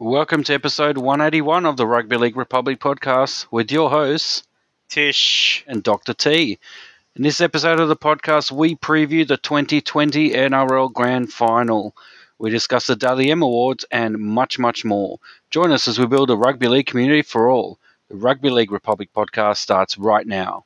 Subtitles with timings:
[0.00, 4.44] Welcome to episode 181 of the Rugby League Republic podcast with your hosts,
[4.88, 5.64] Tish.
[5.66, 6.14] and Dr.
[6.14, 6.58] T.
[7.16, 11.96] In this episode of the podcast, we preview the 2020 NRL Grand Final.
[12.38, 15.18] We discuss the Dally M Awards and much, much more.
[15.50, 17.80] Join us as we build a rugby league community for all.
[18.08, 20.64] The Rugby League Republic podcast starts right now.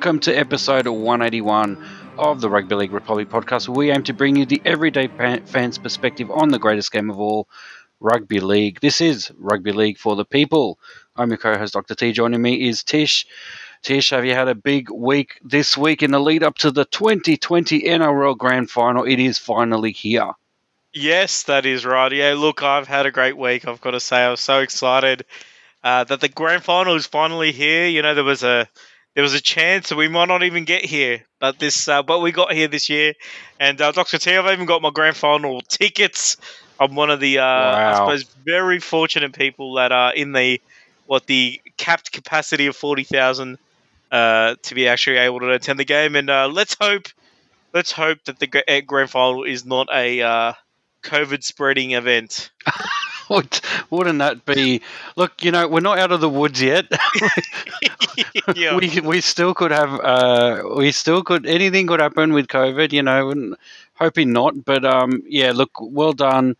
[0.00, 1.76] Welcome to episode 181
[2.16, 3.68] of the Rugby League Republic podcast.
[3.68, 5.08] where We aim to bring you the everyday
[5.44, 7.50] fan's perspective on the greatest game of all,
[8.00, 8.80] Rugby League.
[8.80, 10.78] This is Rugby League for the people.
[11.16, 11.94] I'm your co-host, Dr.
[11.94, 12.12] T.
[12.12, 13.26] Joining me is Tish.
[13.82, 16.86] Tish, have you had a big week this week in the lead up to the
[16.86, 19.04] 2020 NRL Grand Final?
[19.04, 20.30] It is finally here.
[20.94, 22.10] Yes, that is right.
[22.10, 23.68] Yeah, look, I've had a great week.
[23.68, 25.26] I've got to say, I was so excited
[25.84, 27.86] uh, that the grand final is finally here.
[27.86, 28.66] You know, there was a
[29.14, 32.20] there was a chance that we might not even get here, but this, uh, but
[32.20, 33.14] we got here this year.
[33.58, 36.36] And uh, Doctor T, I've even got my grand final tickets.
[36.78, 40.60] I'm one of the, uh, I suppose, very fortunate people that are in the
[41.06, 43.58] what the capped capacity of forty thousand
[44.10, 46.16] uh, to be actually able to attend the game.
[46.16, 47.06] And uh, let's hope,
[47.74, 50.52] let's hope that the eh, grand final is not a uh,
[51.02, 52.50] COVID spreading event.
[53.30, 54.82] Would- Wouldn't that be?
[55.16, 56.86] Look, you know, we're not out of the woods yet.
[58.54, 58.76] yeah.
[58.76, 63.02] we we still could have uh we still could anything could happen with COVID, you
[63.02, 63.56] know, and
[63.94, 64.64] hoping not.
[64.64, 66.56] But um yeah, look, well done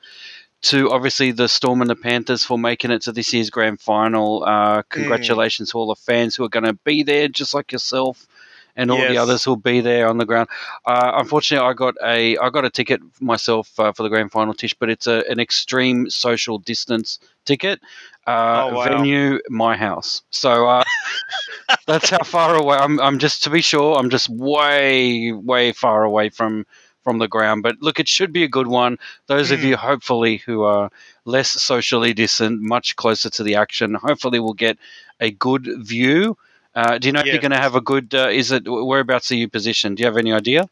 [0.62, 4.44] to obviously the Storm and the Panthers for making it to this year's grand final.
[4.44, 8.26] Uh congratulations to all the fans who are gonna be there just like yourself.
[8.76, 10.48] And all the others who'll be there on the ground.
[10.86, 14.54] Uh, unfortunately, I got a I got a ticket myself uh, for the grand final,
[14.54, 17.80] Tish, but it's a, an extreme social distance ticket.
[18.26, 18.84] Uh, Oh, wow.
[18.84, 20.22] Venue, my house.
[20.30, 20.84] So uh,
[21.86, 23.00] that's how far away I'm.
[23.00, 23.96] I'm just to be sure.
[23.96, 26.64] I'm just way, way far away from
[27.02, 27.62] from the ground.
[27.62, 28.98] But look, it should be a good one.
[29.26, 29.64] Those of Mm.
[29.64, 30.90] you, hopefully, who are
[31.24, 34.78] less socially distant, much closer to the action, hopefully, will get
[35.20, 36.36] a good view.
[36.74, 38.14] Uh, do you know if you're going to have a good?
[38.14, 39.96] Uh, is it whereabouts are you positioned?
[39.96, 40.68] Do you have any idea?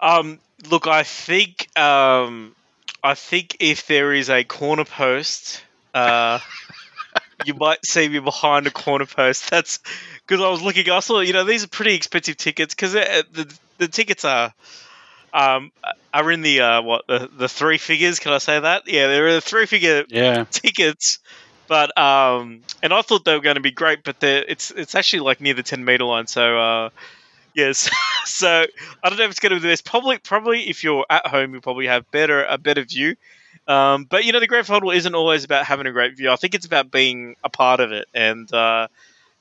[0.00, 0.38] Um,
[0.70, 2.54] look, I think um,
[3.02, 5.62] I think if there is a corner post,
[5.94, 6.38] uh,
[7.44, 9.50] you might see me behind a corner post.
[9.50, 9.80] That's
[10.26, 10.88] because I was looking.
[10.90, 14.52] I saw, you know, these are pretty expensive tickets because the the tickets are
[15.32, 15.72] um
[16.12, 18.18] are in the uh what the the three figures.
[18.18, 18.82] Can I say that?
[18.86, 20.44] Yeah, there are three figure Yeah.
[20.50, 21.18] tickets.
[21.68, 25.20] But um, and I thought they were going to be great, but it's it's actually
[25.20, 26.26] like near the ten meter line.
[26.26, 26.90] So uh,
[27.54, 27.90] yes,
[28.24, 28.66] so
[29.02, 29.84] I don't know if it's going to be best.
[29.84, 33.16] Probably probably if you're at home, you probably have better a better view.
[33.66, 36.30] Um, but you know, the grand final isn't always about having a great view.
[36.30, 38.08] I think it's about being a part of it.
[38.14, 38.88] And uh,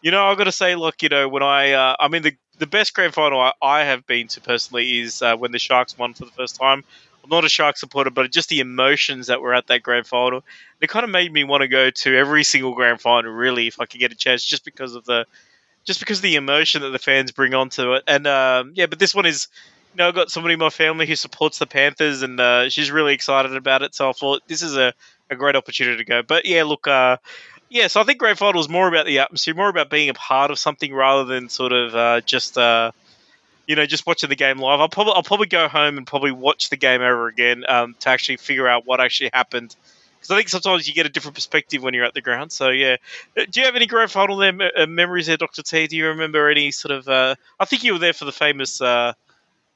[0.01, 2.35] you know, I've got to say, look, you know, when I uh, I mean the
[2.59, 5.97] the best grand final I, I have been to personally is uh, when the Sharks
[5.97, 6.83] won for the first time.
[7.29, 10.43] Not a Shark supporter, but just the emotions that were at that grand final.
[10.81, 13.79] It kind of made me want to go to every single grand final really if
[13.79, 15.25] i could get a chance just because of the
[15.85, 18.03] just because of the emotion that the fans bring onto it.
[18.07, 19.47] And um, yeah but this one is
[19.93, 22.91] you know i've got somebody in my family who supports the panthers and uh, she's
[22.91, 24.93] really excited about it so i thought this is a,
[25.29, 26.21] a great opportunity to go.
[26.21, 27.17] But yeah look uh,
[27.69, 30.13] yeah so i think grand final is more about the atmosphere more about being a
[30.13, 32.91] part of something rather than sort of uh, just uh,
[33.67, 34.79] you know, just watching the game live.
[34.79, 38.09] I'll probably I'll probably go home and probably watch the game over again um, to
[38.09, 39.75] actually figure out what actually happened.
[40.15, 42.51] Because I think sometimes you get a different perspective when you're at the ground.
[42.51, 42.95] So yeah,
[43.37, 45.87] Uh, do you have any grand final there, uh, memories there, Doctor T?
[45.87, 47.07] Do you remember any sort of?
[47.07, 49.13] Uh, I think you were there for the famous, uh,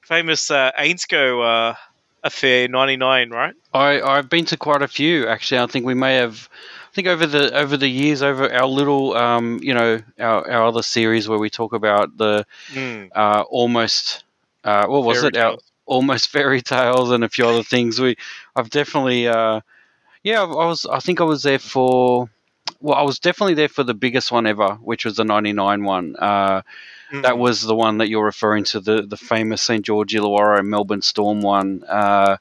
[0.02, 1.76] famous uh, Ainscough uh,
[2.24, 3.54] affair '99, right?
[3.74, 5.60] I I've been to quite a few actually.
[5.60, 6.50] I think we may have.
[6.92, 10.64] I think over the over the years, over our little, um, you know, our, our
[10.66, 12.46] other series where we talk about the
[13.16, 14.26] uh, almost,
[14.66, 15.38] uh, what was Fairy it?
[15.38, 15.72] Our tales.
[15.86, 18.00] almost fairy tales and a few other things.
[18.00, 18.18] We,
[18.56, 19.62] I've definitely, uh,
[20.24, 20.86] yeah, I was.
[20.86, 22.30] I think I was there for.
[22.82, 26.16] Well, I was definitely there for the biggest one ever, which was the '99 one.
[26.18, 26.62] Uh,
[27.22, 27.40] that Mm.
[27.40, 31.42] was the one that you're referring to, the the famous St George Illawarra Melbourne Storm
[31.42, 32.38] one, uh,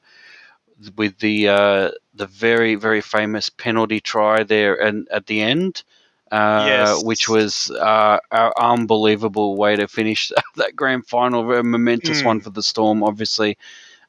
[0.97, 5.83] with the uh, the very very famous penalty try there and at the end.
[6.31, 7.05] Uh, Yes.
[7.09, 12.25] which was uh, an unbelievable way to finish that grand final, a momentous Mm.
[12.25, 13.57] one for the Storm, obviously.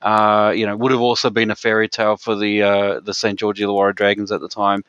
[0.02, 3.38] Uh, you know, would have also been a fairy tale for the uh, the St
[3.38, 4.84] George Illawarra Dragons at the time.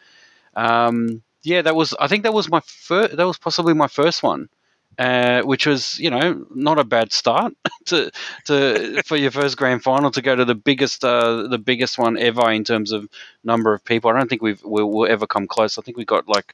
[0.55, 1.93] Um, yeah, that was.
[1.99, 3.15] I think that was my first.
[3.17, 4.49] That was possibly my first one,
[4.97, 7.53] uh, which was you know not a bad start
[7.85, 8.11] to
[8.45, 12.17] to for your first grand final to go to the biggest uh, the biggest one
[12.17, 13.07] ever in terms of
[13.43, 14.09] number of people.
[14.11, 15.77] I don't think we've we'll, we'll ever come close.
[15.77, 16.53] I think we got like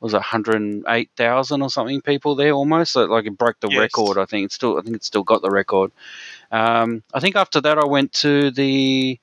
[0.00, 3.70] was it 108,000 or something people there almost so like it broke the Yes.
[3.70, 5.90] record I think it's still I think it's still got the record
[6.52, 9.18] um, I think after that I went to the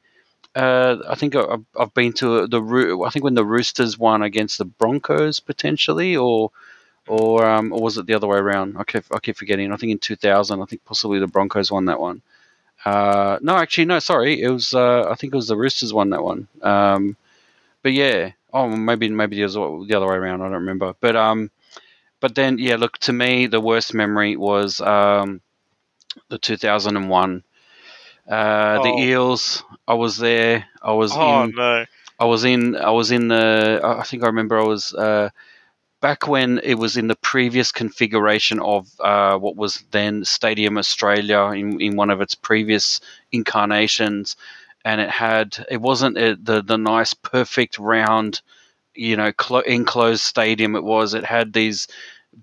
[0.55, 4.57] uh, I think I- I've been to the I think when the Roosters won against
[4.57, 6.51] the Broncos potentially or
[7.07, 8.77] or um, or was it the other way around?
[8.77, 9.71] I keep, I keep forgetting.
[9.71, 12.21] I think in 2000 I think possibly the Broncos won that one.
[12.83, 14.41] Uh, no actually no sorry.
[14.41, 16.47] It was uh, I think it was the Roosters won that one.
[16.61, 17.17] Um,
[17.83, 18.31] but yeah.
[18.53, 20.41] Oh maybe maybe it was the other way around.
[20.41, 20.93] I don't remember.
[20.99, 21.51] But um
[22.19, 25.41] but then yeah look to me the worst memory was um,
[26.29, 27.43] the 2001
[28.27, 28.99] uh, the Oh.
[28.99, 29.63] Eels.
[29.87, 30.65] I was there.
[30.81, 31.85] I was Oh in no!
[32.19, 35.29] I was in I was in the I think I remember I was uh,
[36.05, 41.45] back when it was in the previous configuration of uh, what was then Stadium Australia
[41.45, 44.35] in, in one of its previous incarnations
[44.85, 48.43] and it had it wasn't uh the the nice perfect round
[48.93, 51.15] you know clo- enclosed stadium it was.
[51.15, 51.87] It had these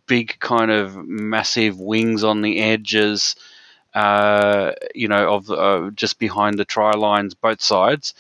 [0.09, 3.37] big kind of massive wings on the edges
[3.95, 8.13] uh, you know of uh, just behind the try lines both sides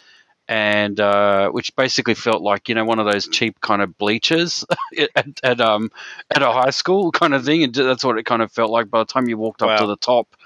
[0.49, 4.65] and uh, which basically felt like you know one of those cheap kind of bleachers
[5.17, 5.91] at, at um
[6.35, 8.91] at a high school kind of thing, and that's what it kind of felt like
[8.91, 10.37] by the time you walked up to the top.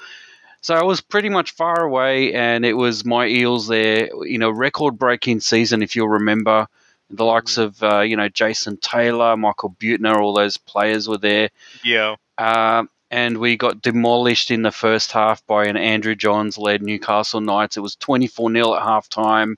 [0.61, 4.09] So I was pretty much far away, and it was my Eels there.
[4.25, 6.67] You know, record-breaking season if you'll remember.
[7.09, 11.51] The likes of uh, you know Jason Taylor, Michael Buettner, all those players were there.
[11.85, 16.83] Yeah, Um, and we got demolished in the first half by an Andrew Johns led
[16.83, 17.77] Newcastle Knights.
[17.77, 19.57] It was 24 0 at half time.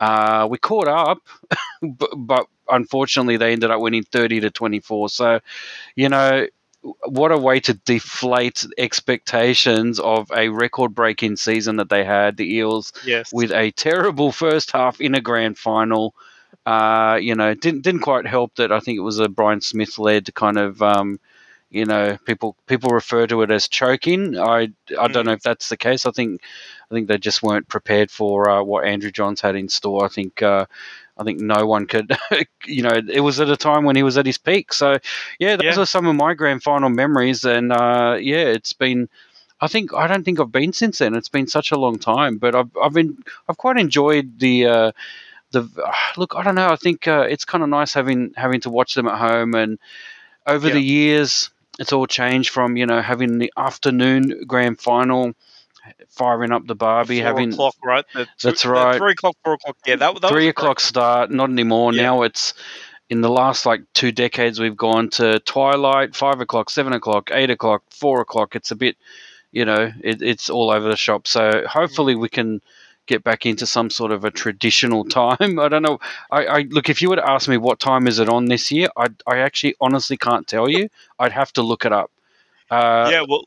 [0.00, 1.18] Uh, we caught up,
[1.82, 5.08] but, but unfortunately, they ended up winning 30 to 24.
[5.08, 5.40] So,
[5.96, 6.46] you know,
[7.06, 12.54] what a way to deflate expectations of a record breaking season that they had, the
[12.54, 13.32] Eels, yes.
[13.32, 16.14] with a terrible first half in a grand final.
[16.64, 19.98] Uh, you know, didn't didn't quite help that I think it was a Brian Smith
[19.98, 21.18] led kind of um,
[21.70, 24.38] you know, people people refer to it as choking.
[24.38, 24.68] I
[24.98, 25.26] I don't Mm.
[25.26, 26.06] know if that's the case.
[26.06, 26.40] I think
[26.90, 30.04] I think they just weren't prepared for uh, what Andrew Johns had in store.
[30.04, 30.66] I think uh,
[31.18, 32.16] I think no one could,
[32.66, 34.72] you know, it was at a time when he was at his peak.
[34.72, 34.98] So
[35.38, 35.82] yeah, those Yeah.
[35.82, 39.08] are some of my grand final memories, and uh, yeah, it's been.
[39.60, 41.14] I think I don't think I've been since then.
[41.16, 43.18] It's been such a long time, but I've I've been
[43.48, 44.66] I've quite enjoyed the.
[44.66, 44.92] Uh,
[45.50, 45.68] the
[46.16, 46.68] look, I don't know.
[46.68, 49.78] I think uh, it's kind of nice having having to watch them at home, and
[50.46, 50.74] over Yeah.
[50.74, 55.34] the years, it's all changed from you know having the afternoon grand final,
[56.08, 58.04] firing up the Barbie, Four having o'clock, right?
[58.14, 58.96] The two- That's right.
[58.96, 59.76] Three o'clock, four o'clock.
[59.86, 61.30] Yeah, that, that was three o'clock start.
[61.30, 61.92] Not anymore.
[61.92, 62.02] Yeah.
[62.02, 62.54] Now it's
[63.10, 64.60] in the last like two decades.
[64.60, 68.54] We've gone to twilight, five o'clock, seven o'clock, eight o'clock, four o'clock.
[68.56, 68.96] It's a bit,
[69.52, 71.26] you know, it, it's all over the shop.
[71.26, 72.60] So hopefully we can
[73.06, 75.58] get back into some sort of a traditional time.
[75.58, 75.98] I don't know.
[76.30, 78.70] I, I look if you were to ask me what time is it on this
[78.70, 80.88] year, I I actually honestly can't tell you.
[81.18, 82.10] I'd have to look it up.
[82.70, 83.46] Uh, yeah, well,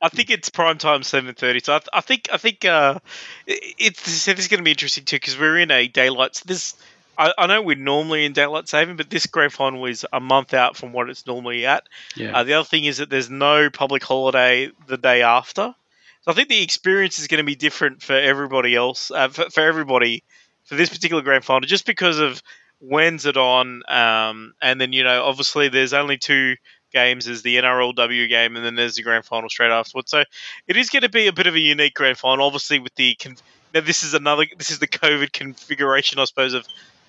[0.00, 1.60] I think it's prime time seven thirty.
[1.60, 2.98] So I, th- I think I think uh,
[3.46, 6.36] it- it's this is going to be interesting too because we're in a daylight.
[6.36, 6.76] So this
[7.16, 10.54] I, I know we're normally in daylight saving, but this grand final is a month
[10.54, 11.88] out from what it's normally at.
[12.16, 12.36] yeah.
[12.38, 15.74] Uh, the other thing is that there's no public holiday the day after.
[16.22, 19.50] So I think the experience is going to be different for everybody else, uh, for,
[19.50, 20.22] for everybody
[20.64, 22.40] for this particular grand final, just because of
[22.80, 26.54] when's it on, um, and then you know obviously there's only two
[26.92, 27.26] games.
[27.26, 30.10] There's the NRLW game, and then there's the grand final straight afterwards.
[30.10, 30.24] So
[30.66, 33.14] it is going to be a bit of a unique grand final, obviously with the.
[33.14, 33.36] Con-
[33.74, 34.46] now this is another.
[34.56, 36.66] This is the COVID configuration, I suppose, of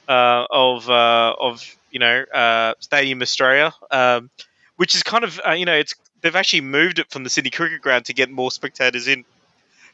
[0.08, 4.30] uh, of uh, of you know uh, Stadium Australia, um,
[4.76, 7.52] which is kind of uh, you know it's they've actually moved it from the Sydney
[7.52, 9.26] Cricket Ground to get more spectators in.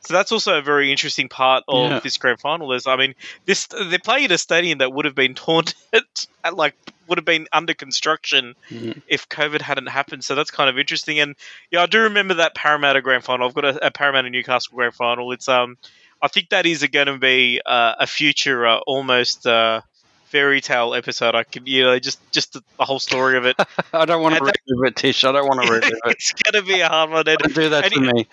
[0.06, 2.00] So that's also a very interesting part of Yeah.
[2.00, 2.72] this grand final.
[2.74, 5.76] Is I mean, this they're playing at a stadium that would have been taunted,
[6.44, 6.76] at, like
[7.08, 9.02] would have been under construction Mhm.
[9.08, 10.24] if COVID hadn't happened.
[10.24, 11.20] So that's kind of interesting.
[11.20, 11.36] And
[11.72, 13.48] yeah, I do remember that Parramatta grand final.
[13.48, 15.32] I've got a, a Parramatta Newcastle grand final.
[15.32, 15.78] It's um,
[16.22, 19.82] I think that is going to be uh, a future uh, almost uh,
[20.26, 21.36] fairy tale episode.
[21.36, 23.56] I could you know just just the, the whole story of it.
[23.94, 25.24] I don't want to relive it, Tish.
[25.24, 26.00] I don't want to relive it.
[26.06, 27.28] it's to be a hard one.
[27.28, 28.28] And, Don't do that and to me.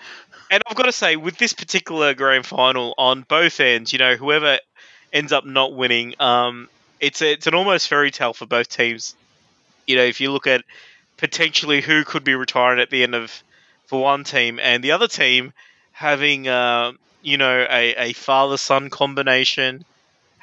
[0.51, 4.15] and I've got to say, with this particular grand final on both ends, you know,
[4.15, 4.59] whoever
[5.11, 6.69] ends up not winning, um,
[6.99, 9.15] it's a, it's an almost fairy tale for both teams.
[9.87, 10.63] You know, if you look at
[11.17, 13.43] potentially who could be retiring at the end of
[13.85, 15.53] for one team, and the other team
[15.91, 19.85] having, uh, you know, a, a father son combination,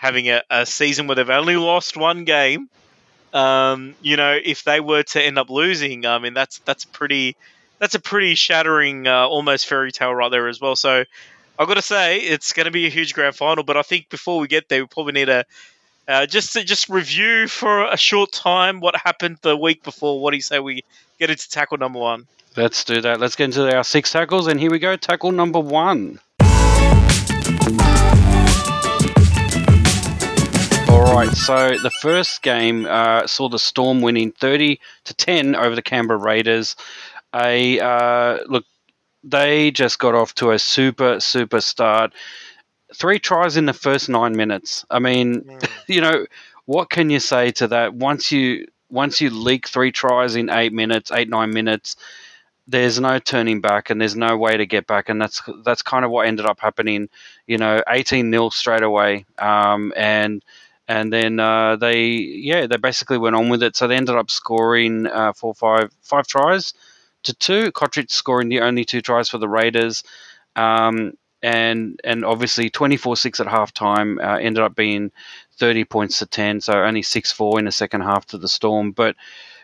[0.01, 2.71] having a, a season where they've only lost one game.
[3.35, 7.37] Um, you know, if they were to end up losing, I mean, that's that's pretty
[7.79, 10.75] that's a pretty shattering, uh, almost fairy tale right there as well.
[10.75, 11.05] So
[11.59, 13.63] I've got to say, it's going to be a huge grand final.
[13.63, 15.45] But I think before we get there, we probably need to
[16.09, 20.19] uh, just to just review for a short time what happened the week before.
[20.19, 20.83] What do you say we
[21.19, 22.27] get into tackle number one?
[22.57, 23.21] Let's do that.
[23.21, 24.97] Let's get into our six tackles, and here we go.
[24.97, 26.21] Tackle number one.
[31.01, 35.75] All right, so the first game uh, saw the Storm winning 30 to 10 over
[35.75, 36.77] the Canberra Raiders.
[37.35, 38.67] A uh, look,
[39.25, 42.13] they just got off to a super super start.
[42.95, 44.85] Three tries in the first nine minutes.
[44.91, 45.71] I mean, mm.
[45.89, 46.27] you know,
[46.67, 47.95] what can you say to that?
[47.95, 51.97] Once you once you leak three tries in eight minutes, eight nine minutes,
[52.69, 56.05] there's no turning back and there's no way to get back and that's that's kind
[56.05, 57.09] of what ended up happening
[57.47, 60.45] you know 18 nil straight away um, and
[60.91, 63.77] and then uh, they yeah they basically went on with it.
[63.77, 66.75] So they ended up scoring uh, four five five tries
[67.23, 67.71] to two.
[67.71, 70.03] Cotric scoring the only two tries for the Raiders.
[70.57, 75.11] Um, and and obviously 24-6 at halftime uh, ended up being
[75.57, 79.17] 30 points to 10 so only 6-4 in the second half to the storm but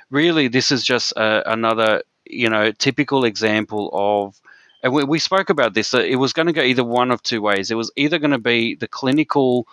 [0.08, 4.40] really this is just uh, another you know typical example of
[4.82, 7.42] and we, we spoke about this it was going to go either one of two
[7.42, 9.68] ways it was either going to be the clinical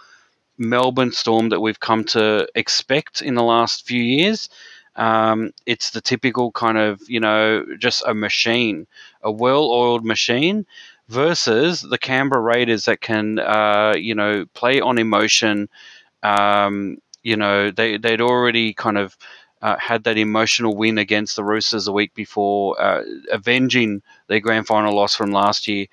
[0.70, 4.50] Melbourne Storm that we've come to expect in the last few years.
[4.96, 8.88] Um, it's the typical kind of, you know, just a machine,
[9.22, 10.66] a well oiled machine
[11.10, 15.68] versus the Canberra Raiders that can, uh, you know, play on emotion.
[16.22, 19.18] Um, you know, they, they'd already kind of
[19.62, 23.02] uh, had that emotional win against the Roosters a week before, uh,
[23.32, 25.88] avenging their grand final loss from last year.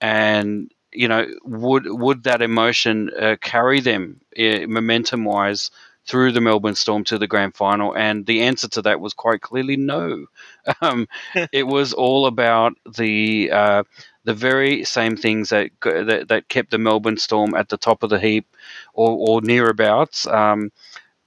[0.00, 5.70] And you know, would would that emotion uh, carry them uh, momentum wise
[6.06, 7.94] through the Melbourne Storm to the grand final?
[7.96, 10.26] And the answer to that was quite clearly no.
[10.82, 11.08] Um,
[11.52, 13.84] it was all about the uh,
[14.24, 18.10] the very same things that, that, that kept the Melbourne Storm at the top of
[18.10, 18.46] the heap
[18.92, 20.26] or, or nearabouts.
[20.26, 20.70] Um,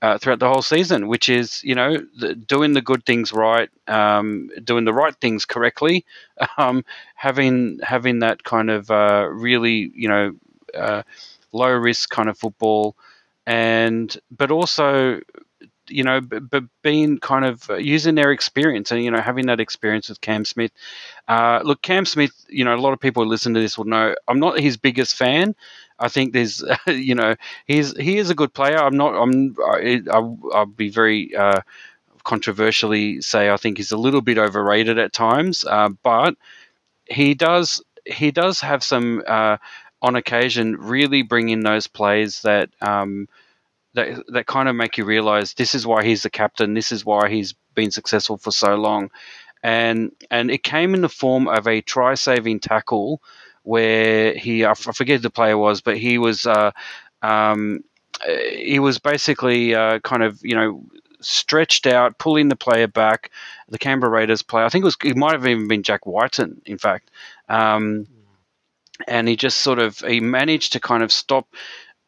[0.02, 3.70] uh, throughout the whole season, which is you know the, doing the good things right,
[3.88, 6.06] um, doing the right things correctly,
[6.58, 6.84] um,
[7.16, 10.32] having having that kind of uh, really you know
[10.76, 11.04] uh,
[11.52, 12.96] low risk kind of football,
[13.46, 15.20] and but also
[15.88, 19.60] you know, but being kind of uh, using their experience and you know having that
[19.60, 20.72] experience with Cam Smith.
[21.28, 23.86] Uh, look, Cam Smith, you know, a lot of people who listen to this will
[23.86, 25.56] know I'm not his biggest fan.
[26.02, 27.36] I think there's, you know,
[27.68, 28.78] he's he is a good player.
[28.78, 29.16] I'm not.
[29.16, 29.56] I'm.
[30.12, 31.62] I, will be very uh,
[32.24, 36.36] controversially say I think he's a little bit overrated at times, uh, but
[37.06, 39.58] he does he does have some uh,
[40.02, 42.70] on occasion really bring in those plays that.
[42.82, 43.28] Um,
[43.94, 46.74] that, that kind of make you realize this is why he's the captain.
[46.74, 49.12] This is why he's been successful for so long,
[49.64, 53.22] and and it came in the form of a try saving tackle
[53.64, 56.72] where he I forget who the player was, but he was uh,
[57.22, 57.84] um,
[58.26, 60.84] he was basically uh, kind of you know
[61.22, 63.32] stretched out, pulling the player back.
[63.70, 66.62] The Canberra Raiders player, I think it was it might have even been Jack Wighton,
[66.66, 67.10] in fact.
[67.48, 68.08] Um,
[69.08, 71.48] and he just sort of he managed to kind of stop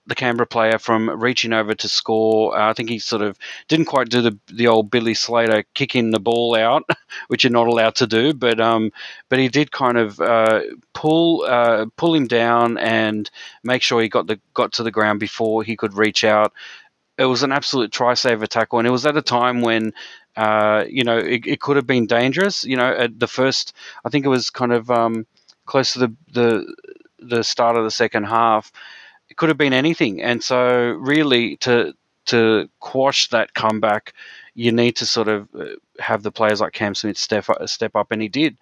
[0.06, 2.58] the Canberra player from reaching over to score.
[2.58, 6.12] Uh, I think he sort of didn't quite do the the old Billy Slater kicking
[6.12, 6.84] the ball out,
[7.28, 8.34] which you're not allowed to do.
[8.34, 8.92] But um,
[9.30, 10.62] but he did kind of uh,
[10.94, 13.30] pull uh, pull him down and
[13.64, 16.54] make sure he got the got to the ground before he could reach out.
[17.18, 19.94] It was an absolute try saver tackle, and it was at a time when.
[20.36, 22.64] Uh, you know, it, it, could have been dangerous.
[22.64, 23.72] You know, at the first,
[24.04, 25.28] I think it was kind of um,
[25.68, 26.76] close to the, the
[27.20, 28.72] the start of the second half
[29.34, 30.22] it could have been anything.
[30.22, 31.96] And so, really, to
[32.28, 34.14] to quash that comeback,
[34.54, 35.66] you need to sort of uh,
[36.00, 38.56] have the players like Cam Smith step up, step up, and he did.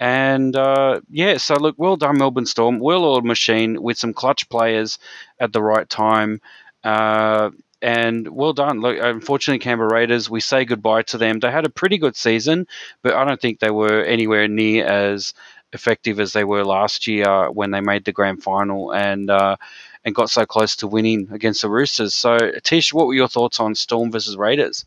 [0.00, 2.78] And uh, yeah, so look, well done, Melbourne Storm.
[2.78, 4.98] Well-oiled machine with some clutch players
[5.40, 6.40] at the right time.
[6.82, 7.50] Uh,
[7.82, 8.80] and well done.
[8.80, 11.40] Look, unfortunately, Canberra Raiders, we say goodbye to them.
[11.40, 12.66] They had a pretty good season,
[13.02, 15.34] but I don't think they were anywhere near as
[15.74, 18.92] effective as they were last year when they made the grand final.
[18.94, 19.56] And uh,
[20.04, 22.14] and got so close to winning against the Roosters.
[22.14, 24.84] So, Tish, what were your thoughts on Storm versus Raiders?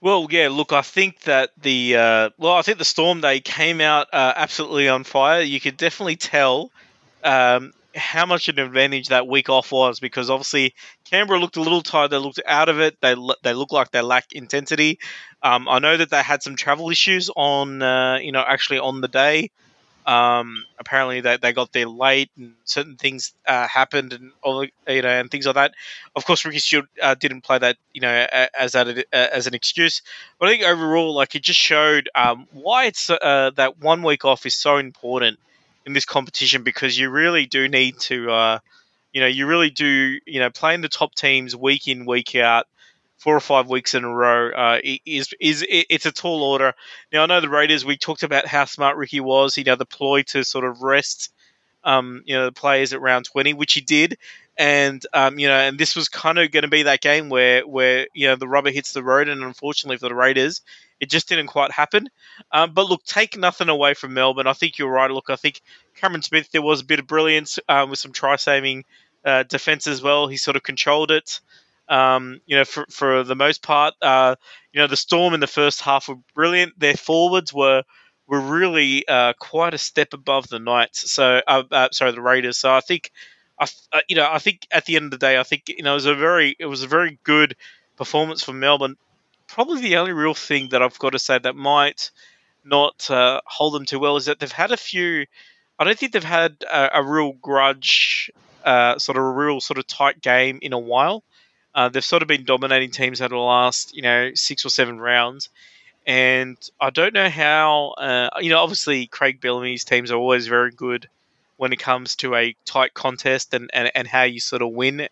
[0.00, 0.48] Well, yeah.
[0.48, 4.32] Look, I think that the uh, well, I think the Storm they came out uh,
[4.34, 5.42] absolutely on fire.
[5.42, 6.70] You could definitely tell
[7.22, 11.82] um, how much an advantage that week off was because obviously Canberra looked a little
[11.82, 12.10] tired.
[12.10, 12.98] They looked out of it.
[13.02, 14.98] They they looked like they lacked intensity.
[15.42, 19.02] Um, I know that they had some travel issues on uh, you know actually on
[19.02, 19.50] the day
[20.10, 25.02] Um, apparently, they, they got there late, and certain things uh, happened, and all you
[25.02, 25.74] know, and things like that.
[26.16, 28.26] Of course, Ricky Stuart uh, didn't play that, you know,
[28.58, 30.02] as that as an excuse.
[30.40, 34.24] But I think overall, like it just showed um, why it's uh, that one week
[34.24, 35.38] off is so important
[35.86, 38.58] in this competition because you really do need to, uh,
[39.12, 42.66] you know, you really do, you know, playing the top teams week in week out
[43.20, 46.74] four or five weeks in a row uh, is is it's a tall order.
[47.12, 47.84] Now I know the Raiders.
[47.84, 49.54] We talked about how smart Ricky was.
[49.54, 51.30] He you know the ploy to sort of rest,
[51.84, 54.16] um, you know, the players at round twenty, which he did.
[54.56, 57.66] And um, you know, and this was kind of going to be that game where
[57.66, 60.62] where you know the rubber hits the road, and unfortunately for the Raiders,
[60.98, 62.08] it just didn't quite happen.
[62.52, 64.46] Um, but look, take nothing away from Melbourne.
[64.46, 65.10] I think you're right.
[65.10, 65.60] Look, I think
[65.94, 68.84] Cameron Smith there was a bit of brilliance um, with some try saving
[69.26, 70.26] uh, defense as well.
[70.26, 71.40] He sort of controlled it.
[71.90, 74.36] Um, you know, for, for the most part, uh,
[74.72, 76.78] you know, the Storm in the first half were brilliant.
[76.78, 77.82] Their forwards were
[78.30, 81.10] were really uh, quite a step above the Knights.
[81.10, 82.58] So, uh, uh sorry, the Raiders.
[82.58, 83.10] So I think,
[83.58, 85.82] I, uh, you know, I think at the end of the day, I think you
[85.82, 87.56] know, it was a very it was a very good
[87.96, 88.96] performance from Melbourne.
[89.48, 92.12] Probably the only real thing that I've got to say that might
[92.64, 95.26] not uh, hold them too well is that they've had a few.
[95.76, 98.30] I don't think they've had a, a real grudge,
[98.64, 101.24] sort of a real sort of tight game in a while.
[101.72, 105.00] Uh, they've sort of been dominating teams over the last, you know, six or seven
[105.00, 105.48] rounds.
[106.06, 110.72] And I don't know how, uh, you know, obviously Craig Bellamy's teams are always very
[110.72, 111.08] good
[111.58, 115.08] when it comes to a tight contest and, and, and how you sort of win.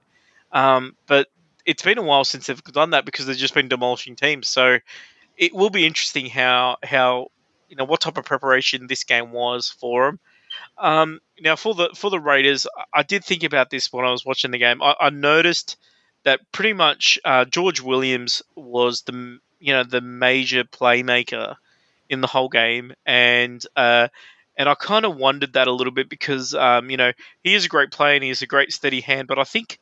[0.50, 1.28] Um, but
[1.64, 4.48] it's been a while since they've done that because they've just been demolishing teams.
[4.48, 4.78] So
[5.36, 7.28] it will be interesting how, how
[7.68, 10.20] you know, what type of preparation this game was for them.
[10.76, 14.24] Um, now for the for the Raiders, I did think about this when I was
[14.24, 14.82] watching the game.
[14.82, 15.76] I, I noticed–
[16.24, 21.56] that pretty much uh, George Williams was the you know the major playmaker
[22.08, 24.08] in the whole game, and uh,
[24.56, 27.64] and I kind of wondered that a little bit because um, you know he is
[27.64, 29.78] a great player and he is a great steady hand, but I think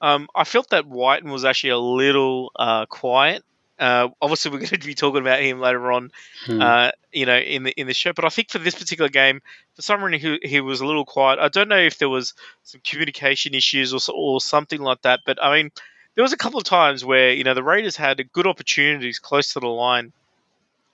[0.00, 3.44] um, I felt that Wighton was actually a little uh, quiet
[3.78, 6.10] uh, obviously, we're going to be talking about him later on,
[6.46, 6.60] hmm.
[6.60, 8.12] uh, you know, in the in the show.
[8.12, 9.42] But I think for this particular game,
[9.74, 11.38] for some reason, he, he was a little quiet.
[11.38, 12.34] I don't know if there was
[12.64, 15.20] some communication issues or or something like that.
[15.26, 15.70] But I mean,
[16.14, 19.52] there was a couple of times where you know the Raiders had good opportunities close
[19.52, 20.12] to the line,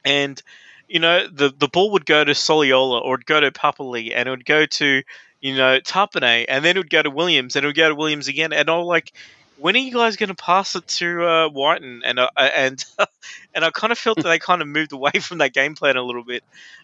[0.05, 0.43] and
[0.89, 4.29] you know the the ball would go to Soliola or it'd go to Papalii and
[4.29, 5.03] it would go to
[5.41, 7.95] you know Tapine and then it would go to Williams and it would go to
[7.95, 9.13] Williams again and all like
[9.63, 12.03] when are you guys going to pass it to uh, Wighton?
[12.05, 12.85] And uh, and
[13.55, 15.97] and I kind of felt that they kind of moved away from that game plan
[15.97, 16.43] a little bit.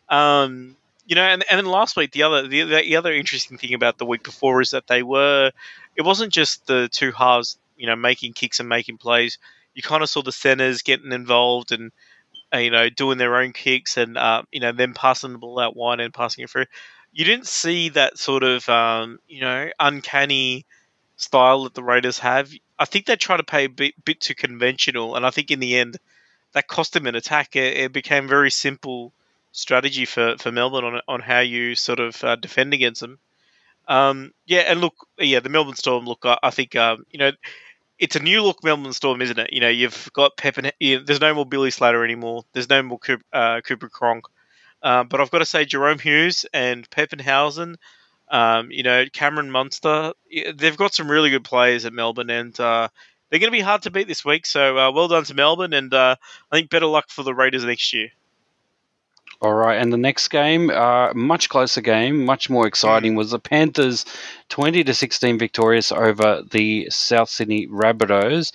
[0.09, 3.75] Um, you know, and, and then last week, the other the, the other interesting thing
[3.75, 5.51] about the week before is that they were,
[5.97, 9.38] it wasn't just the two halves, you know, making kicks and making plays.
[9.75, 11.93] You kind of saw the centers getting involved and,
[12.55, 15.59] uh, you know, doing their own kicks and, uh, you know, then passing the ball
[15.59, 16.67] out wide and passing it through.
[17.12, 20.67] You didn't see that sort of, um, you know, uncanny
[21.17, 22.53] style that the Raiders have.
[22.79, 25.61] I think they try to pay a bit, bit too conventional, and I think in
[25.61, 25.99] the end
[26.53, 27.57] that cost them an attack.
[27.57, 29.12] It, it became very simple
[29.53, 33.19] strategy for, for Melbourne on on how you sort of uh, defend against them.
[33.87, 36.05] Um, yeah, and look, yeah, the Melbourne Storm.
[36.05, 37.33] Look, I, I think um, you know
[37.99, 39.53] it's a new look Melbourne Storm, isn't it?
[39.53, 42.45] You know, you've got Pep and you know, there's no more Billy Slater anymore.
[42.53, 44.27] There's no more Cooper, uh, Cooper Cronk.
[44.81, 47.77] Uh, but I've got to say, Jahrome Hughes and Papenhuyzen
[48.31, 50.12] um, you know, Cameron Munster,
[50.55, 52.88] they've got some really good players at Melbourne, and uh,
[53.29, 54.47] they're going to be hard to beat this week.
[54.47, 56.17] So uh, well done to Melbourne, and uh,
[56.51, 58.09] I think better luck for the Raiders next year.
[59.41, 63.38] All right, and the next game, uh, much closer game, much more exciting, was the
[63.38, 64.05] Panthers
[64.49, 68.53] twenty to sixteen victorious over the South Sydney Rabbitohs.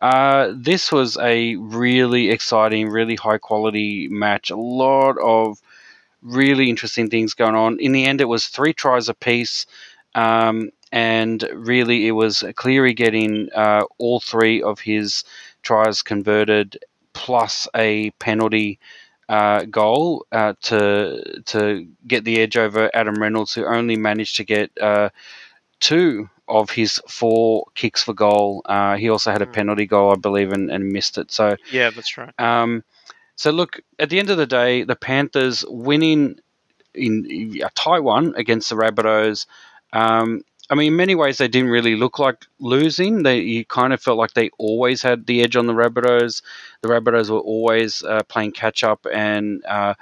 [0.00, 4.50] Uh, this was a really exciting, really high quality match.
[4.50, 5.60] A lot of
[6.22, 7.78] really interesting things going on.
[7.80, 9.66] In the end, it was three tries apiece.
[10.14, 15.24] Um, and really, it was Cleary getting uh, all three of his
[15.62, 18.78] tries converted, plus a penalty
[19.28, 24.44] uh, goal uh, to to get the edge over Adam Reynolds, who only managed to
[24.44, 25.08] get uh,
[25.80, 28.60] two of his four kicks for goal.
[28.66, 29.52] Uh, he also had a hmm.
[29.52, 31.32] penalty goal, I believe, and, and missed it.
[31.32, 32.38] So yeah, that's right.
[32.38, 32.84] Um,
[33.36, 36.38] so look, at the end of the day, the Panthers winning
[36.94, 39.46] in a tight one against the Rabbitohs.
[39.92, 43.24] Um, I mean, in many ways, they didn't really look like losing.
[43.24, 46.42] They you kind of felt like they always had the edge on the Rabbitohs.
[46.80, 49.94] The Rabbitohs were always uh, playing catch up, and uh,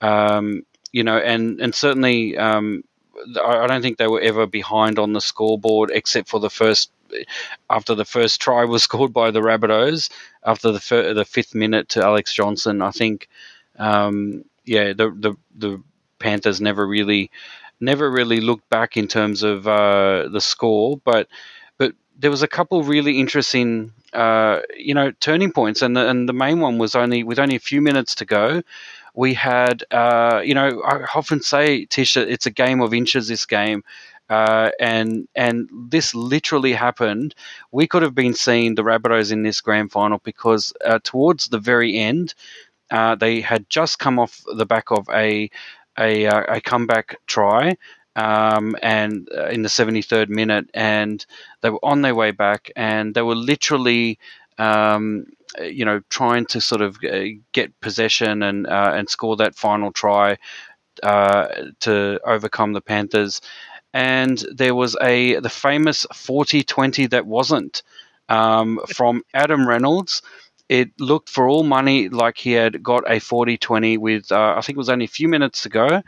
[0.00, 2.82] um, you know, and and certainly, um,
[3.40, 6.90] I don't think they were ever behind on the scoreboard, except for the first
[7.70, 10.10] after the first try was scored by the Rabbitohs
[10.44, 12.82] after the fir- the fifth minute to Alex Johnson.
[12.82, 13.28] I think,
[13.78, 15.82] um, yeah, the the the
[16.18, 17.30] Panthers never really
[17.80, 21.28] never really looked back in terms of uh, the score, but
[21.78, 26.28] but there was a couple really interesting uh, you know turning points, and the, and
[26.28, 28.62] the main one was only with only a few minutes to go.
[29.14, 33.28] We had, uh, you know, I often say, Tisha, it's a game of inches.
[33.28, 33.82] This game,
[34.28, 37.34] uh, and and this literally happened.
[37.72, 41.58] We could have been seeing the Rabbitohs in this grand final because uh, towards the
[41.58, 42.34] very end,
[42.90, 45.50] uh, they had just come off the back of a
[45.98, 47.76] a, uh, a comeback try.
[48.16, 51.24] Um, and uh, in the 73rd minute, and
[51.60, 54.18] they were on their way back, and they were literally,
[54.56, 55.26] um,
[55.62, 56.98] you know, trying to sort of
[57.52, 60.38] get possession and and score that final try
[61.02, 63.40] to overcome the Panthers
[63.96, 67.82] and there was a the famous 40-20 that wasn't
[68.28, 70.20] um, from Adam Reynolds.
[70.68, 74.76] It looked for all money like he had got a 40-20 with uh, I think
[74.76, 76.02] it was only a few minutes ago,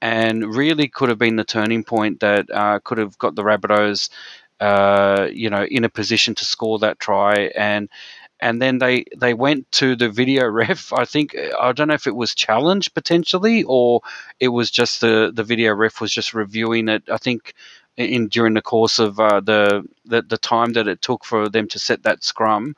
[0.00, 4.08] and really could have been the turning point that uh, could have got the Rabbitohs,
[4.60, 7.90] uh, you know, in a position to score that try and
[8.44, 10.92] and then they they went to the video ref.
[10.92, 14.02] I think I don't know if it was challenged potentially or
[14.38, 17.04] it was just the the video ref was just reviewing it.
[17.10, 17.54] I think
[17.96, 21.68] in during the course of uh, the, the the time that it took for them
[21.68, 22.76] to set that scrum,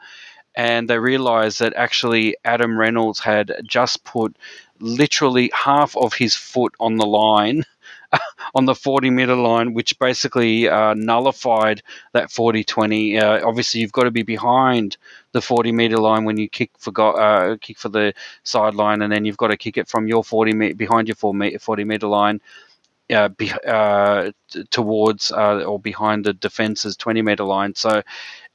[0.54, 4.36] and they realized that actually Adam Reynolds had just put
[4.78, 7.64] literally half of his foot on the line
[8.54, 13.18] on the 40 meter line, which basically uh, nullified that 40 20.
[13.18, 14.96] Uh, obviously, you've got to be behind
[15.32, 19.24] the 40 meter line when you kick for uh, kick for the sideline, and then
[19.24, 22.40] you've got to kick it from your 40 me- behind your 40 meter line.
[23.08, 27.72] Uh, be, uh, t- towards uh, or behind the defense's 20 meter line.
[27.76, 28.02] So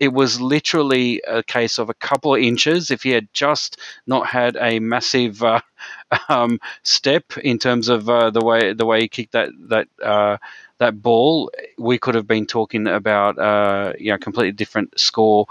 [0.02, 2.92] it was literally a case of a couple of inches.
[2.92, 5.62] If he had just not had a massive uh,
[6.30, 10.36] um, step in terms of uh, the way the way he kicked that that uh,
[10.80, 13.38] that ball, we could have been talking about
[14.02, 15.46] you know completely different score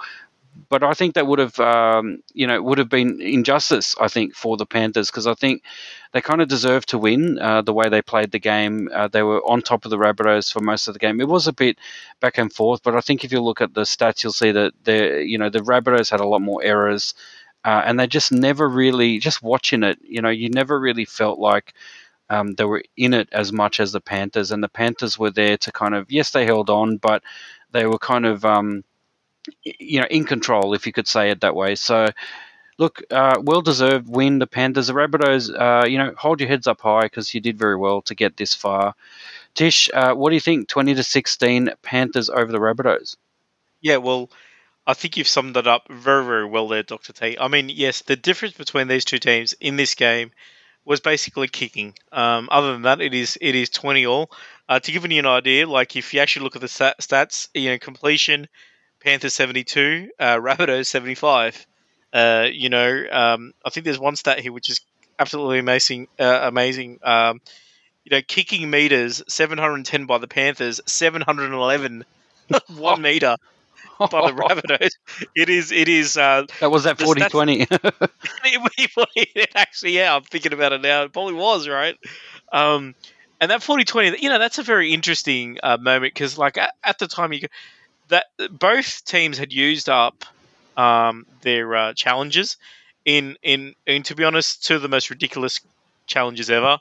[0.69, 3.95] but I think that would have, um, you know, would have been injustice.
[4.01, 5.63] I think for the Panthers because I think
[6.13, 8.89] they kind of deserved to win uh, the way they played the game.
[8.93, 11.21] Uh, they were on top of the Rabbitohs for most of the game.
[11.21, 11.79] It was a bit
[12.21, 14.73] back and forth, but I think if you look at the stats, you'll see that
[14.85, 17.15] the, you know, the Rabbitohs had a lot more errors,
[17.65, 21.39] uh, and they just never really, just watching it, you know, you never really felt
[21.39, 21.75] like.
[22.29, 25.57] Um, they were in it as much as the Panthers, and the Panthers were there
[25.59, 27.25] to kind of yes, they held on, but
[27.73, 28.85] they were kind of um,
[29.65, 31.75] you know, in control, if you could say it that way.
[31.75, 32.09] So,
[32.79, 34.39] look, uh, well deserved win.
[34.39, 37.59] The Panthers, the Rabbitohs, uh, you know, hold your heads up high because you did
[37.59, 38.95] very well to get this far.
[39.55, 40.69] Tish, uh, what do you think?
[40.69, 43.17] Twenty to sixteen, Panthers over the Rabbitohs.
[43.81, 44.31] Yeah, well,
[44.87, 47.37] I think you've summed that up very, very well there, Doctor T.
[47.39, 50.33] I mean, yes, the difference between these two teams in this game
[50.85, 51.95] was basically kicking.
[52.13, 54.31] Um, other than that, it is it is twenty all.
[54.69, 57.71] Uh, to give you an idea, like if you actually look at the stats, you
[57.71, 58.49] know, completion
[59.01, 61.67] Panthers 72, uh, Rabbitohs 75.
[62.13, 64.81] Uh, you know, um, I think there's one stat here which is
[65.19, 66.09] absolutely amazing.
[66.19, 66.99] Uh, amazing.
[67.03, 67.41] Um,
[68.05, 72.05] you know, kicking meters 710 by the Panthers, 711
[72.77, 73.37] one meter
[73.99, 74.93] by the Rabbitohs.
[75.37, 75.73] It is.
[75.73, 76.17] It is.
[76.17, 77.67] Uh, that was that 40 20.
[78.45, 81.03] it actually, yeah, I'm thinking about it now.
[81.05, 81.97] It probably was right.
[82.53, 82.95] Um,
[83.41, 86.75] and that 40 20, you know, that's a very interesting uh, moment because, like, at,
[86.83, 87.41] at, the time, you
[88.11, 90.25] that both teams had used up
[90.77, 92.57] um, their uh, challenges
[93.05, 95.61] in in and to be honest, two of the most ridiculous
[96.07, 96.79] challenges ever.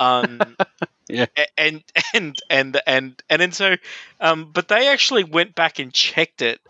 [0.00, 0.56] Um,
[1.08, 1.82] yeah, and
[2.14, 3.76] and and and and and so,
[4.20, 6.60] um, but they actually went back and checked it,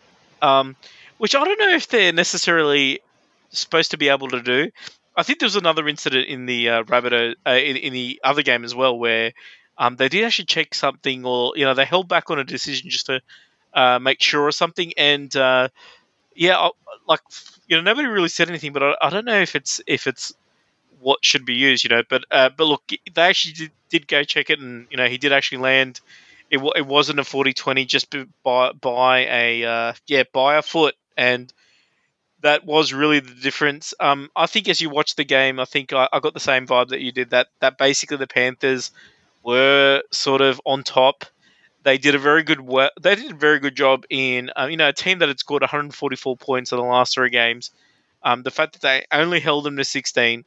[0.42, 0.77] um,
[1.18, 3.01] which I don't know if they're necessarily
[3.51, 4.71] supposed to be able to do.
[5.16, 8.42] I think there was another incident in the uh, Rabbit uh, in, in the other
[8.42, 9.33] game as well where
[9.77, 12.90] um, they did actually check something, or you know, they held back on a decision
[12.90, 13.21] just to
[13.79, 14.93] uh, make sure or something.
[14.97, 15.69] And uh,
[16.35, 16.69] yeah,
[17.07, 17.21] like
[17.69, 20.35] you know, nobody really said anything, but I, I, don't know if it's if it's
[21.01, 22.03] what should be used, you know.
[22.09, 22.83] But uh, but look,
[23.14, 26.01] they actually did, did, go check it, and you know, he did actually land.
[26.51, 31.53] It, it wasn't a 40-20 just by by a uh, yeah by a foot, and
[32.41, 33.95] that was really the difference.
[34.01, 36.67] Um, I think as you watch the game, I think I, I got the same
[36.67, 37.31] vibe that you did.
[37.31, 38.91] That that basically the Panthers
[39.45, 41.25] were sort of on top
[41.88, 42.92] they did a very good work.
[43.01, 45.62] They did a very good job in uh, you know a team that had scored
[45.62, 47.70] 144 points in the last three games.
[48.22, 50.44] Um, the fact that they only held them to 16,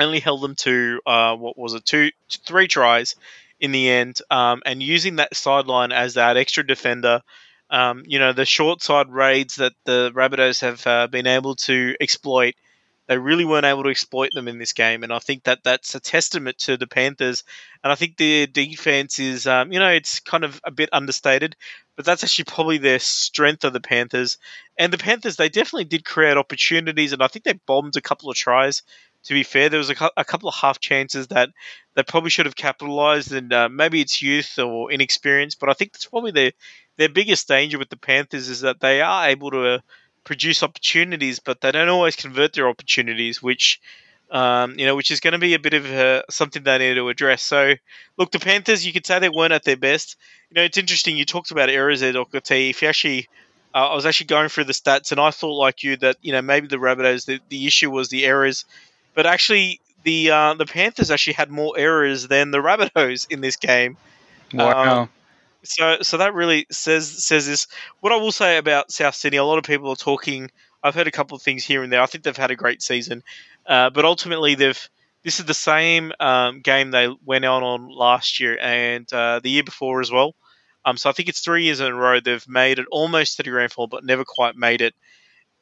[0.00, 2.10] only held them to uh, what was it two
[2.44, 3.14] three tries
[3.60, 7.22] in the end, um, and using that sideline as that extra defender.
[7.70, 11.94] Um, you know the short side raids that the Rabbitohs have uh, been able to
[12.00, 12.54] exploit.
[13.10, 15.96] They really weren't able to exploit them in this game, and I think that that's
[15.96, 17.42] a testament to the Panthers.
[17.82, 21.56] And I think their defense is, um, you know, it's kind of a bit understated,
[21.96, 24.38] but that's actually probably their strength of the Panthers.
[24.78, 28.30] And the Panthers, they definitely did create opportunities, and I think they bombed a couple
[28.30, 28.84] of tries.
[29.24, 31.50] To be fair, there was a, a couple of half chances that
[31.96, 35.94] they probably should have capitalized, and uh, maybe it's youth or inexperience, but I think
[35.94, 36.52] that's probably their
[36.96, 39.66] their biggest danger with the Panthers is that they are able to.
[39.66, 39.78] Uh,
[40.24, 43.80] produce opportunities, but they don't always convert their opportunities, which
[44.30, 46.94] um, you know, which is going to be a bit of a, something they need
[46.94, 47.42] to address.
[47.42, 47.74] So,
[48.16, 50.16] look, the Panthers, you could say they weren't at their best.
[50.50, 51.16] You know, it's interesting.
[51.16, 52.40] You talked about errors there, Dr.
[52.40, 52.70] T.
[52.70, 53.28] If you actually,
[53.74, 56.32] uh, I was actually going through the stats, and I thought, like you, that you
[56.32, 58.64] know maybe the Rabbitohs, the, the issue was the errors,
[59.14, 63.56] but actually the uh, the Panthers actually had more errors than the Rabbitohs in this
[63.56, 63.96] game.
[64.54, 65.02] Wow.
[65.02, 65.08] Um,
[65.64, 67.66] so so that really says says this.
[68.00, 70.50] What I will say about South Sydney, a lot of people are talking.
[70.82, 72.00] I've heard a couple of things here and there.
[72.00, 73.22] I think they've had a great season,
[73.66, 74.88] uh, but ultimately they've.
[75.22, 79.50] This is the same um, game they went on on last year and uh, the
[79.50, 80.34] year before as well.
[80.86, 83.42] Um, so I think it's three years in a row they've made it almost to
[83.42, 84.94] the grand final, but never quite made it.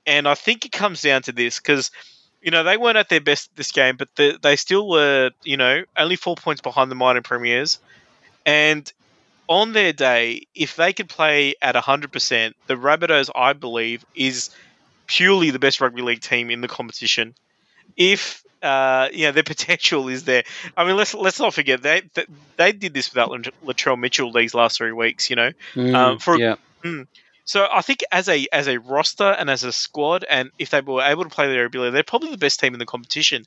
[0.07, 1.91] And I think it comes down to this because
[2.41, 5.57] you know they weren't at their best this game, but the, they still were you
[5.57, 7.81] know only four points behind the minor premiers.
[8.47, 8.91] And
[9.49, 14.51] on their day, if they could play at 100%, the Rabbitohs, I believe, is
[15.07, 17.35] purely the best rugby league team in the competition.
[17.97, 20.45] If uh, you know their potential is there.
[20.77, 24.55] I mean, let's let's not forget they they, they did this without Latrell Mitchell these
[24.55, 25.31] last three weeks.
[25.31, 26.57] You know, Mm, um, for yeah.
[26.85, 27.07] mm.
[27.45, 30.81] so I think as a as a roster and as a squad, and if they
[30.81, 33.45] were able to play their ability, they're probably the best team in the competition.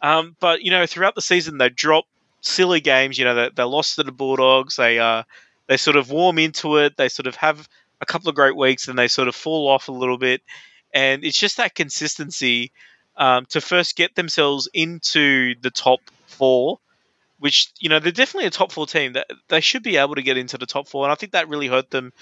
[0.00, 2.08] Um, but you know, throughout the season, they dropped
[2.42, 3.18] silly games.
[3.18, 4.76] You know, they, they lost to the Bulldogs.
[4.76, 5.22] They uh,
[5.66, 6.96] they sort of warm into it.
[6.96, 7.66] They sort of have
[8.00, 10.42] a couple of great weeks, and they sort of fall off a little bit.
[10.92, 12.72] And it's just that consistency
[13.16, 16.78] um, to first get themselves into the top four,
[17.38, 19.14] which you know they're definitely a top four team.
[19.14, 21.48] That they should be able to get into the top four, and I think that
[21.48, 22.12] really hurt them.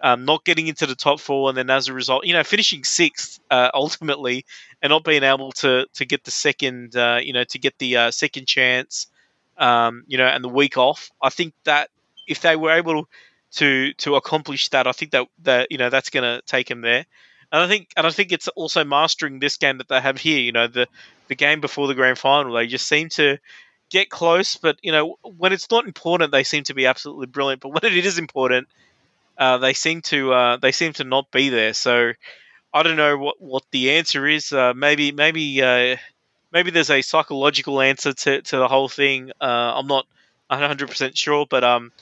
[0.00, 2.84] Um, not getting into the top four, and then as a result, you know, finishing
[2.84, 4.44] sixth uh, ultimately,
[4.80, 7.96] and not being able to to get the second, uh, you know, to get the
[7.96, 9.08] uh, second chance,
[9.58, 11.10] um, you know, and the week off.
[11.22, 11.90] I think that
[12.26, 13.08] if they were able
[13.52, 16.80] to to accomplish that, I think that that you know that's going to take them
[16.80, 17.06] there.
[17.50, 20.40] And I think and I think it's also mastering this game that they have here.
[20.40, 20.86] You know, the
[21.28, 23.38] the game before the grand final, they just seem to
[23.90, 27.62] get close, but you know, when it's not important, they seem to be absolutely brilliant.
[27.62, 28.68] But when it is important,
[29.36, 31.72] uh, they seem to uh, they seem to not be there.
[31.74, 32.12] So
[32.72, 34.52] I don't know what, what the answer is.
[34.52, 35.96] Uh, maybe maybe uh,
[36.52, 39.30] maybe there's a psychological answer to, to the whole thing.
[39.40, 40.06] Uh, I'm not
[40.48, 41.92] 100 percent sure, but um,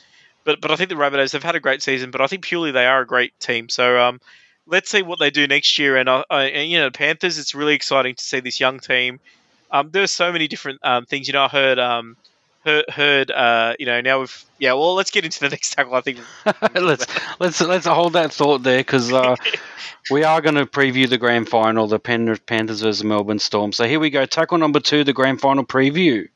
[0.45, 2.11] but but I think the Rabbitohs have had a great season.
[2.11, 3.69] But I think purely they are a great team.
[3.69, 4.21] So um,
[4.67, 5.97] let's see what they do next year.
[5.97, 9.21] And, uh, and you know, Panthers, it's really exciting to see this young team.
[9.71, 11.27] Um, there's so many different um, things.
[11.27, 12.17] You know, I heard um,
[12.89, 14.73] heard, uh, you know, now we've yeah.
[14.73, 15.95] Well, let's get into the next tackle.
[15.95, 16.21] I think
[16.75, 17.07] let's
[17.41, 19.37] let's let's hold that thought there because uh,
[20.11, 23.73] we are going to preview the grand final, the Pen- Panthers versus Melbourne Storm.
[23.73, 26.29] So here we go, tackle number two, the grand final preview.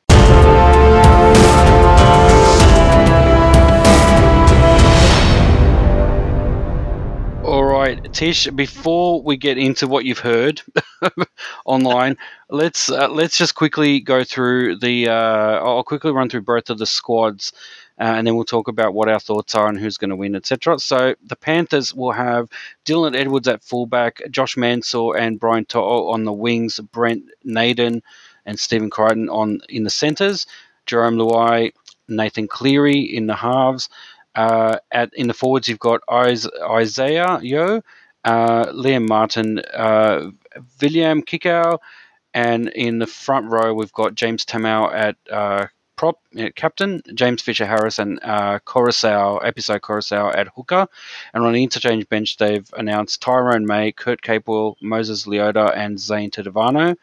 [7.90, 8.46] Right, Tish.
[8.46, 10.62] Before we get into what you've heard
[11.64, 15.09] online, let's uh, let's just quickly go through the.
[15.09, 17.53] Uh, I'll quickly run through both of the squads,
[17.98, 20.37] uh, and then we'll talk about what our thoughts are and who's going to win,
[20.37, 20.79] etc.
[20.79, 22.48] So the Panthers will have
[22.87, 28.05] Dylan Edwards at fullback, Josh Mansour and Brian To'o on the wings, Brent Naden
[28.46, 30.46] and Stephen Crichton on in the centres,
[30.87, 31.72] Jarome Luai,
[32.07, 33.88] Nathan Cleary in the halves.
[34.35, 37.83] Uh, at in the forwards, you've got Isaiah Yeo,
[38.25, 40.31] uh, Liam Martin, uh,
[40.81, 41.79] William Kikau,
[42.33, 45.66] and in the front row, we've got James Tamou at uh,
[45.97, 50.87] prop uh, captain, James Fisher Harris, and uh, Apisai Koroisau at hooker.
[51.35, 56.31] And on the interchange bench, they've announced Tyrone May, Kurt Capewell, Moses Leota, and Zane
[56.31, 56.97] Tetevano.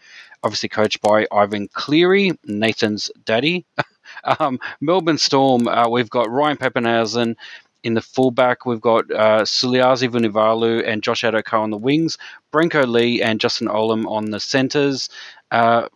[0.44, 3.66] Obviously, coached by Ivan Cleary, Nathan's daddy.
[4.40, 7.36] Um, Melbourne Storm, uh, we've got Ryan Papenhuyzen
[7.84, 8.66] in the fullback.
[8.66, 12.18] We've got uh, Suliasi Vunivalu and Josh Addo-Carr on the wings.
[12.52, 15.10] Brenko Lee and Justin Olam on the centres.
[15.52, 15.88] Uh,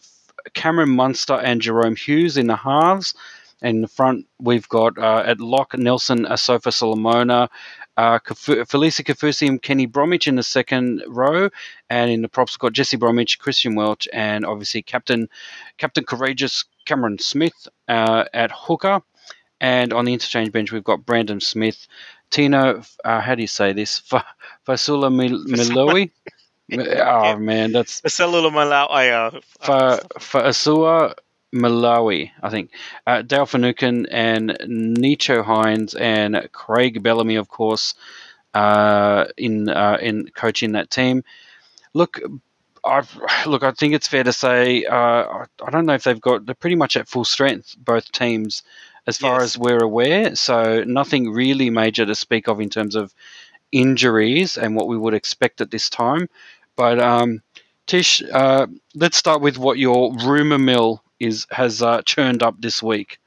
[0.53, 3.13] Cameron Munster and Jahrome Hughes in the halves.
[3.61, 7.47] In the front, we've got uh, at lock Nelson Asofa Solomona,
[7.95, 11.47] uh, Felise Kaufusi and Kenny Bromwich in the second row,
[11.87, 15.29] and in the props we've got Jesse Bromwich, Christian Welch, and obviously Captain
[15.77, 19.01] Captain Courageous Cameron Smith uh, at hooker.
[19.59, 21.87] And on the interchange bench, we've got Brandon Smith,
[22.31, 24.01] Tino, uh, how do you say this?
[24.11, 24.25] F-
[24.67, 26.09] Fasula Mil- Miloi?
[26.73, 29.43] oh man, that's Salula Malawi.
[29.59, 31.13] for for
[31.53, 32.71] Malawi, I think.
[33.05, 37.93] Uh, Dale Finucane and Nicho Hynes and Craig Bellamy, of course,
[38.53, 41.23] uh, in uh, in coaching that team.
[41.93, 42.21] Look,
[42.83, 46.21] I've, look, I think it's fair to say uh, I, I don't know if they've
[46.21, 48.63] got they're pretty much at full strength both teams
[49.07, 49.43] as far Yes.
[49.43, 50.35] as we're aware.
[50.35, 53.13] So nothing really major to speak of in terms of
[53.71, 56.27] injuries and what we would expect at this time.
[56.75, 57.41] But um,
[57.87, 62.81] Tish, uh, let's start with what your rumor mill is has uh, churned up this
[62.81, 63.19] week.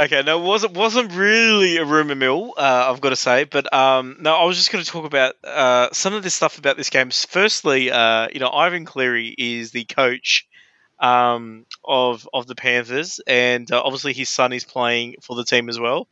[0.00, 2.54] Okay, no, it wasn't wasn't really a rumor mill.
[2.56, 5.34] Uh, I've got to say, but um, no, I was just going to talk about
[5.42, 7.10] uh, some of this stuff about this game.
[7.10, 10.46] Firstly, uh, you know, Ivan Cleary is the coach
[11.00, 15.68] um, of of the Panthers, and uh, obviously his son is playing for the team
[15.68, 16.06] as well.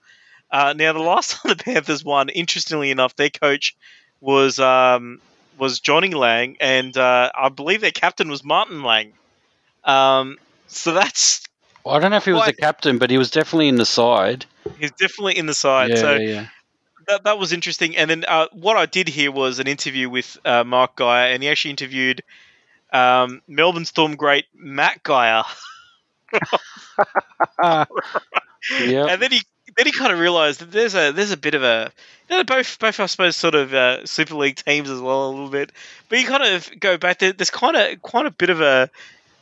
[0.50, 3.76] Uh, now, the last time the Panthers won, interestingly enough, their coach
[4.20, 5.20] was um,
[5.58, 9.12] was Johnny Lang, and uh, I believe their captain was Martin Lang.
[9.84, 11.42] Um, so that's
[11.86, 13.76] Well, I don't know if he was Well, the captain, but he was definitely in
[13.76, 14.44] the side.
[14.76, 15.90] he's definitely in the side.
[15.90, 16.46] yeah, so yeah,
[17.06, 17.96] that, that was interesting.
[17.96, 21.44] And then uh, what I did hear was an interview with uh, Mark Geyer, and
[21.44, 22.24] he actually interviewed
[22.92, 25.44] um, Melbourne Storm great Matt Geyer.
[28.80, 29.06] Yeah.
[29.06, 29.42] And then he
[29.76, 31.92] then he kind of realised that there's a there's a bit of a
[32.28, 35.30] you know, both both I suppose sort of uh, Super League teams as well a
[35.30, 35.70] little bit.
[36.08, 37.32] But you kind of go back there.
[37.32, 38.90] There's kind of quite a bit of a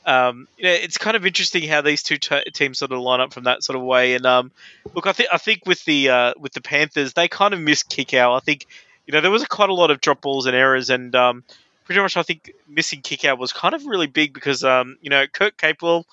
[0.07, 3.21] um, you know, it's kind of interesting how these two t- teams sort of line
[3.21, 4.15] up from that sort of way.
[4.15, 4.53] And um,
[4.95, 7.89] look, I think I think with the uh, with the Panthers, they kind of missed
[7.89, 8.35] kick out.
[8.35, 8.67] I think
[9.07, 11.43] you know there was quite a lot of drop balls and errors, and um,
[11.85, 15.11] pretty much I think missing kick out was kind of really big because um, you
[15.11, 16.05] know Kurt Capewell,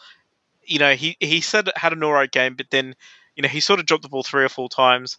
[0.65, 2.95] you know he he said had an alright game, but then
[3.35, 5.17] you know he sort of dropped the ball three or four times.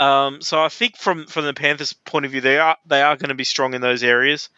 [0.00, 3.16] Um, so I think from from the Panthers' point of view, they are they are
[3.16, 4.48] going to be strong in those areas.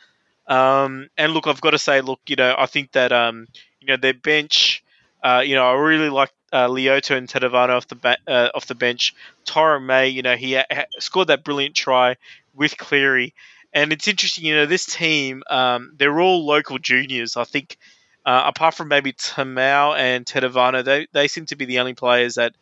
[0.46, 3.46] Um, and look, I've got to say, look, you know, I think that um,
[3.80, 4.82] you know their bench,
[5.22, 8.66] uh, you know, I really like uh, Leota and Tetevano off the ba- uh, off
[8.66, 9.14] the bench.
[9.44, 12.16] Tyrone May, you know, he ha- scored that brilliant try
[12.54, 13.34] with Cleary,
[13.72, 17.36] and it's interesting, you know, this team, um, they're all local juniors.
[17.36, 17.78] I think,
[18.26, 22.34] uh, apart from maybe Tamou and Tetevano, they they seem to be the only players
[22.34, 22.54] that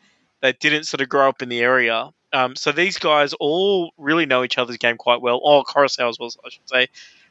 [0.43, 2.11] that didn't sort of grow up in the area.
[2.33, 5.40] Um, so these guys all really know each other's game quite well.
[5.43, 6.87] Oh, Koroisau as well, I should say.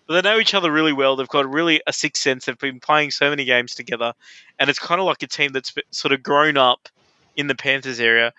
[0.09, 1.15] But they know each other really well.
[1.15, 2.45] They've got really a sixth sense.
[2.45, 4.13] They've been playing so many games together,
[4.57, 6.89] and it's kind of like a team that's sort of grown up
[7.37, 8.33] in the Panthers area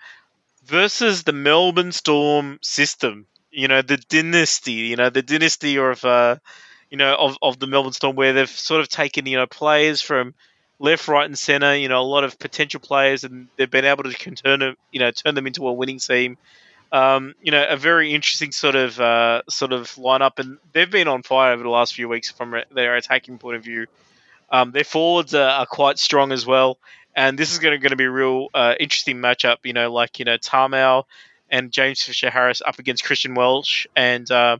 [0.65, 3.25] versus the Melbourne Storm system.
[3.51, 4.73] You know, the dynasty.
[4.73, 6.35] You know, the dynasty of uh,
[6.89, 10.01] you know of, of the Melbourne Storm, where they've sort of taken you know players
[10.01, 10.33] from
[10.77, 11.77] left, right, and centre.
[11.77, 14.99] You know, a lot of potential players, and they've been able to turn them, you
[14.99, 16.37] know, turn them into a winning team.
[16.91, 21.07] Um, you know, a very interesting sort of uh, sort of lineup, and they've been
[21.07, 23.87] on fire over the last few weeks from their attacking point of view.
[24.49, 26.77] Um, their forwards are, are quite strong as well,
[27.15, 29.57] and this is going to, be a real uh, interesting matchup.
[29.63, 31.03] You know, like you know Tamou
[31.49, 34.57] and James Fisher Harris up against Christian Welch, and uh,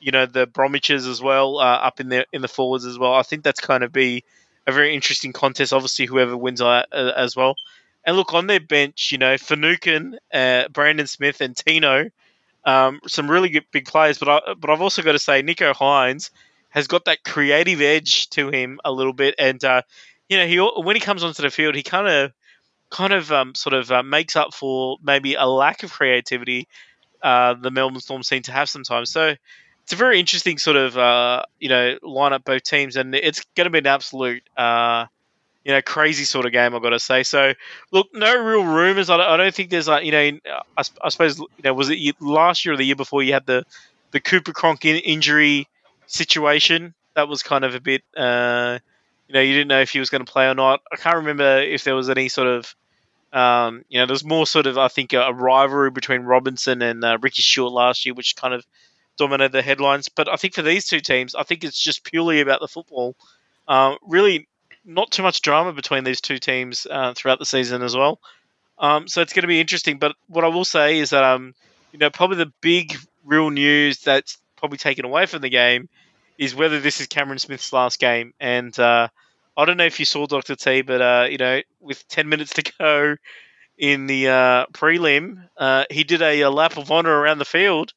[0.00, 3.14] you know the Bromwiches as well uh, up in the in the forwards as well.
[3.14, 4.24] I think that's going to be
[4.66, 5.72] a very interesting contest.
[5.72, 7.56] Obviously, whoever wins uh, as well.
[8.06, 12.10] And look on their bench, you know, Finucane, uh, Brandon Smith, and Tino,
[12.64, 14.18] um, some really good big players.
[14.18, 16.30] But I, but I've also got to say, Nicho Hynes
[16.68, 19.82] has got that creative edge to him a little bit, and uh,
[20.28, 22.32] you know, he when he comes onto the field, he kind of
[22.90, 26.68] kind of um, sort of uh, makes up for maybe a lack of creativity
[27.24, 29.10] uh, the Melbourne Storm seem to have sometimes.
[29.10, 29.34] So
[29.82, 33.44] it's a very interesting sort of uh, you know line up both teams, and it's
[33.56, 35.06] going to be an absolute uh,
[35.64, 36.74] you know crazy sort of game.
[36.74, 37.22] I've got to say.
[37.22, 37.54] So
[37.90, 39.10] look, no real rumors.
[39.10, 40.38] I don't, think there's like you know
[40.76, 43.46] I, I, suppose you know was it last year or the year before you had
[43.46, 43.64] the
[44.10, 45.68] the Cooper Cronk in, injury
[46.06, 46.94] situation.
[47.14, 48.02] That was kind of a bit.
[48.16, 48.78] Uh,
[49.28, 50.82] you know, you didn't know if he was going to play or not.
[50.92, 52.74] I can't remember if there was any sort of
[53.34, 57.04] um, you know, there's more sort of, I think, a, a rivalry between Robinson and
[57.04, 58.64] uh, Ricky Stuart last year, which kind of
[59.18, 60.08] dominated the headlines.
[60.08, 63.16] But I think for these two teams, I think it's just purely about the football.
[63.66, 64.46] Um, really,
[64.84, 68.20] not too much drama between these two teams uh, throughout the season as well.
[68.78, 69.98] Um, so it's going to be interesting.
[69.98, 71.54] But what I will say is that, um,
[71.92, 75.88] you know, probably the big real news that's probably taken away from the game
[76.38, 78.34] is whether this is Cameron Smith's last game.
[78.40, 79.08] And uh,
[79.56, 80.56] I don't know if you saw Dr.
[80.56, 83.16] T, but uh, you know, with ten minutes to go
[83.78, 87.92] in the uh, prelim, uh, he did a, a lap of honor around the field,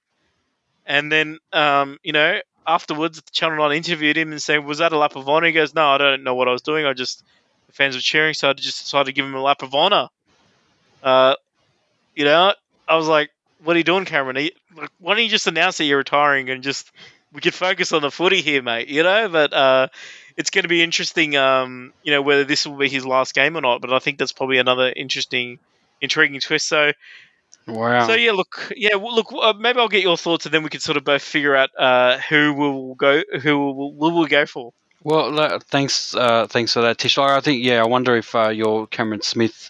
[0.85, 4.91] and then um, you know afterwards, the Channel Nine interviewed him and said, "Was that
[4.91, 6.85] a lap of honor?" He goes, "No, I don't know what I was doing.
[6.85, 7.23] I just
[7.67, 10.09] the fans were cheering, so I just decided to give him a lap of honor."
[11.01, 11.35] Uh,
[12.15, 12.53] you know,
[12.87, 13.31] I was like,
[13.63, 14.35] "What are you doing, Cameron?
[14.35, 16.91] You, like, why don't you just announce that you're retiring and just
[17.31, 18.89] we could focus on the footy here, mate.
[18.89, 19.87] You know, but uh,
[20.35, 21.37] it's going to be interesting.
[21.37, 23.81] Um, you know, whether this will be his last game or not.
[23.81, 25.59] But I think that's probably another interesting,
[26.01, 26.67] intriguing twist.
[26.67, 26.91] So.
[27.67, 28.07] Wow.
[28.07, 29.27] So yeah, look, yeah, well, look.
[29.33, 31.69] Uh, maybe I'll get your thoughts, and then we can sort of both figure out
[31.77, 34.73] uh, who will go, who will, will we go for.
[35.03, 37.17] Well, thanks, uh, thanks for that, Tish.
[37.17, 39.69] I think, yeah, I wonder if uh, your Cameron Smith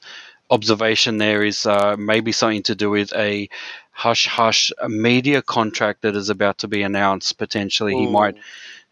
[0.49, 3.49] observation there is uh, maybe something to do with a
[3.91, 7.37] hush hush media contract that is about to be announced.
[7.37, 8.35] Potentially, he might,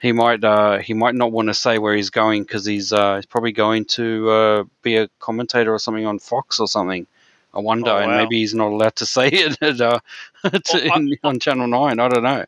[0.02, 3.16] he might, uh, he might not want to say where he's going because he's, uh,
[3.16, 7.08] he's probably going to uh, be a commentator or something on Fox or something.
[7.56, 10.00] I wonder, Oh, and maybe he's not allowed to say it at, uh,
[10.44, 12.00] to, Well, I- in, on Channel Nine.
[12.00, 12.46] I don't know.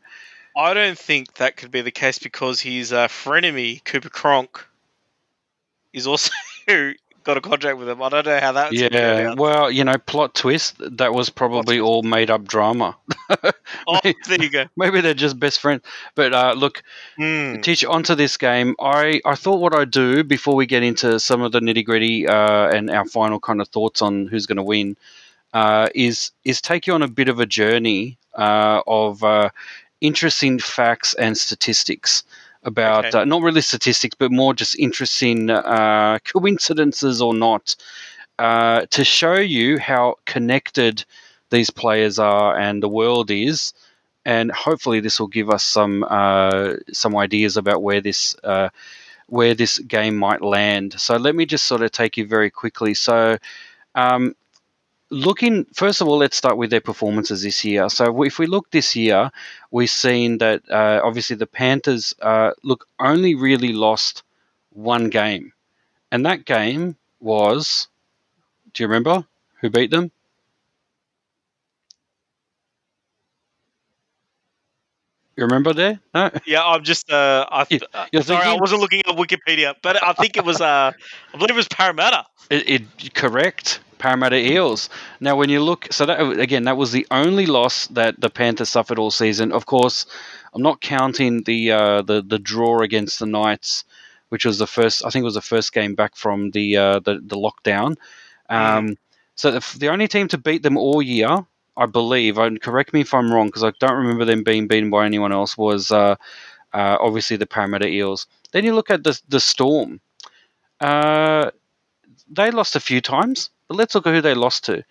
[0.56, 4.66] I don't think that could be the case because his uh, frenemy Cooper Cronk
[5.92, 6.32] is also
[7.28, 8.02] got a contract with him.
[8.02, 10.76] I don't know how that's gonna Yeah, well, you know, plot twist.
[10.78, 12.96] That was probably all made up drama.
[13.86, 14.64] Oh, there you go.
[14.78, 15.82] Maybe they're just best friends.
[16.14, 16.82] But uh, look.
[17.60, 18.74] Teach onto this game.
[18.80, 22.26] I, I thought what I'd do before we get into some of the nitty gritty
[22.26, 24.96] uh, and our final kind of thoughts on who's going to win
[25.52, 29.50] uh, is is take you on a bit of a journey uh, of uh,
[30.00, 32.24] interesting facts and statistics
[32.68, 33.18] about Okay.
[33.18, 37.74] uh, not really statistics, but more just interesting uh, coincidences or not
[38.38, 41.04] uh, to show you how connected
[41.50, 43.72] these players are and the world is
[44.24, 48.68] and hopefully this will give us some uh, some ideas about where this uh,
[49.26, 50.94] where this game might land.
[51.00, 52.94] So let me just sort of take you very quickly.
[52.94, 53.38] So.
[53.94, 54.34] Um,
[55.10, 57.88] Looking first of all, let's start with their performances this year.
[57.88, 59.30] So, if we look this year,
[59.70, 64.22] we've seen that uh, obviously the Panthers uh, look only really lost
[64.70, 65.52] one game,
[66.12, 67.88] and that game was.
[68.74, 69.24] Do you remember
[69.60, 70.12] who beat them?
[75.38, 76.00] You remember there?
[76.14, 76.30] No.
[76.46, 77.10] Yeah, I'm just.
[77.12, 80.60] Uh, I th- uh, sorry, I wasn't looking at Wikipedia, but I think it was.
[80.60, 80.90] Uh,
[81.32, 82.26] I believe it was Parramatta.
[82.50, 83.78] It, it correct.
[83.98, 84.88] Parramatta Eels.
[85.20, 88.68] Now, when you look, so that again, that was the only loss that the Panthers
[88.68, 89.52] suffered all season.
[89.52, 90.06] Of course,
[90.54, 93.84] I'm not counting the uh, the the draw against the Knights,
[94.30, 95.04] which was the first.
[95.04, 97.96] I think it was the first game back from the uh, the, the lockdown.
[98.48, 98.96] Um,
[99.38, 101.46] So the, the only team to beat them all year,
[101.76, 104.90] I believe, and correct me if I'm wrong, because I don't remember them being beaten
[104.90, 106.16] by anyone else, was uh,
[106.74, 108.26] uh, obviously the Parramatta Eels.
[108.50, 110.00] Then you look at the the Storm.
[110.80, 111.52] Uh,
[112.28, 114.84] they lost a few times, but let's look at who they lost to.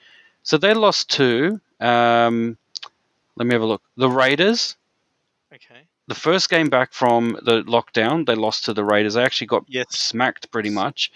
[0.43, 1.59] So they lost to.
[1.79, 2.57] Um,
[3.35, 3.81] let me have a look.
[3.97, 4.77] The Raiders.
[5.53, 5.81] Okay.
[6.07, 9.15] The first game back from the lockdown, they lost to the Raiders.
[9.15, 9.87] They actually got Yes.
[9.97, 11.11] smacked pretty much.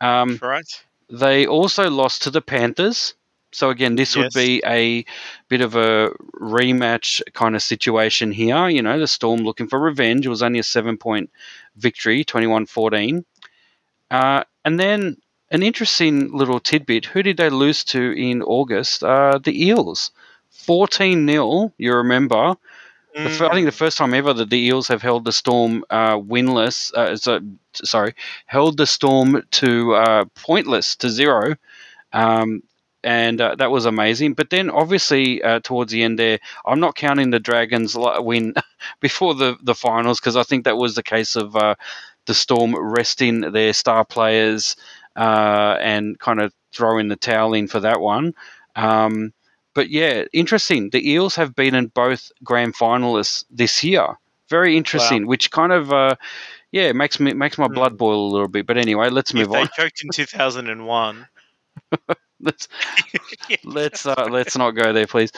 [0.00, 0.84] Um, Right.
[1.08, 3.14] they also lost to the Panthers.
[3.52, 5.04] So again, this would be a
[5.48, 8.68] bit of a rematch kind of situation here.
[8.68, 10.24] You know, the Storm looking for revenge.
[10.24, 11.30] It was only a seven point
[11.76, 13.24] victory, 21 14.
[14.12, 15.16] Uh, and then
[15.50, 19.02] an interesting little tidbit who did they lose to in August?
[19.02, 20.12] Uh, the Eels.
[20.50, 22.56] 14 0, you remember.
[23.14, 26.16] Fir- I think the first time ever that the Eels have held the Storm uh,
[26.16, 27.40] winless, uh, so,
[27.74, 28.14] sorry,
[28.46, 31.56] held the Storm to uh, pointless to zero,
[32.12, 32.62] um,
[33.02, 34.34] and uh, that was amazing.
[34.34, 38.54] But then, obviously, uh, towards the end there, I'm not counting the Dragons win
[39.00, 41.74] before the the finals because I think that was the case of uh,
[42.26, 44.76] the Storm resting their star players
[45.16, 48.34] uh, and kind of throwing the towel in for that one.
[48.76, 49.32] Um,
[49.74, 50.90] but yeah, interesting.
[50.90, 54.18] The Eels have beaten both grand finalists this year.
[54.48, 56.16] Very interesting, which kind of uh,
[56.72, 57.78] yeah makes me makes my Hmm.
[57.78, 58.66] blood boil a little bit.
[58.66, 59.68] But anyway, let's If move they on.
[59.68, 61.28] choked in 2001.
[62.40, 62.68] let's
[63.64, 65.32] let's uh, let's not go there, please.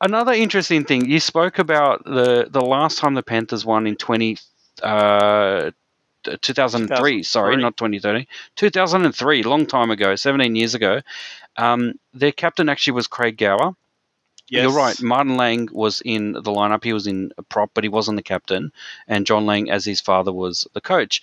[0.00, 4.36] Another interesting thing you spoke about the the last time the Panthers won in twenty.
[4.82, 5.70] Uh,
[6.40, 8.26] 2003, sorry, not 2030.
[8.56, 11.00] 2003, long time ago, 17 years ago.
[11.56, 13.74] Um, their captain actually was Craig Gower.
[14.48, 14.62] Yes.
[14.62, 15.00] You're right.
[15.02, 16.84] Martin Lang was in the lineup.
[16.84, 18.72] He was in a prop, but he wasn't the captain.
[19.08, 21.20] And John Lang, as his father, was the coach.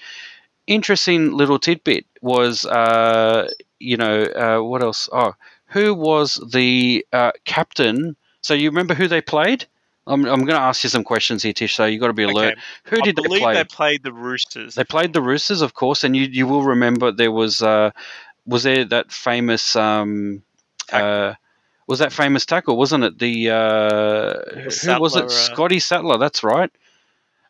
[0.67, 3.49] Interesting little tidbit was, uh,
[3.79, 5.07] you know, uh, what else?
[5.11, 5.35] Oh,
[5.67, 8.15] who was the uh, captain?
[8.41, 9.65] So you remember who they played?
[10.05, 11.75] I'm, I'm going to ask you some questions here, Tish.
[11.75, 12.53] So you got to be alert.
[12.53, 12.61] Okay.
[12.85, 13.53] Who did I they believe play?
[13.53, 14.75] they played the Roosters.
[14.75, 17.91] They played the Roosters, of course, and you you will remember there was uh,
[18.45, 20.43] was there that famous um,
[20.91, 21.33] uh,
[21.87, 23.19] was that famous tackle, wasn't it?
[23.19, 25.25] The uh, who was it?
[25.25, 26.17] uh, Scotty Sattler.
[26.17, 26.71] That's right.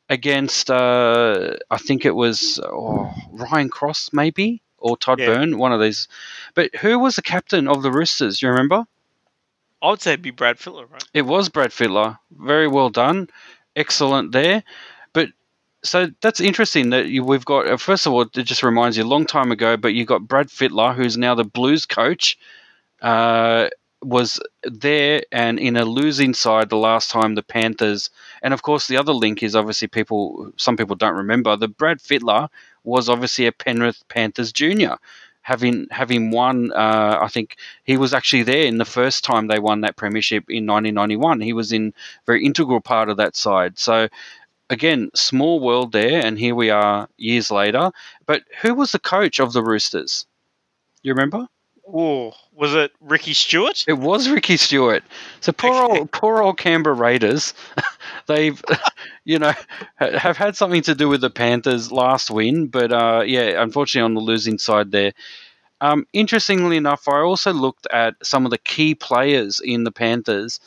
[0.10, 5.28] Against uh, I think it was oh, Ryan Cross, maybe or Todd Yeah.
[5.28, 6.08] Byrne, one of these.
[6.54, 8.42] But who was the captain of the Roosters?
[8.42, 8.86] You remember?
[9.84, 11.04] I would say it'd be Brad Fittler, right?
[11.14, 12.18] It was Brad Fittler.
[12.32, 13.30] Very well done.
[13.76, 14.64] excellent there.
[15.12, 15.30] But
[15.84, 17.68] so that's interesting that you, we've got.
[17.68, 20.28] Uh, first of all, it just reminds you a long time ago, but you got
[20.28, 22.38] Brad Fittler, who's now the Blues coach.
[23.02, 23.68] Uh,
[24.02, 28.10] was there and in a losing side the last time the Panthers,
[28.42, 30.52] and of course the other link is obviously people.
[30.58, 32.50] Some people don't remember the Brad Fittler
[32.84, 34.98] was obviously a Penrith Panthers junior,
[35.44, 36.72] having having won.
[36.74, 40.46] Uh, I think he was actually there in the first time they won that premiership
[40.50, 41.42] in 1991.
[41.42, 41.94] He was in
[42.26, 43.78] very integral part of that side.
[43.78, 44.08] So
[44.70, 47.92] again, small world there, and here we are years later.
[48.26, 50.26] But who was the coach of the Roosters?
[51.04, 51.48] You remember?
[51.94, 53.88] Oh, was it Ricky Stuart?
[53.88, 55.04] It was Ricky Stuart.
[55.42, 56.00] So poor Okay.
[56.00, 57.54] old poor old Canberra Raiders.
[58.28, 58.62] they've,
[59.26, 59.54] you know,
[59.98, 64.14] have had something to do with the Panthers' last win, but uh, yeah, unfortunately on
[64.16, 65.14] the losing side there.
[65.82, 70.60] Um, interestingly enough, I also looked at some of the key players in the Panthers,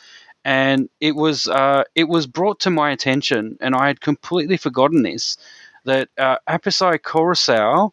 [0.45, 5.03] and it was uh, it was brought to my attention, and I had completely forgotten
[5.03, 5.39] this
[5.85, 7.93] that uh, Apisai Koroisau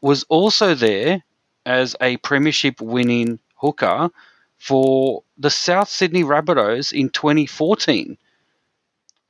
[0.00, 1.22] was also there
[1.66, 4.10] as a premiership winning hooker
[4.56, 8.16] for the South Sydney Rabbitohs in 2014.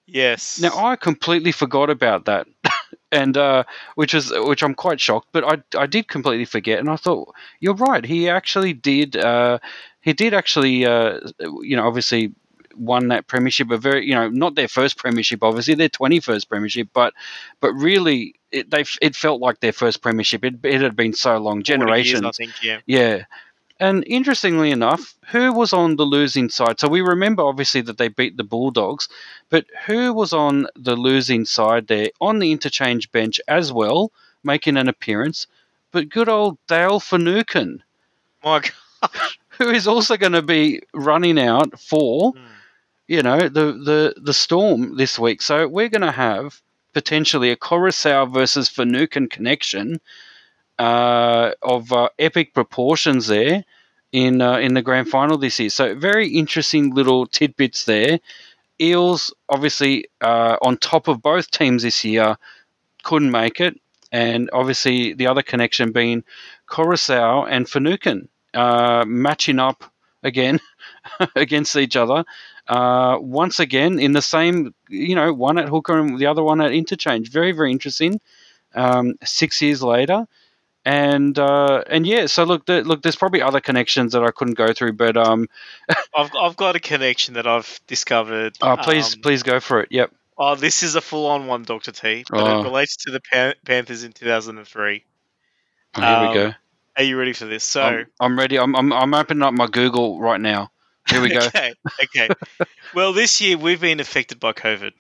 [0.07, 0.61] Yes.
[0.61, 2.47] Now I completely forgot about that,
[3.13, 3.65] and uh,
[3.97, 5.29] which is which I'm quite shocked.
[5.33, 8.05] But I I did completely forget, and I thought you're right.
[8.05, 9.17] He actually did.
[9.17, 9.59] Uh,
[10.01, 10.87] he did actually.
[10.87, 11.19] Uh,
[11.61, 12.33] you know, obviously
[12.79, 13.71] won that premiership.
[13.71, 17.15] A very you know not their first premiership, obviously their 21st premiership, but
[17.61, 20.45] but really it they it felt like their first premiership.
[20.45, 22.25] It, it had been so long, 40 years, generations.
[22.25, 22.53] I think.
[22.63, 22.79] Yeah.
[22.87, 23.25] Yeah.
[23.79, 26.81] And interestingly enough, who was on the losing side?
[26.81, 29.07] So we remember obviously that they beat the Bulldogs,
[29.51, 34.13] but who was on the losing side there on the interchange bench as well,
[34.43, 35.47] making an appearance?
[35.93, 37.83] But good old Dale Finucane,
[38.43, 38.61] My
[39.03, 39.11] God.
[39.59, 42.45] who is also going to be running out for, Hmm.
[43.09, 45.41] You know, the, the, the Storm this week.
[45.41, 46.61] So we're going to have
[46.93, 50.01] potentially a Koroisau versus Finucane connection
[50.79, 53.65] uh, of uh, epic proportions there
[54.13, 55.71] in uh, in the grand final this year.
[55.71, 58.19] So very interesting little tidbits there.
[58.81, 62.37] Eels obviously uh, on top of both teams this year
[63.03, 63.79] couldn't make it,
[64.13, 66.25] and obviously the other connection being
[66.69, 69.85] Koroisau and Finucane uh, matching up
[70.23, 70.61] again
[71.37, 72.25] against each other.
[72.69, 76.61] Uh, once again in the same, you know, one at hooker and the other one
[76.61, 77.31] at interchange.
[77.31, 78.21] Very, very interesting.
[78.75, 80.27] Um, six years later,
[80.85, 84.55] and uh, and yeah, so look, there, look, there's probably other connections that I couldn't
[84.55, 85.49] go through, but um,
[86.17, 88.57] I've I've got a connection that I've discovered.
[88.61, 89.89] uh, please, Um, please go for it.
[89.91, 90.13] Yep.
[90.39, 92.61] Oh, this is a full-on one, Doctor T, but Oh.
[92.61, 95.03] it relates to the Pan- Panthers in 2003.
[95.95, 96.53] Oh, here we um, go.
[96.99, 97.65] Are you ready for this?
[97.65, 98.59] So, I'm, I'm ready.
[98.59, 100.71] I'm, I'm I'm opening up my Google right now.
[101.09, 101.39] Here we go.
[101.47, 102.29] okay, okay.
[102.95, 104.93] well, this year we've been affected by COVID.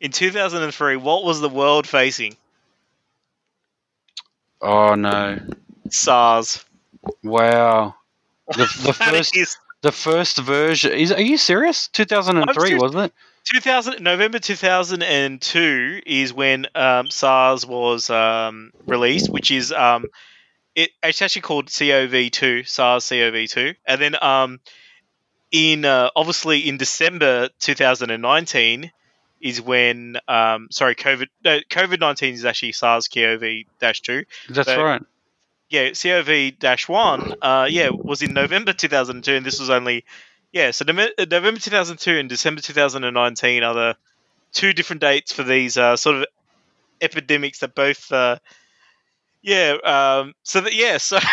[0.00, 2.36] In 2003, what was the world facing?
[4.60, 5.38] oh no!
[5.90, 6.64] SARS.
[7.22, 7.94] Wow.
[8.48, 11.12] The, the first is the first version is.
[11.12, 11.88] Are you serious?
[11.88, 12.82] 2003 serious.
[12.82, 13.12] wasn't it?
[13.44, 20.06] 2000 November 2002 is when um, SARS was um, released, which is um,
[20.78, 24.60] it, it's actually called CoV2, SARS CoV2, and then um,
[25.50, 28.92] in uh, obviously in December 2019
[29.40, 34.24] is when um, sorry COVID no, COVID 19 is actually SARS CoV-2.
[34.50, 35.02] That's So- right.
[35.70, 40.04] Yeah, CoV-1 uh, yeah was in November 2002, and this was only
[40.52, 43.96] yeah so November 2002 and December 2019 are the
[44.52, 46.24] two different dates for these uh, sort of
[47.02, 48.38] epidemics that both uh,
[49.42, 51.18] yeah um, so that yeah so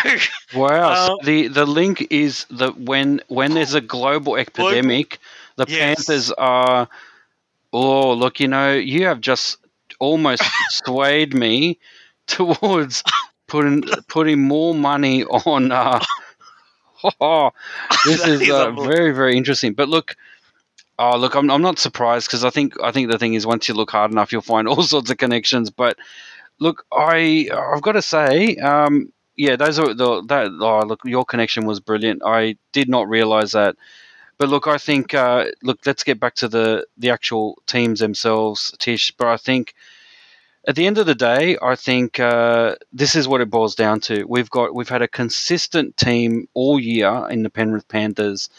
[0.54, 0.90] Wow.
[0.90, 5.18] Uh, so the the link is that when when there's a global epidemic,
[5.56, 5.78] the Yes.
[5.78, 6.88] Panthers are.
[7.72, 8.40] Oh, look!
[8.40, 9.58] You know, you have just
[9.98, 11.78] almost swayed me
[12.26, 13.02] towards
[13.48, 15.72] putting putting more money on.
[15.72, 16.00] Uh,
[17.20, 17.50] oh,
[18.04, 19.74] this is is uh, very very interesting.
[19.74, 20.16] But look.
[20.98, 23.68] Oh look, I'm, I'm not surprised because I think I think the thing is once
[23.68, 25.68] you look hard enough you'll find all sorts of connections.
[25.68, 25.98] But
[26.58, 30.50] look, I I've got to say, um, yeah, those are the that.
[30.60, 32.22] Oh, look, your connection was brilliant.
[32.24, 33.76] I did not realize that.
[34.38, 38.74] But look, I think uh, look, let's get back to the the actual teams themselves,
[38.78, 39.12] Tish.
[39.12, 39.74] But I think
[40.68, 44.00] at the end of the day, I think uh, this is what it boils down
[44.00, 44.24] to.
[44.24, 48.50] We've got we've had a consistent team all year in the Penrith Panthers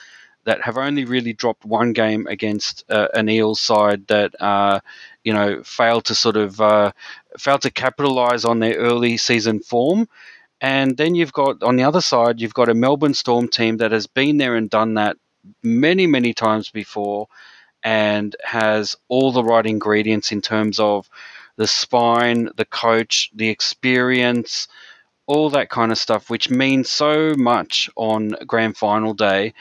[0.46, 4.80] that have only really dropped one game against uh, an Eels side that uh,
[5.28, 6.92] you know failed to sort of uh,
[7.46, 10.08] failed to capitalize on their early season form.
[10.62, 13.92] And then you've got on the other side, you've got a Melbourne Storm team that
[13.92, 15.18] has been there and done that
[15.64, 17.28] many, many times before.
[17.84, 21.10] and has all the right ingredients in terms of
[21.58, 24.68] the spine, the coach, the experience,
[25.28, 29.54] all that kind of stuff, which means so much on grand final day.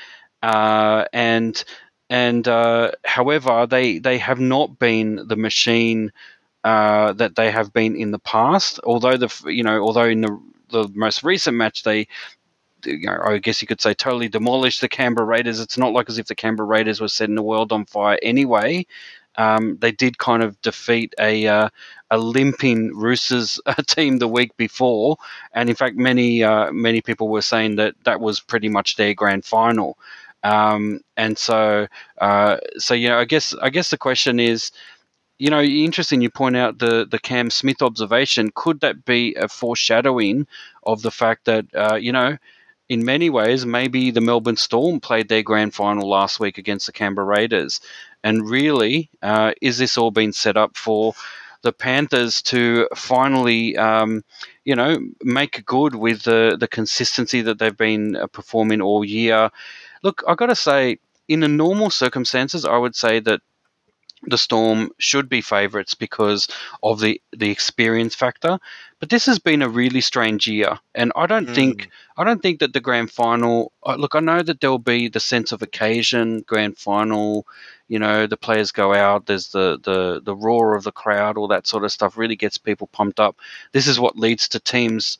[0.43, 1.64] Uh, and
[2.11, 6.13] and uh, however, they they have not been the machine
[6.65, 8.81] uh, that they have been in the past.
[8.85, 10.41] Although the you know although in the
[10.71, 12.09] the most recent match they
[12.85, 15.61] you know, I guess you could say totally demolished the Canberra Raiders.
[15.61, 18.87] It's not like as if the Canberra Raiders were setting the world on fire anyway.
[19.37, 21.69] Um, they did kind of defeat a uh,
[22.11, 25.19] a limping Roosters uh, team the week before,
[25.53, 29.15] and in fact, many uh, many people were saying that that was pretty much their
[29.15, 29.99] grand final.
[30.47, 31.88] Um, and so,
[32.20, 34.70] uh, so you know, I guess I guess the question is,
[35.38, 36.20] you know, interesting.
[36.20, 38.53] You point out the the Cam Smith observation.
[38.55, 40.47] Could that be a foreshadowing
[40.84, 42.36] of the fact that uh, you know?
[42.88, 46.92] in many ways, maybe the Melbourne Storm played their grand final last week against the
[46.92, 47.80] Canberra Raiders.
[48.22, 51.14] And really, uh, is this all being set up for
[51.62, 54.22] the Panthers to finally, um,
[54.64, 59.51] you know, make good with the, the consistency that they've been uh, performing all year?
[60.07, 63.41] Look, i got to say, in the normal circumstances, I would say that
[64.23, 66.47] the Storm should be favourites because
[66.81, 68.61] of the the experience factor.
[69.01, 71.55] But this has been a really strange year, and I don't mm.
[71.57, 73.73] think I don't think that the grand final.
[73.85, 77.45] Uh, look, I know that there'll be the sense of occasion, grand final.
[77.89, 79.27] You know, the players go out.
[79.27, 82.17] There's the the the roar of the crowd, all that sort of stuff.
[82.17, 83.41] Really gets people pumped up.
[83.73, 85.19] This is what leads to teams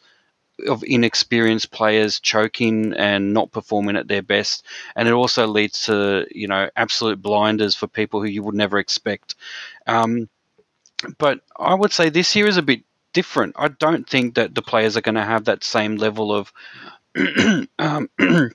[0.67, 6.27] of inexperienced players choking and not performing at their best, and it also leads to
[6.31, 9.35] you know absolute blinders for people who you would never expect.
[9.87, 10.29] Um,
[11.19, 12.83] but I would say this year is a bit
[13.13, 13.55] different.
[13.59, 16.53] I don't think that the players are going to have that same level of,
[17.79, 18.11] um,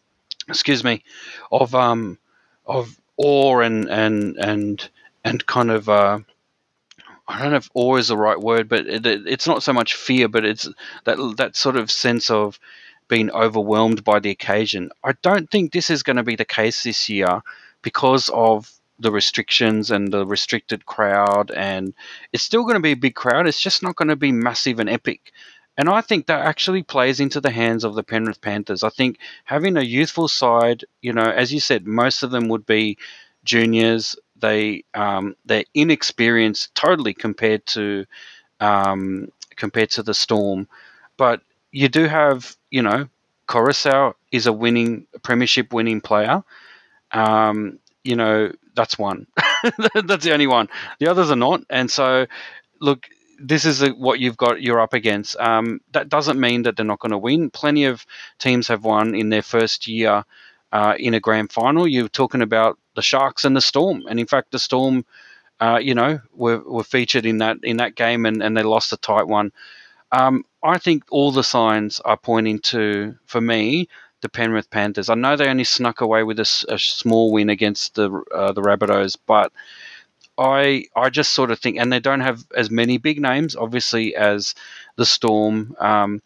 [0.48, 1.04] excuse me,
[1.52, 2.18] of um,
[2.66, 4.90] of awe and and and
[5.24, 6.20] and kind of uh,
[7.32, 9.96] I don't know if awe is the right word, but it, it's not so much
[9.96, 10.68] fear, but it's
[11.06, 12.60] that that sort of sense of
[13.08, 14.92] being overwhelmed by the occasion.
[15.04, 17.42] I don't think this is going to be the case this year
[17.82, 21.94] because of the restrictions and the restricted crowd, and
[22.34, 23.48] it's still going to be a big crowd.
[23.48, 25.32] It's just not going to be massive and epic.
[25.78, 28.84] And I think that actually plays into the hands of the Penrith Panthers.
[28.84, 32.66] I think having a youthful side, you know, as you said, most of them would
[32.66, 32.98] be
[33.44, 38.06] juniors they um, they're inexperienced totally compared to
[38.60, 40.68] um, compared to the Storm,
[41.18, 43.08] but you do have you know
[43.48, 46.44] Koroisau is a winning premiership winning player.
[47.12, 49.28] Um, you know that's one.
[50.06, 50.70] that's the only one.
[51.00, 52.28] The others are not, and so
[52.80, 53.08] look.
[53.44, 54.62] This is what you've got.
[54.62, 55.36] You're up against.
[55.38, 57.50] Um, that doesn't mean that they're not going to win.
[57.50, 58.06] Plenty of
[58.38, 60.24] teams have won in their first year
[60.72, 61.88] uh, in a grand final.
[61.88, 65.06] You're talking about the Sharks and the Storm, and in fact, the Storm,
[65.60, 68.94] uh, you know, were, were featured in that in that game, and, and they lost
[68.94, 69.52] a tight one.
[70.12, 73.88] Um, I think all the signs are pointing to, for me,
[74.22, 75.10] the Penrith Panthers.
[75.10, 78.62] I know they only snuck away with a, a small win against the uh, the
[78.62, 79.52] Rabbitohs, but
[80.38, 84.16] I I just sort of think, and they don't have as many big names, obviously,
[84.16, 84.56] as
[84.96, 85.76] the Storm.
[85.80, 86.22] Um,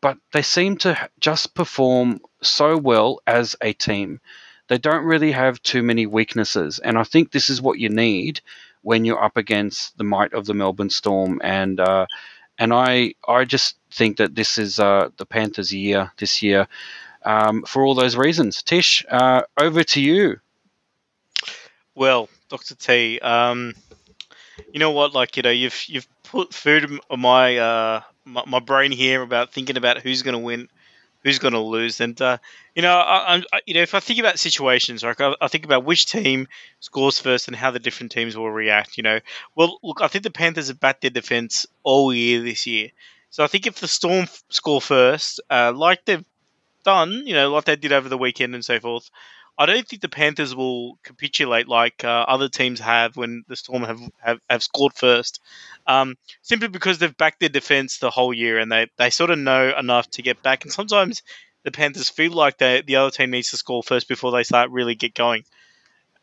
[0.00, 4.20] but they seem to just perform so well as a team.
[4.68, 8.40] They don't really have too many weaknesses, and I think this is what you need
[8.82, 11.40] when you're up against the might of the Melbourne Storm.
[11.44, 12.06] And uh,
[12.58, 16.66] and I I just think that this is uh, the Panthers' year this year
[17.24, 18.62] um, for all those reasons.
[18.62, 20.40] Tish, uh, over to you.
[21.94, 23.74] Well, Doctor T, um,
[24.72, 25.14] you know what?
[25.14, 29.52] Like you know, you've you've put food on my uh, my, my brain here about
[29.52, 30.68] thinking about who's going to win,
[31.24, 32.38] who's going to lose, and uh,
[32.74, 35.64] you know, I, I, you know, if I think about situations, like I, I, think
[35.64, 36.46] about which team
[36.80, 38.96] scores first and how the different teams will react.
[38.96, 39.20] You know,
[39.56, 42.90] well, look, I think the Panthers have backed their defense all year this year,
[43.30, 46.24] so I think if the Storm score first, uh, like they've
[46.84, 49.10] done, you know, like they did over the weekend and so forth.
[49.56, 53.84] I don't think the Panthers will capitulate like uh, other teams have when the Storm
[53.84, 55.40] have, have, have scored first
[55.86, 59.38] um, simply because they've backed their defense the whole year and they, they sort of
[59.38, 60.64] know enough to get back.
[60.64, 61.22] And sometimes
[61.62, 64.70] the Panthers feel like they, the other team needs to score first before they start
[64.70, 65.44] really get going.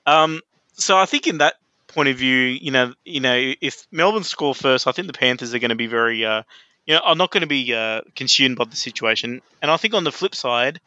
[0.06, 0.42] Um,
[0.74, 1.56] so I think in that
[1.88, 5.54] point of view, you know, you know, if Melbourne score first, I think the Panthers
[5.54, 6.44] are going to be very, uh,
[6.86, 9.42] you know, are not going to be uh, consumed by the situation.
[9.62, 10.80] And I think on the flip side,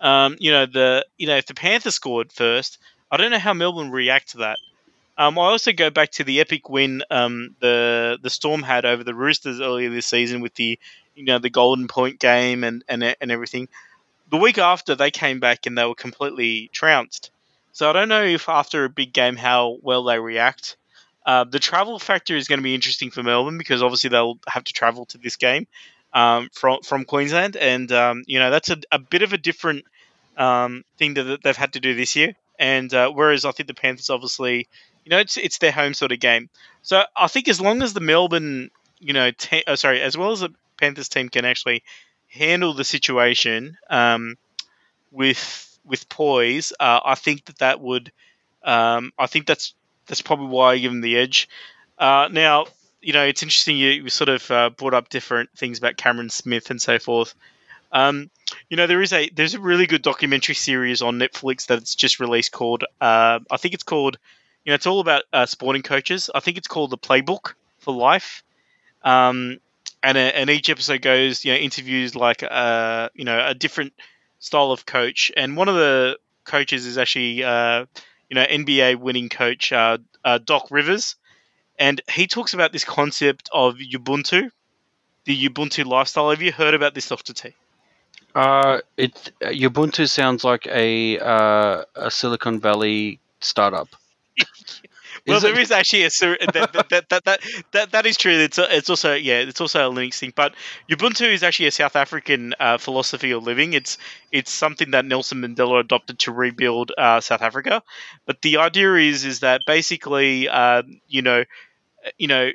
[0.00, 2.78] um, you know, the you know, if the Panthers scored first,
[3.10, 4.58] I don't know how Melbourne react to that.
[5.18, 9.02] Um, I also go back to the epic win um, the the Storm had over
[9.02, 10.78] the Roosters earlier this season with the
[11.14, 13.68] you know the Golden Point game and and and everything.
[14.30, 17.30] The week after they came back and they were completely trounced.
[17.72, 20.76] So I don't know if after a big game how well they react.
[21.24, 24.64] Uh, the travel factor is going to be interesting for Melbourne because obviously they'll have
[24.64, 25.66] to travel to this game
[26.16, 29.84] um, from from Queensland, and um, you know that's a, a bit of a different
[30.38, 32.34] um, thing that they've had to do this year.
[32.58, 34.66] And uh, whereas I think the Panthers obviously,
[35.04, 36.48] you know, it's it's their home sort of game.
[36.80, 40.32] So I think as long as the Melbourne, you know, te- oh, sorry, as well
[40.32, 41.82] as the Panthers team can actually
[42.28, 44.36] handle the situation um,
[45.12, 48.10] with with poise, uh, I think that that would,
[48.64, 49.74] um, I think that's
[50.06, 51.46] that's probably why I give them the edge.
[51.98, 52.66] Uh, now,
[53.00, 56.30] you know, it's interesting you, you sort of uh, brought up different things about Cameron
[56.30, 57.34] Smith and so forth.
[57.92, 58.30] Um,
[58.68, 62.20] you know, there is a there's a really good documentary series on Netflix that's just
[62.20, 64.18] released called uh, I think it's called
[64.64, 66.30] you know it's all about uh, sporting coaches.
[66.34, 68.42] I think it's called the Playbook for Life.
[69.02, 69.60] Um,
[70.02, 73.92] and, and each episode goes you know interviews like uh, you know a different
[74.38, 77.86] style of coach, and one of the coaches is actually uh,
[78.28, 81.16] you know NBA winning coach uh, uh, Doc Rivers,
[81.78, 84.50] and he talks about this concept of Ubuntu,
[85.24, 86.30] the Ubuntu lifestyle.
[86.30, 87.54] Have you heard about this, Doctor T?
[88.34, 93.88] Uh, it Ubuntu sounds like a uh, a Silicon Valley startup.
[95.26, 97.40] well, is there actually a that that, that, that, that,
[97.72, 98.32] that, that is true.
[98.32, 100.32] It's it's also yeah, it's also a Linux thing.
[100.34, 100.54] But
[100.90, 103.72] Ubuntu is actually a South African uh, philosophy of living.
[103.72, 103.98] It's
[104.32, 107.82] it's something that Nelson Mandela adopted to rebuild uh, South Africa.
[108.24, 111.44] But the idea is is that basically, uh, you know,
[112.18, 112.50] you know,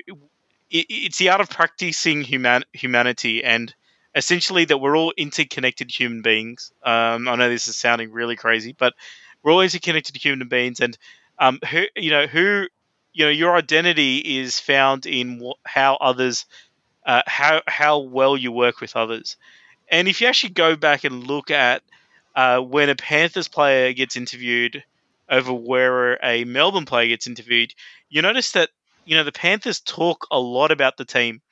[0.70, 3.74] it, it's the art of practicing human humanity and
[4.14, 6.72] essentially that we're all interconnected human beings.
[6.82, 8.94] Um, I know this is sounding really crazy, but
[9.42, 10.96] we're all interconnected human beings, and
[11.42, 12.66] um, who you know who
[13.12, 16.46] you know your identity is found in how others,
[17.06, 19.36] uh, how how well you work with others,
[19.90, 21.82] and if you actually go back and look at
[22.36, 24.84] uh, when a Panthers player gets interviewed
[25.30, 27.74] over where a Melbourne player gets interviewed,
[28.10, 28.70] you notice that
[29.04, 31.42] you know the Panthers talk a lot about the team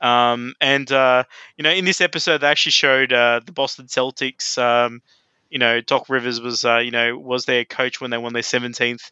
[0.00, 1.24] um, and uh,
[1.56, 4.56] you know, in this episode, they actually showed uh, the Boston Celtics.
[4.58, 5.02] Um,
[5.50, 8.42] you know, Doc Rivers was uh, you know was their coach when they won their
[8.42, 9.10] seventeenth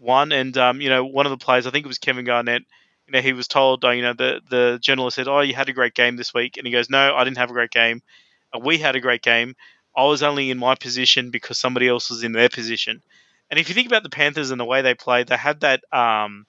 [0.00, 2.62] one, and um, you know, one of the players, I think it was Kevin Garnett.
[3.06, 5.68] You know, he was told, uh, you know, the the journalist said, "Oh, you had
[5.68, 8.02] a great game this week," and he goes, "No, I didn't have a great game.
[8.54, 9.56] Uh, we had a great game.
[9.96, 13.02] I was only in my position because somebody else was in their position."
[13.50, 15.82] And if you think about the Panthers and the way they played, they had that
[15.92, 16.46] um,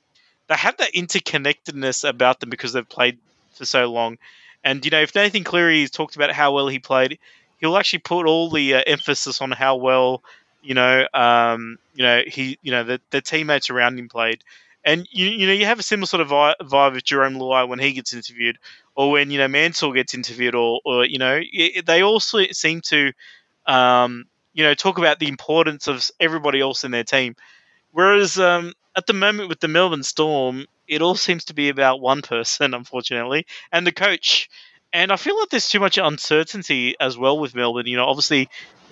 [0.48, 3.18] they have that interconnectedness about them because they've played
[3.54, 4.18] for so long.
[4.64, 7.18] And you know, if Nathan Cleary has talked about how well he played,
[7.60, 10.24] he'll actually put all the uh, emphasis on how well
[10.62, 14.44] you know, um, you know he, you know, the, the teammates around him played.
[14.84, 17.78] And you, you know, you have a similar sort of vibe with Jarome Luai when
[17.78, 18.58] he gets interviewed,
[18.96, 22.82] or when you know Mansour gets interviewed, or, or you know, it, they also seem
[22.82, 23.12] to,
[23.68, 27.36] um, you know, talk about the importance of everybody else in their team.
[27.92, 32.02] Whereas um, at the moment with the Melbourne Storm, it all seems to be about
[32.02, 34.50] one person, unfortunately, and the coach.
[34.94, 37.88] And I feel like there's too much uncertainty as well with Melbourne.
[37.88, 38.50] You know, obviously,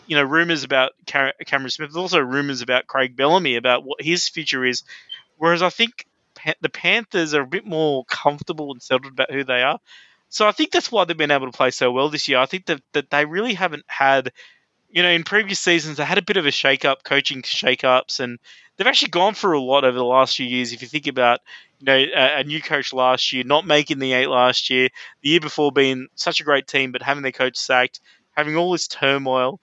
[0.10, 1.90] you know, rumors about Cameron Smith.
[1.90, 4.84] There's also rumors about Craig Bellamy about what his future is.
[5.38, 6.08] Whereas I think
[6.62, 9.80] the Panthers are a bit more comfortable and settled about who they are.
[10.30, 12.40] So I think that's why they've been able to play so well this year.
[12.40, 14.32] I think that, that they really haven't had,
[14.90, 17.84] you know, in previous seasons, they had a bit of a shake up, coaching shake
[17.84, 18.40] ups, and
[18.76, 20.74] they've actually gone through a lot over the last few years.
[20.74, 21.42] If you think about,
[21.80, 24.90] you know, a, a, new coach last year, not making the eight last year,
[25.22, 28.00] the year before being such a great team, but having their coach sacked,
[28.32, 29.60] having all this turmoil.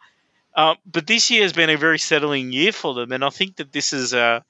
[0.57, 3.57] Uh, but this year has been a very settling year for them, and I think
[3.57, 4.40] that this is, uh,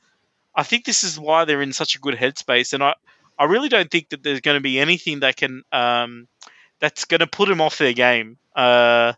[0.54, 2.72] I think this is why they're in such a good headspace.
[2.72, 2.94] And I,
[3.36, 6.28] I really don't think that there's going to be anything that can, um,
[6.78, 8.38] that's going to put them off their game.
[8.54, 9.14] Uh,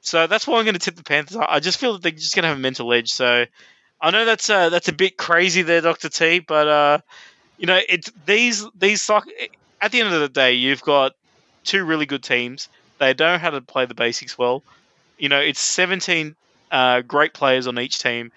[0.00, 1.36] so that's why I'm going to tip the Panthers.
[1.36, 3.10] I just feel that they're just going to have a mental edge.
[3.10, 3.44] So
[4.00, 6.98] I know that's uh, that's a bit crazy there, Doctor T, but uh,
[7.58, 9.08] you know, it's these these.
[9.82, 11.12] At the end of the day, you've got
[11.64, 12.68] two really good teams.
[12.98, 14.62] They know how to play the basics well.
[15.20, 16.34] You know, it's 17
[16.70, 18.32] uh, great players on each team.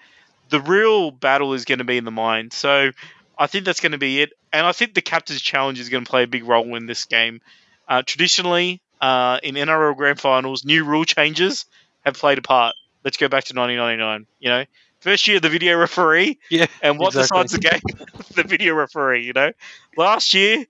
[0.50, 2.52] The real battle is going to be in the mind.
[2.52, 2.90] So
[3.38, 4.32] I think that's going to be it.
[4.52, 7.06] And I think the captain's challenge is going to play a big role in this
[7.06, 7.40] game.
[7.88, 11.66] Uh, traditionally, uh, in NRL Grand Finals, new rule changes
[12.04, 12.74] have played a part.
[13.04, 14.26] Let's go back to 1999.
[14.40, 14.64] You know,
[15.04, 16.38] First year, the video referee.
[16.48, 16.66] Yeah.
[16.80, 17.42] And what exactly.
[17.42, 17.80] decides the game?
[18.36, 19.52] the video referee, you know?
[19.98, 20.64] Last year,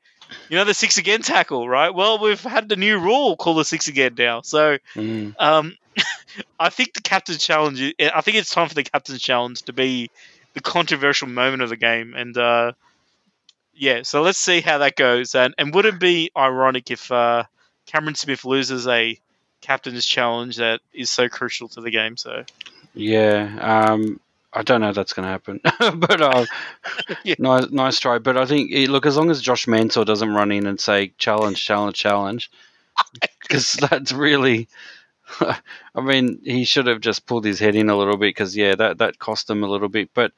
[0.48, 1.94] you know, the six again tackle, right?
[1.94, 4.40] Well, we've had the new rule called the six again now.
[4.40, 5.34] So mm.
[5.38, 5.76] um,
[6.58, 10.10] I think the captain's challenge, I think it's time for the captain's challenge to be
[10.54, 12.14] the controversial moment of the game.
[12.14, 12.72] And uh,
[13.74, 15.34] yeah, so let's see how that goes.
[15.34, 17.44] And, and would it be ironic if uh,
[17.86, 19.18] Cameron Smith loses a
[19.60, 22.16] captain's challenge that is so crucial to the game?
[22.16, 22.44] So
[22.94, 24.20] yeah, um,
[24.52, 25.60] I don't know if that's going to happen,
[25.98, 26.46] but uh,
[27.24, 27.34] Yeah.
[27.38, 28.18] nice, nice try.
[28.18, 31.12] But I think eh, look, as long as Josh Mansour doesn't run in and say
[31.18, 32.50] challenge, challenge, challenge,
[33.40, 34.68] because that's really.
[35.40, 38.74] I mean, he should have just pulled his head in a little bit because yeah,
[38.74, 40.10] that that cost him a little bit.
[40.14, 40.32] But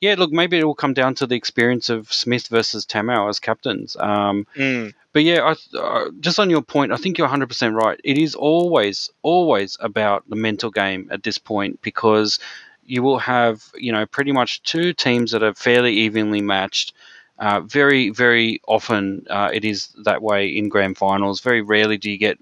[0.00, 3.40] yeah, look, maybe it will come down to the experience of Smith versus Tamau as
[3.40, 3.96] captains.
[3.98, 4.94] Um, Mm.
[5.12, 8.00] but yeah, I, uh, just on your point, I think you're 100% right.
[8.04, 12.38] It is always, always about the mental game at this point because
[12.84, 16.92] you will have, you know, pretty much two teams that are fairly evenly matched.
[17.38, 21.40] Uh, very, very often uh, it is that way in grand finals.
[21.40, 22.38] Very rarely do you get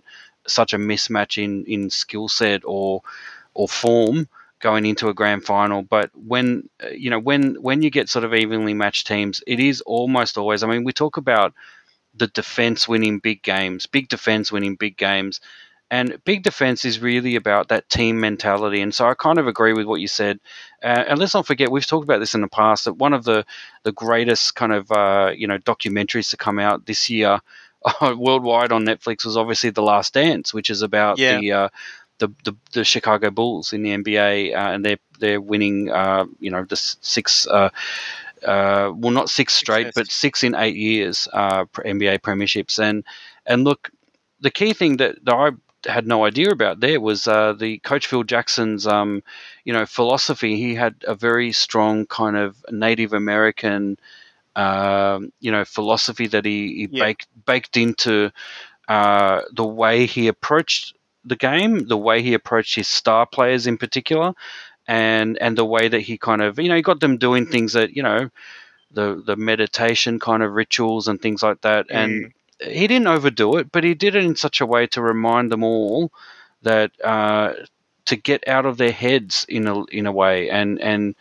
[0.47, 3.03] such a mismatch in, in skill set or
[3.55, 4.29] or form
[4.61, 5.83] going into a grand final.
[5.83, 9.61] But when uh, you know when when you get sort of evenly matched teams, it
[9.61, 10.63] is almost always.
[10.63, 11.55] I mean, we talk about
[12.15, 15.41] the defense winning big games, big defense winning big games.
[15.89, 18.81] And big defense is really about that team mentality.
[18.81, 20.41] And so I kind of agree with what you said.
[20.83, 23.23] Uh, and let's not forget, we've talked about this in the past, that one of
[23.23, 23.47] the,
[23.85, 27.39] the greatest kind of, uh, you know, documentaries to come out this year
[28.17, 31.39] worldwide on Netflix was obviously The Last Dance, which is about Yeah.
[31.39, 31.69] the, uh,
[32.19, 36.51] the, the, the Chicago Bulls in the NBA, uh, and they're they're winning, uh, you
[36.51, 37.71] know, the six, uh,
[38.45, 42.79] uh, well, not six straight, but six in eight years uh, NBA premierships.
[42.79, 43.05] And
[43.47, 43.91] and look,
[44.41, 45.51] the key thing that, that I
[45.91, 49.23] had no idea about there was uh, the coach Phil Jackson's, um,
[49.65, 50.57] you know, philosophy.
[50.57, 53.99] He had a very strong kind of Native American,
[54.57, 57.07] um, you know, philosophy that he, he Yeah.
[57.07, 58.33] baked baked into
[58.89, 60.95] uh, the way he approached
[61.25, 64.35] the game, the way he approached his star players in particular,
[64.87, 67.73] and and the way that he kind of you know he got them doing things
[67.75, 68.31] that you know
[68.93, 72.27] the the meditation kind of rituals and things like that, and
[72.61, 75.65] he didn't overdo it, but he did it in such a way to remind them
[75.65, 76.13] all
[76.63, 77.53] that uh,
[78.07, 81.15] to get out of their heads in a in a way and and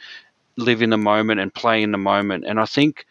[0.58, 2.46] live in the moment and play in the moment.
[2.46, 3.06] And I think,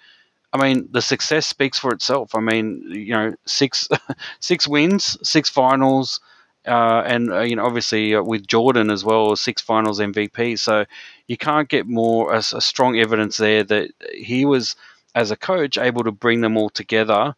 [0.55, 2.35] I mean, the success speaks for itself.
[2.35, 3.89] I mean, you know, six
[4.41, 6.21] six wins, six finals.
[6.67, 10.59] Uh, and uh, you know, obviously uh, with Jordan as well, six finals MVP.
[10.59, 10.87] So
[11.27, 14.77] you can't get more a, a strong evidence there that he was,
[15.15, 17.35] as a coach, able to bring them all together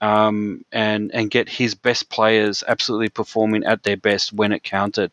[0.00, 5.12] um, and and get his best players absolutely performing at their best when it counted.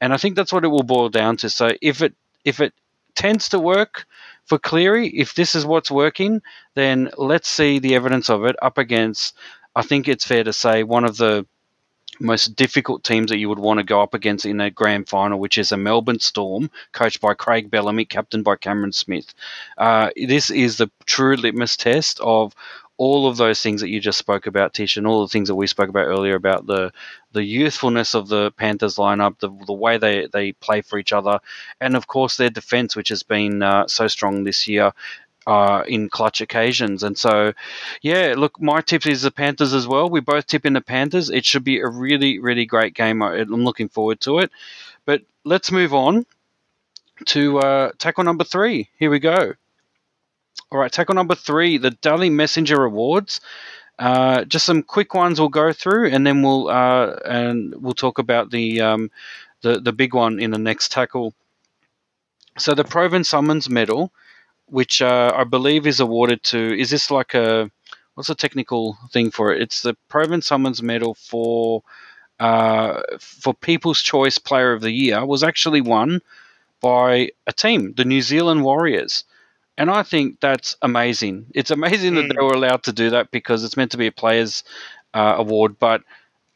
[0.00, 1.50] And I think that's what it will boil down to.
[1.50, 2.14] So if it
[2.44, 2.72] if it
[3.16, 4.06] tends to work
[4.46, 6.42] for Cleary, if this is what's working,
[6.74, 9.36] then let's see the evidence of it up against.
[9.74, 11.46] I think it's fair to say one of the
[12.20, 15.38] most difficult teams that you would want to go up against in a grand final,
[15.38, 19.34] which is a Melbourne Storm, coached by Craig Bellamy, captained by Cameron Smith.
[19.78, 22.54] Uh, this is the true litmus test of
[22.96, 25.54] all of those things that you just spoke about, Tish, and all the things that
[25.54, 26.92] we spoke about earlier about the
[27.32, 31.40] the youthfulness of the Panthers lineup, the the way they, they play for each other,
[31.80, 34.92] and of course their defense, which has been uh, so strong this year.
[35.46, 37.52] Uh, in clutch occasions, and so,
[38.00, 38.34] yeah.
[38.34, 40.08] Look, my tip is the Panthers as well.
[40.08, 41.28] We both tip in the Panthers.
[41.28, 43.22] It should be a really, really great game.
[43.22, 44.50] I'm looking forward to it.
[45.04, 46.24] But let's move on
[47.26, 48.88] to uh, tackle number three.
[48.98, 49.52] Here we go.
[50.70, 53.40] All right, tackle number three, the Daily Messenger Awards.
[53.98, 58.18] Uh, just some quick ones we'll go through, and then we'll uh, and we'll talk
[58.18, 59.10] about the um,
[59.62, 61.32] the the big one in the next tackle.
[62.58, 64.12] So the Provan Summons Medal,
[64.66, 67.70] which uh, I believe is awarded to, is this like a
[68.14, 69.62] what's the technical thing for it?
[69.62, 71.82] It's the Provan Summons Medal for
[72.40, 76.20] uh, for People's Choice Player of the Year was actually won
[76.80, 79.24] by a team, the New Zealand Warriors.
[79.76, 81.46] And I think that's amazing.
[81.54, 82.34] It's amazing that Mm.
[82.36, 84.62] they were allowed to do that because it's meant to be a players'
[85.12, 85.78] uh, award.
[85.78, 86.02] But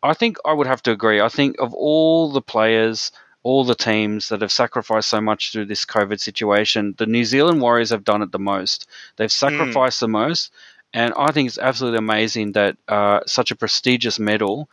[0.03, 1.21] I think I would have to agree.
[1.21, 3.11] I think of all the players,
[3.43, 7.61] all the teams that have sacrificed so much through this COVID situation, the New Zealand
[7.61, 8.87] Warriors have done it the most.
[9.17, 10.53] They've sacrificed the most.
[10.95, 14.71] And I think it's absolutely amazing that uh, such a prestigious medal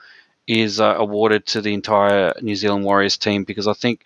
[0.48, 4.04] is uh, awarded to the entire New Zealand Warriors team because I think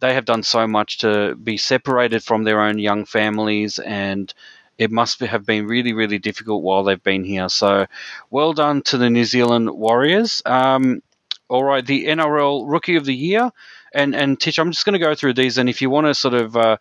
[0.00, 4.32] they have done so much to be separated from their own young families and
[4.78, 7.48] it must have been really, really difficult while they've been here.
[7.48, 7.86] So,
[8.30, 10.42] well done to the New Zealand Warriors.
[10.44, 11.02] Um,
[11.48, 13.50] all right, the NRL Rookie of the Year,
[13.94, 16.14] and and Tish, I'm just going to go through these, and if you want to
[16.14, 16.76] sort of uh,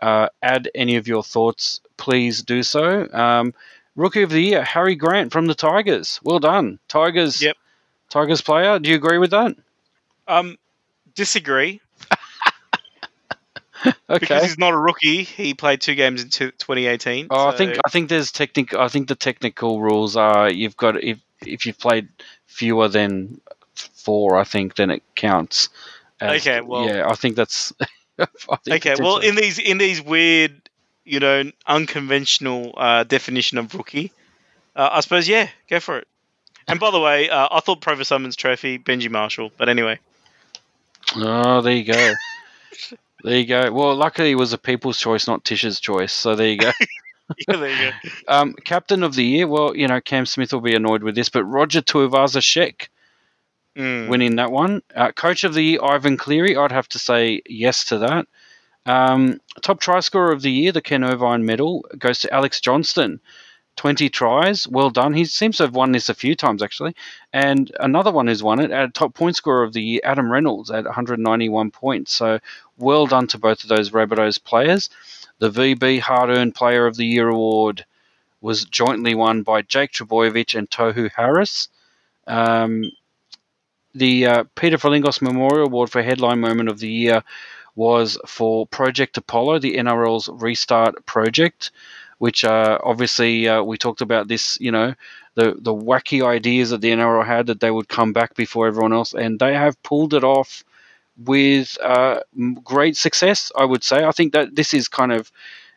[0.00, 3.08] uh, add any of your thoughts, please do so.
[3.12, 3.54] Um,
[3.96, 6.20] Rookie of the Year, Harry Grant from the Tigers.
[6.22, 7.40] Well done, Tigers.
[7.40, 7.56] Yep.
[8.10, 8.78] Tigers player.
[8.78, 9.56] Do you agree with that?
[10.26, 10.56] Um,
[11.14, 11.80] disagree
[14.10, 14.18] Okay.
[14.20, 15.22] because he's not a rookie.
[15.22, 17.26] He played two games in 2018.
[17.30, 18.74] Oh, I think I think there's technic.
[18.74, 22.08] I think the technical rules are you've got if if you've played
[22.46, 23.40] fewer than
[23.74, 25.68] four, I think then it counts.
[26.20, 27.72] as- Okay, well- yeah, I think that's
[28.18, 30.68] I think Okay, well, in these in these weird,
[31.04, 34.10] you know, unconventional uh, definition of rookie,
[34.74, 36.08] uh, I suppose yeah, go for it.
[36.66, 39.98] And by the way, uh, I thought Provan Summons Trophy Benji Marshall, but anyway,
[41.16, 42.12] oh, there you go.
[43.24, 43.72] There you go.
[43.72, 46.12] Well, luckily it was a people's choice, not Tish's choice.
[46.12, 46.70] So there you go.
[47.48, 48.08] yeah, there you go.
[48.28, 49.46] Um, captain of the year.
[49.46, 52.88] Well, you know, Cam Smith will be annoyed with this, but Roger Tuivasa Sheck
[53.76, 54.08] Mm.
[54.08, 54.82] winning that one.
[54.96, 56.56] Uh, coach of the year, Ivan Cleary.
[56.56, 58.26] I'd have to say yes to that.
[58.86, 63.20] Um, top try scorer of the year, the Ken Irvine medal, goes to Alex Johnston.
[63.76, 64.66] 20 tries.
[64.66, 65.12] Well done.
[65.14, 66.96] He seems to have won this a few times, actually.
[67.32, 70.72] And another one who's won it, uh, top point scorer of the year, Adam Reynolds,
[70.72, 72.12] at 191 points.
[72.12, 72.40] So
[72.78, 74.88] well done to both of those Rabbitohs players.
[75.38, 77.84] The VB Hard Earned Player of the Year award
[78.40, 81.68] was jointly won by Jake Trbojevic and Tohu Harris.
[82.26, 82.84] Um,
[83.94, 87.22] the uh, Peter Frilingos Memorial Award for Headline Moment of the Year
[87.74, 91.70] was for Project Apollo, the NRL's restart project,
[92.18, 94.94] which uh, obviously uh, we talked about this, you know,
[95.34, 98.92] the, the wacky ideas that the NRL had that they would come back before everyone
[98.92, 100.64] else, and they have pulled it off
[101.24, 102.20] with uh,
[102.64, 104.04] great success, I would say.
[104.04, 105.30] I think that this is kind of,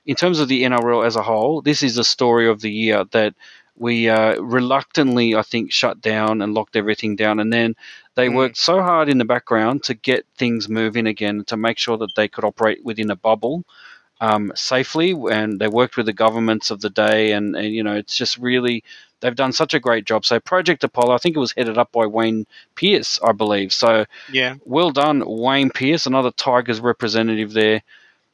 [0.05, 3.05] in terms of the NRL as a whole, this is the story of the year
[3.11, 3.33] that
[3.77, 7.39] we uh, reluctantly, I think, shut down and locked everything down.
[7.39, 7.75] And then
[8.15, 8.35] they Mm.
[8.35, 12.13] worked so hard in the background to get things moving again, to make sure that
[12.15, 13.63] they could operate within a bubble
[14.19, 15.11] um, safely.
[15.31, 17.31] And they worked with the governments of the day.
[17.31, 18.83] And, and, you know, it's just really,
[19.21, 20.25] they've done such a great job.
[20.25, 22.45] So, Project Apollo, I think it was headed up by Wayne
[22.75, 23.71] Pearce, I believe.
[23.71, 27.81] So, Yeah, well done, Wayne Pearce, another Tigers representative there.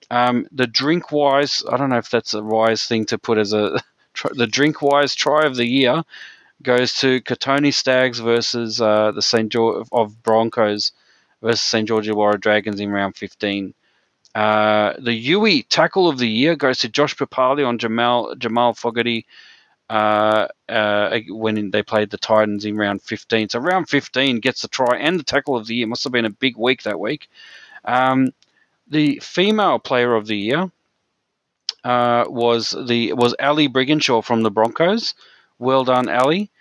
[0.09, 3.53] Um, the drink wise, I don't know if that's a wise thing to put as
[3.53, 3.79] a
[4.31, 6.03] the drink wise try of the year
[6.63, 9.51] goes to Kotoni Staggs versus uh, the St.
[9.51, 10.91] George of Broncos
[11.41, 11.87] versus St.
[11.87, 13.73] George Illawarra Dragons in round 15.
[14.33, 19.25] Uh, the Youi tackle of the year goes to Josh Papalii on Jamal Jamal Fogarty
[19.89, 23.49] uh, uh, when they played the Titans in round 15.
[23.49, 25.87] So round 15 gets the try and the tackle of the year.
[25.87, 27.29] Must have been a big week that week.
[27.85, 28.31] Um,
[28.89, 30.71] the female player of the year
[31.83, 35.13] uh, was the was Ali Brigginshaw from the Broncos.
[35.59, 36.51] Well done, Ali.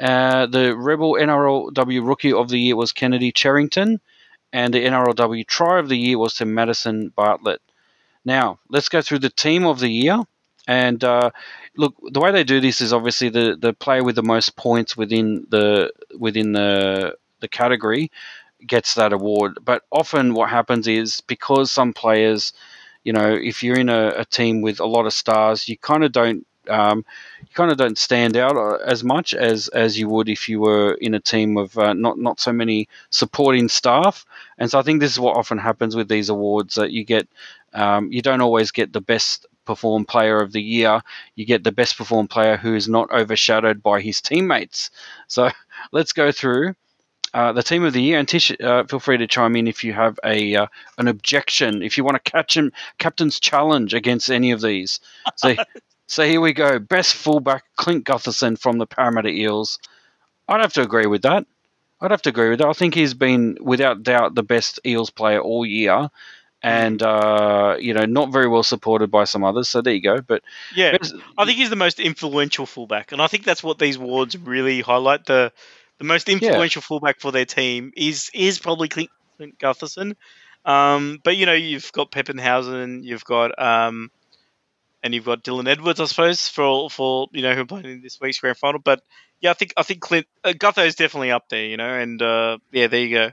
[0.00, 4.00] Uh, the Rebel NRLW Rookie of the Year was Kennedy Cherrington,
[4.52, 7.60] and the NRLW Try of the Year was to Madison Bartlett.
[8.24, 10.22] Now, let's go through the Team of the Year.
[10.68, 11.30] And uh,
[11.78, 14.96] look, the way they do this is obviously the, the player with the most points
[14.96, 18.10] within the within the the category
[18.66, 19.58] gets that award.
[19.64, 22.52] But often, what happens is because some players,
[23.04, 26.04] you know, if you're in a, a team with a lot of stars, you kind
[26.04, 27.04] of don't um,
[27.40, 30.60] you kind of don't stand out uh, as much as as you would if you
[30.60, 34.26] were in a team of uh, not not so many supporting staff.
[34.58, 37.28] And so I think this is what often happens with these awards that you get
[37.72, 41.02] um, you don't always get the best performed player of the year.
[41.36, 44.90] You get the best performed player who is not overshadowed by his teammates.
[45.26, 45.50] So
[45.92, 46.74] let's go through.
[47.34, 49.84] Uh, the team of the year, and Tish, uh, feel free to chime in if
[49.84, 50.66] you have a uh,
[50.96, 51.82] an objection.
[51.82, 54.98] If you want to catch him, captain's challenge against any of these.
[55.36, 55.54] So,
[56.06, 56.78] so here we go.
[56.78, 59.78] Best fullback, Clint Gutherson from the Parramatta Eels.
[60.48, 61.46] I'd have to agree with that.
[62.00, 62.68] I'd have to agree with that.
[62.68, 66.08] I think he's been, without doubt, the best Eels player all year,
[66.62, 69.68] and uh, you know, not very well supported by some others.
[69.68, 70.20] So there you go.
[70.20, 70.42] But
[70.74, 70.96] yeah.
[71.36, 74.80] I think he's the most influential fullback, and I think that's what these awards really
[74.80, 75.26] highlight.
[75.26, 75.52] the
[75.98, 80.14] The most influential fullback for their team is is probably Clint, Clint Gutherson.
[80.64, 84.10] Um, but you know, you've got Papenhuyzen, you've got um,
[85.02, 88.02] and you've got Dylan Edwards, I suppose, for for you know who are playing in
[88.02, 88.80] this week's grand final.
[88.80, 89.02] But
[89.40, 92.20] yeah, I think I think Clint uh, Gutho is definitely up there, you know, and
[92.20, 93.30] uh, yeah, there you go.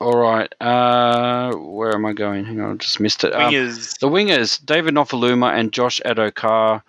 [0.00, 2.44] All right, uh, where am I going?
[2.46, 3.34] Hang on, I just missed it.
[3.34, 6.82] Um, Wingers, The wingers, David Nofoaluma and Josh Addo-Carr,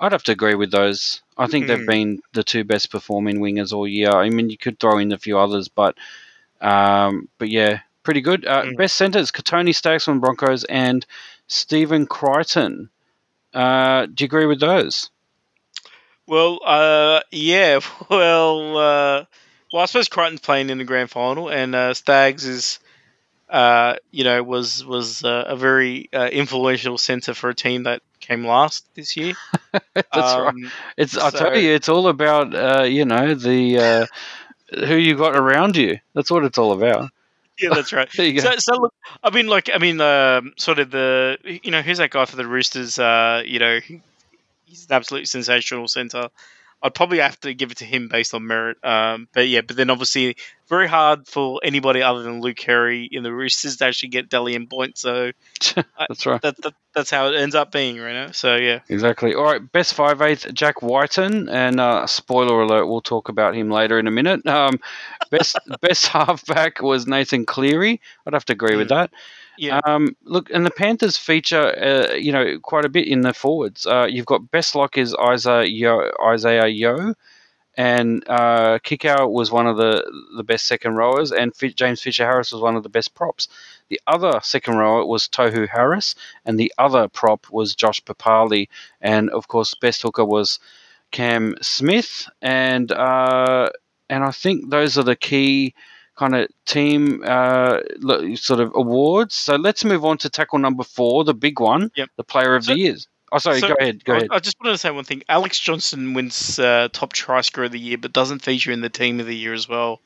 [0.00, 1.20] I'd have to agree with those.
[1.36, 1.86] I think they've Hmm.
[1.86, 4.10] been the two best performing wingers all year.
[4.12, 5.96] I mean, you could throw in a few others, but
[6.60, 8.46] um, but yeah, pretty good.
[8.46, 8.74] Uh, Hmm.
[8.76, 11.04] Best centers, Kotoni Staggs from Broncos and
[11.48, 12.88] Stephen Crichton.
[13.52, 15.10] Uh, do you agree with those?
[16.26, 17.80] Well, uh, yeah.
[18.10, 19.24] Well, uh,
[19.74, 22.78] well, I suppose Crichton's playing in the grand final, and uh, Staggs is,
[23.50, 28.00] uh, you know, was was uh, a very uh, influential centre for a team that
[28.20, 29.34] came last this year.
[29.72, 30.46] That's right.
[30.46, 34.06] Um, It's I so- tell you, it's all about uh, you know the uh,
[34.86, 35.98] who you got around you.
[36.14, 37.10] That's what it's all about.
[37.60, 38.08] Yeah, that's right.
[38.16, 38.42] There you go.
[38.42, 38.94] So, so look,
[39.24, 42.36] I mean, like, I mean, um, sort of the, you know, who's that guy for
[42.36, 42.96] the Roosters?
[42.98, 43.80] Uh, you know,
[44.66, 46.30] he's an absolute sensational centre.
[46.84, 48.76] I'd probably have to give it to him based on merit.
[48.84, 50.36] Um, but yeah, but then obviously
[50.68, 54.54] very hard for anybody other than Luke Keary in the Roosters to actually get Dally
[54.54, 55.00] M points.
[55.00, 55.32] So
[55.74, 56.42] That's right.
[56.42, 58.32] that, that that's how it ends up being, right now.
[58.32, 59.34] So yeah, Exactly.
[59.34, 63.70] All right, best five eighth, Jack Wighton, and uh, spoiler alert, we'll talk about him
[63.70, 64.46] later in a minute.
[64.46, 64.78] Um,
[65.30, 68.02] best best halfback was Nathan Cleary.
[68.26, 69.10] I'd have to agree with that.
[69.56, 71.62] Yeah, Um, look, and the Panthers feature,
[72.10, 73.86] uh, you know, quite a bit in the forwards.
[73.86, 77.14] Uh, you've got best lock is Isaiah Yeo, Isaiah Yeo,
[77.76, 80.04] and uh, Kikau was one of the
[80.36, 83.48] the best second rowers, and Fi- James Fisher Harris was one of the best props.
[83.88, 88.68] The other second rower was Tohu Harris, and the other prop was Josh Papalii,
[89.00, 90.58] and of course, best hooker was
[91.10, 93.70] Cam Smith, and uh,
[94.10, 95.74] and I think those are the key
[96.16, 97.80] kind of team uh,
[98.36, 99.34] sort of awards.
[99.34, 102.10] So let's move on to tackle number four, the big one, Yep.
[102.16, 102.96] the Player of So- the year.
[103.32, 104.28] Oh, sorry, so go ahead, go I- ahead.
[104.30, 105.24] I just wanted to say one thing.
[105.28, 108.88] Alex Johnson wins uh, top try scorer of the year, but doesn't feature in the
[108.88, 110.00] team of the year as well.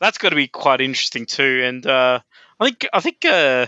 [0.00, 1.62] That's got to be quite interesting too.
[1.64, 2.18] And uh,
[2.58, 3.66] I think I think uh,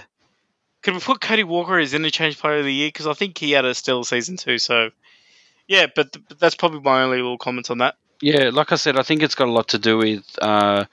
[0.82, 3.52] could we put Cody Walker as interchange player of the year because I think he
[3.52, 4.58] had a stellar season too.
[4.58, 4.90] So
[5.68, 7.94] yeah, but, but that's probably my only little comments on that.
[8.20, 10.84] Yeah, like I said, I think it's got a lot to do with, uh,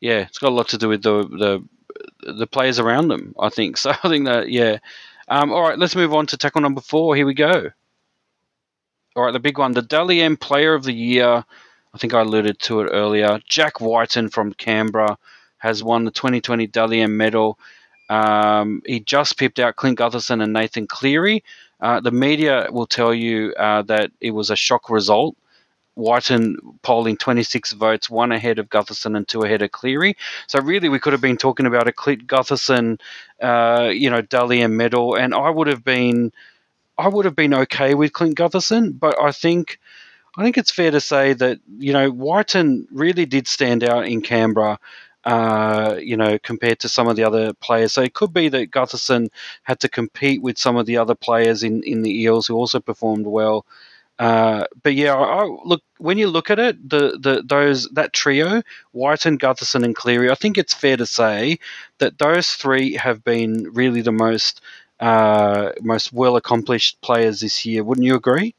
[0.00, 3.34] yeah, it's got a lot to do with the the the players around them.
[3.38, 3.90] I think so.
[3.90, 4.78] I think that yeah.
[5.28, 7.14] Um, all right, let's move on to tackle number four.
[7.14, 7.70] Here we go.
[9.14, 11.44] All right, the big one, the Dally M Player of the Year.
[11.94, 13.40] I think I alluded to it earlier.
[13.46, 15.18] Jack Wighton from Canberra
[15.58, 17.58] has won the 2020 Dally M medal.
[18.08, 21.44] Um, he just pipped out Clint Gutherson and Nathan Cleary.
[21.80, 25.36] Uh, the media will tell you uh, that it was a shock result.
[25.98, 30.16] Wighton polling 26 votes, one ahead of Gutherson and two ahead of Cleary.
[30.46, 33.00] So really, we could have been talking about a Clint Gutherson,
[33.42, 36.32] uh, you know, Dally M medal, and I would have been,
[36.96, 39.80] I would have been okay with Clint Gutherson, but I think,
[40.36, 44.22] I think it's fair to say that you know Wighton really did stand out in
[44.22, 44.78] Canberra.
[45.24, 47.92] Uh, you know, compared to some of the other players.
[47.92, 49.28] So it could be that Gutherson
[49.64, 52.80] had to compete with some of the other players in, in the Eels who also
[52.80, 53.66] performed well.
[54.18, 58.12] Uh, but yeah, I, I- look when you look at it, the, the those that
[58.12, 58.62] trio,
[58.92, 60.30] Wighton, Gutherson, and Cleary.
[60.30, 61.58] I think it's fair to say
[61.98, 64.60] that those three have been really the most
[65.00, 67.84] uh, most well accomplished players this year.
[67.84, 68.54] Wouldn't you agree?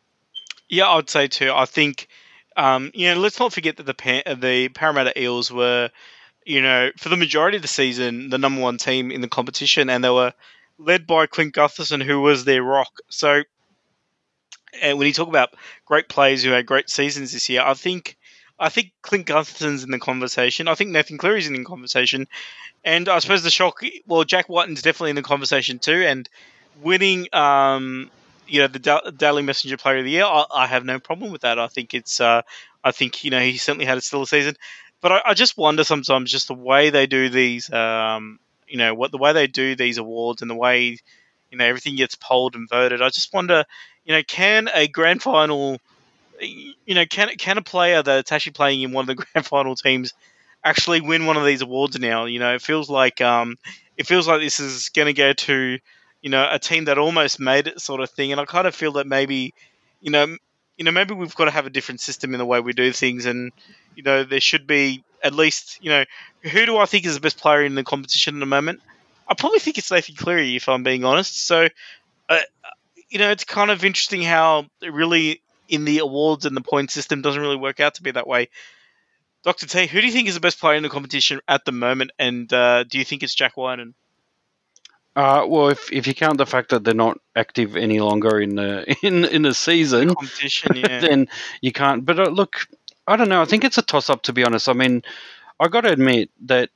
[0.69, 1.51] Yeah, I would say too.
[1.53, 2.07] I think,
[2.55, 5.89] um, you know, let's not forget that the pa- the Parramatta Eels were,
[6.45, 9.89] you know, for the majority of the season, the number one team in the competition,
[9.89, 10.33] and they were
[10.77, 12.99] led by Clint Gutherson, who was their rock.
[13.09, 13.43] So,
[14.81, 15.53] and when you talk about
[15.85, 18.17] great players who had great seasons this year, I think,
[18.59, 20.67] I think Clint Gutherson's in the conversation.
[20.67, 22.27] I think Nathan Cleary's in the conversation,
[22.83, 23.81] and I suppose the shock.
[24.05, 26.29] Well, Jack Wighton's definitely in the conversation too, and
[26.81, 27.27] winning.
[27.33, 28.11] Um,
[28.49, 30.25] you know the Dally Messenger Player of the Year.
[30.25, 31.59] I, I have no problem with that.
[31.59, 32.19] I think it's.
[32.19, 32.41] Uh,
[32.83, 34.55] I think you know he certainly had a stellar season,
[35.01, 37.71] but I, I just wonder sometimes just the way they do these.
[37.71, 40.97] Um, you know what the way they do these awards and the way
[41.51, 43.01] you know everything gets polled and voted.
[43.01, 43.65] I just wonder,
[44.09, 45.79] you know, can a grand final,
[46.41, 49.75] you know, can can a player that's actually playing in one of the grand final
[49.75, 50.13] teams
[50.65, 52.25] actually win one of these awards now?
[52.25, 53.55] You know, it feels like um,
[53.95, 55.79] it feels like this is going to go to
[56.21, 58.31] you know, a team that almost made it sort of thing.
[58.31, 59.53] And I kind of feel that maybe,
[60.01, 60.25] you know,
[60.77, 62.91] you know, maybe we've got to have a different system in the way we do
[62.93, 63.51] things, and
[63.95, 66.05] you know, there should be at least, you know,
[66.41, 68.79] who do I think is the best player in the competition at the moment?
[69.27, 71.45] I probably think it's Nathan Cleary, if I'm being honest.
[71.45, 71.67] So,
[73.09, 77.21] you know, it's kind of interesting how really in the awards and the point system
[77.21, 78.49] doesn't really work out to be that way.
[79.43, 81.71] Doctor T, who do you think is the best player in the competition at the
[81.71, 83.93] moment, and uh, do you think it's Jack Wighton?
[85.15, 88.55] Uh, well, if if you count the fact that they're not active any longer in
[88.55, 90.99] the in in the season, Competition, yeah.
[90.99, 91.27] then
[91.61, 92.05] you can't.
[92.05, 92.67] But uh, look,
[93.07, 93.41] I don't know.
[93.41, 94.67] I think it's a toss up to be honest.
[94.67, 95.03] I mean,
[95.59, 96.69] I got to admit that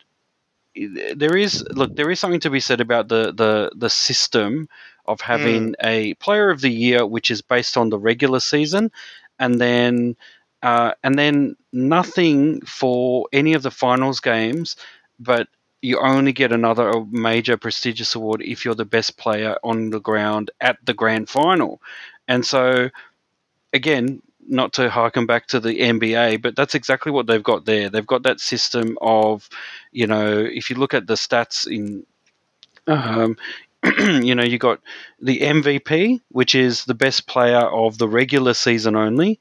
[0.76, 4.68] there is look there is something to be said about the the the system
[5.06, 8.92] of having a player of the year which is based on the regular season,
[9.40, 10.16] and then
[10.64, 14.78] uh, and then nothing for any of the finals games,
[15.20, 15.48] but
[15.82, 20.50] you only get another major prestigious award if you're the best player on the ground
[20.62, 21.82] at the grand final.
[22.30, 22.90] And so,
[23.74, 27.90] again, not to harken back to the NBA, but that's exactly what they've got there.
[27.90, 29.50] They've got that system of,
[29.92, 32.06] you know, if you look at the stats in,
[32.88, 33.36] um,
[34.00, 34.80] you know, you got
[35.20, 39.40] the MVP, which is the best player of the regular season only.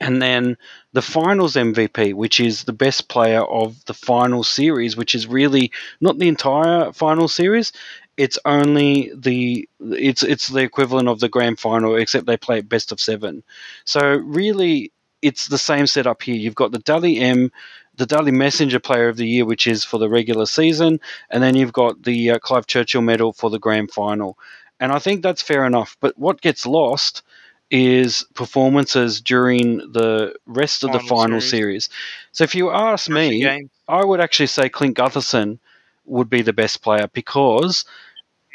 [0.00, 0.56] And then
[0.92, 5.70] the finals MVP, which is the best player of the final series, which is really
[6.00, 7.72] not the entire final series.
[8.16, 12.92] It's only the it's it's the equivalent of the grand final, except they play best
[12.92, 13.44] of seven.
[13.84, 14.92] So really,
[15.22, 16.34] it's the same setup here.
[16.34, 17.52] You've got the Dally M
[17.96, 21.00] the Dally Messenger Player of the Year, which is for the regular season,
[21.30, 24.38] and then you've got the uh, Clive Churchill Medal for the grand final.
[24.80, 25.96] And I think that's fair enough.
[26.00, 27.22] But what gets lost
[27.70, 31.84] is performances during the rest of Final the final series.
[31.86, 31.88] series.
[32.32, 33.66] So if you ask me.
[33.88, 35.58] I would actually say Clint Gutherson
[36.06, 37.84] would be the best player because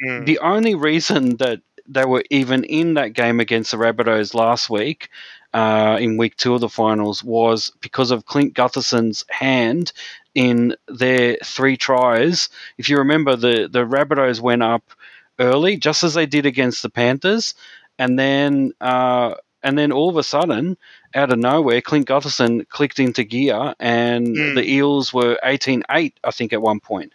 [0.03, 0.25] Mm.
[0.25, 5.09] the only reason that they were even in that game against the Rabbitohs last week,
[5.53, 9.91] uh, in week two of the finals, was because of Clint Gutherson's hand
[10.35, 12.49] in their three tries.
[12.77, 14.83] If you remember, the, the Rabbitohs went up
[15.39, 17.53] early, just as they did against the Panthers,
[17.99, 20.77] and then uh, and then all of a sudden,
[21.15, 24.55] out of nowhere, Clint Gutherson clicked into gear, and Mm.
[24.55, 27.11] the Eels were 18-8, I think, at one point.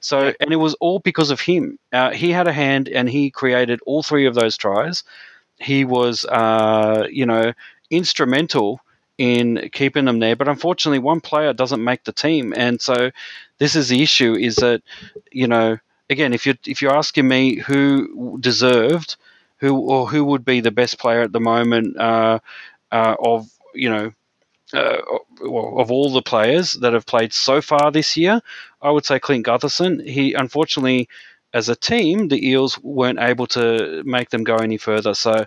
[0.00, 1.78] So, and it was all because of him.
[1.92, 5.04] Uh, he had a hand, and he created all three of those tries.
[5.58, 7.54] He was, uh, you know,
[7.90, 8.80] instrumental
[9.18, 10.36] in keeping them there.
[10.36, 13.10] But unfortunately, one player doesn't make the team, and so
[13.58, 14.82] this is the issue: is that
[15.32, 15.78] you know,
[16.10, 19.16] again, if you if you're asking me who deserved,
[19.58, 22.38] who or who would be the best player at the moment uh,
[22.92, 24.12] uh, of you know.
[24.74, 24.98] Uh,
[25.42, 28.40] of all the players that have played so far this year,
[28.82, 30.04] I would say Clint Gutherson.
[30.04, 31.08] He unfortunately,
[31.54, 35.14] as a team, the Eels weren't able to make them go any further.
[35.14, 35.46] So,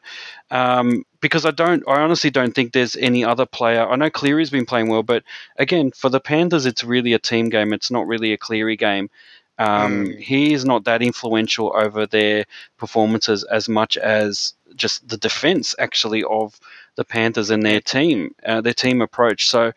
[0.51, 3.87] um, because I don't, I honestly don't think there's any other player.
[3.87, 5.23] I know Cleary's been playing well, but
[5.57, 7.73] again, for the Panthers, it's really a team game.
[7.73, 9.09] It's not really a Cleary game.
[9.57, 10.19] Um, Mm.
[10.19, 12.45] He is not that influential over their
[12.77, 16.57] performances as much as just the defense, actually, of
[16.95, 19.49] the Panthers and their team, uh, their team approach.
[19.49, 19.73] So,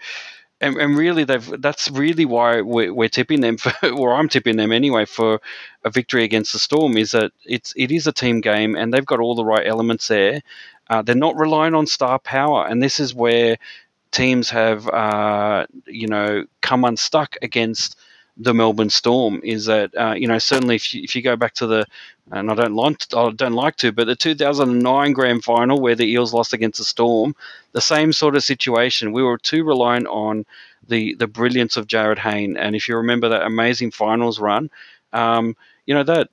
[0.60, 4.56] and, and really, they've that's really why we're, we're tipping them for, or I'm tipping
[4.56, 5.40] them anyway for
[5.84, 6.96] a victory against the Storm.
[6.96, 10.06] Is that it's it is a team game, and they've got all the right elements
[10.06, 10.42] there.
[10.92, 13.56] Uh, they're not relying on star power, and this is where
[14.10, 17.96] teams have uh, you know come unstuck against
[18.36, 19.40] the Melbourne Storm.
[19.42, 21.86] Is that uh, you know certainly if you, if you go back to the
[22.30, 26.04] and I don't like I don't like to, but the 2009 Grand Final where the
[26.12, 27.34] Eels lost against the Storm,
[27.72, 29.12] the same sort of situation.
[29.12, 30.44] We were too reliant on
[30.88, 34.68] the the brilliance of Jarryd Hayne, and if you remember that amazing finals run,
[35.14, 35.56] um,
[35.86, 36.28] you know that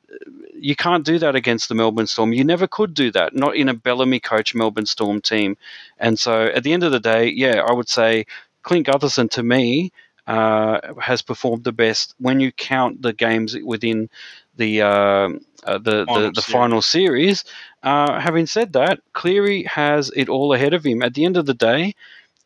[0.53, 2.33] you can't do that against the Melbourne Storm.
[2.33, 5.57] You never could do that, not in a Bellamy coach Melbourne Storm team.
[5.97, 8.25] And so at the end of the day, yeah, I would say
[8.63, 9.91] Clint Gutherson to me
[10.27, 14.09] uh, has performed the best when you count the games within
[14.57, 15.29] the uh,
[15.63, 16.45] uh, the, Final the, the series.
[16.45, 17.43] final series.
[17.81, 21.01] Uh, having said that, Cleary has it all ahead of him.
[21.01, 21.95] At the end of the day,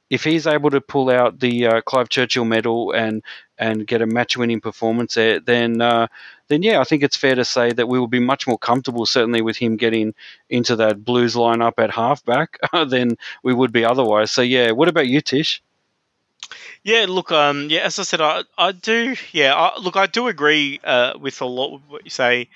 [0.09, 3.23] if he's able to pull out the uh, Clive Churchill medal and
[3.63, 6.07] and get a match-winning performance there, then uh,
[6.49, 9.05] then yeah, I think it's fair to say that we will be much more comfortable,
[9.05, 10.13] certainly with him getting
[10.49, 14.31] into that Blues lineup at halfback than we would be otherwise.
[14.31, 15.63] So yeah, what about you, Tish?
[16.83, 20.27] Yeah, look, um, yeah, as I said, I, I do, yeah, I, look, I do
[20.27, 22.49] agree uh, with a lot of what you say,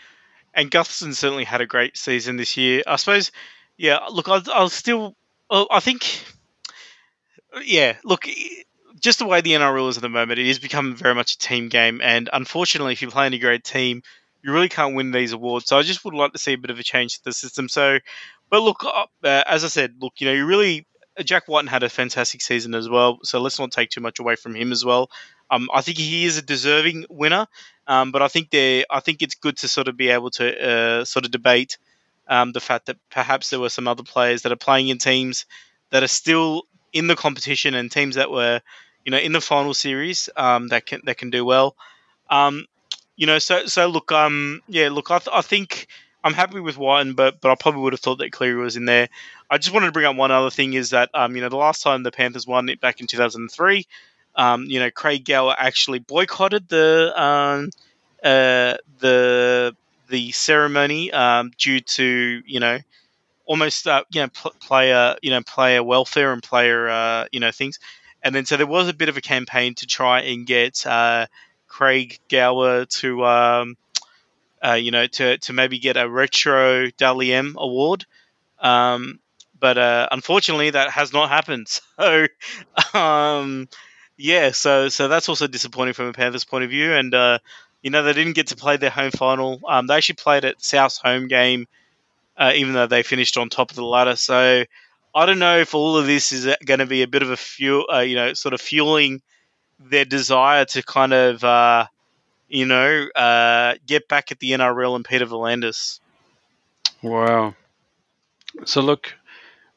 [0.54, 2.84] and Gutherson certainly had a great season this year.
[2.86, 3.32] I suppose,
[3.78, 5.16] yeah, look, I'll, I'll still,
[5.50, 6.22] I think,
[7.64, 8.28] yeah, look,
[9.00, 11.38] just the way the NRL is at the moment, it is become very much a
[11.38, 14.04] team game, and unfortunately, if you play playing a great team,
[14.44, 15.66] you really can't win these awards.
[15.66, 17.68] So I just would like to see a bit of a change to the system.
[17.68, 18.00] So,
[18.50, 20.86] but look, uh, uh, as I said, look, you know, you really
[21.24, 24.36] Jack Wighton had a fantastic season as well, so let's not take too much away
[24.36, 25.10] from him as well.
[25.50, 27.48] Um, I think he is a deserving winner,
[27.88, 30.70] um, but I think they, I think it's good to sort of be able to
[30.70, 31.78] uh, sort of debate
[32.28, 35.46] um, the fact that perhaps there were some other players that are playing in teams
[35.90, 36.64] that are still
[36.94, 38.62] in the competition and teams that were,
[39.08, 41.78] you know, in the final series um, that can that can do well.
[42.30, 42.66] Um,
[43.16, 45.88] you know, so so look, um, yeah, look, I, th- I think
[46.24, 48.86] I'm happy with Wighton, but but I probably would have thought that Cleary was in
[48.86, 49.10] there.
[49.50, 51.58] I just wanted to bring up one other thing is that um, you know the
[51.58, 53.88] last time the Panthers won it back in 2003,
[54.36, 57.70] um, you know Craig Gower actually boycotted the um,
[58.24, 59.76] uh, the
[60.10, 62.80] the ceremony um, due to you know
[63.46, 67.52] almost uh, you know pl- player you know player welfare and player uh, you know
[67.52, 67.80] things,
[68.28, 71.28] and then so there was a bit of a campaign to try and get uh,
[71.70, 73.78] Craig Gower to um,
[74.62, 78.06] uh, you know to to maybe get a retro Dally M award.
[78.60, 79.20] Um,
[79.58, 81.68] but uh, unfortunately, that has not happened.
[82.00, 82.28] So,
[82.94, 83.70] um,
[84.18, 86.92] yeah, so so that's also disappointing from a Panthers point of view.
[86.92, 87.40] And uh,
[87.82, 89.62] you know, they didn't get to play their home final.
[89.66, 91.66] Um, they actually played at South's home game,
[92.36, 94.18] uh, even though they finished on top of the ladder.
[94.18, 94.66] So,
[95.18, 97.38] I don't know if all of this is going to be a bit of a
[97.38, 99.24] fuel, uh, you know, sort of fueling
[99.80, 101.88] their desire to kind of, uh,
[102.48, 106.00] you know, uh, get back at the NRL and Peter V'landys.
[107.02, 107.56] Wow.
[108.66, 109.16] So look,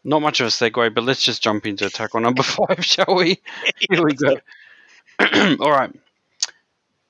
[0.05, 3.41] not much of a segue, but let's just jump into tackle number five, shall we?
[3.89, 4.37] Here we go.
[5.65, 5.91] All right.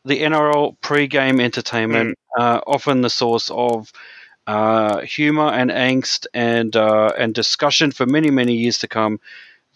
[0.05, 3.93] The NRL pre-game entertainment, uh, often the source of
[4.47, 9.21] uh, humor and angst and uh, and discussion for many many years to come.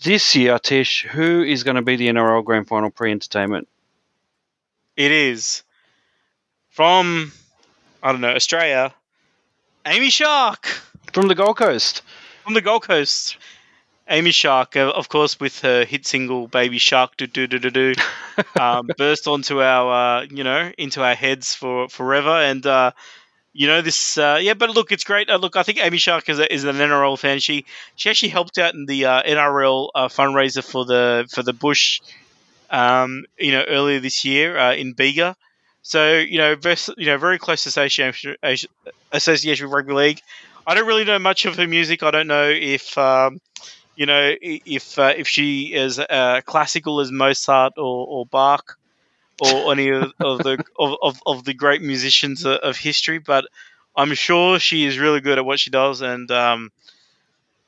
[0.03, 3.69] This year, Tish, who is going to be the NRL Grand Final pre-entertainment?
[4.97, 5.63] It is
[6.69, 7.33] from
[8.03, 8.95] I don't know Australia.
[9.87, 10.67] Amy Shark
[11.13, 12.03] From the Gold Coast.
[12.43, 13.37] from the Gold Coast.
[14.09, 17.71] Amy Shark, uh, of course, with her hit single "Baby Shark," do do do do
[17.71, 17.95] do,
[18.61, 22.91] um, burst onto our, uh, you know, into our heads for forever, and uh,
[23.55, 24.55] you know this, uh, yeah.
[24.55, 25.31] But look, it's great.
[25.31, 27.39] Uh, look, I think Amy Shark is, a, is an NRL fan.
[27.39, 27.65] She
[27.95, 32.01] she actually helped out in the uh, NRL uh, fundraiser for the for the Bush,
[32.71, 35.37] um, you know, earlier this year uh, in Bega.
[35.83, 38.35] So you know, vers- you know, very close to association
[39.13, 40.21] association with rugby league.
[40.67, 42.03] I don't really know much of her music.
[42.03, 42.99] I don't know if.
[42.99, 43.41] Um,
[43.97, 46.01] you know, if uh, if she is
[46.47, 48.77] classical as Mozart or, or Bach
[49.41, 53.47] or any of, of the of, of, of the great musicians of, history, but
[53.97, 56.73] I'm sure she is really good at what she does, and um,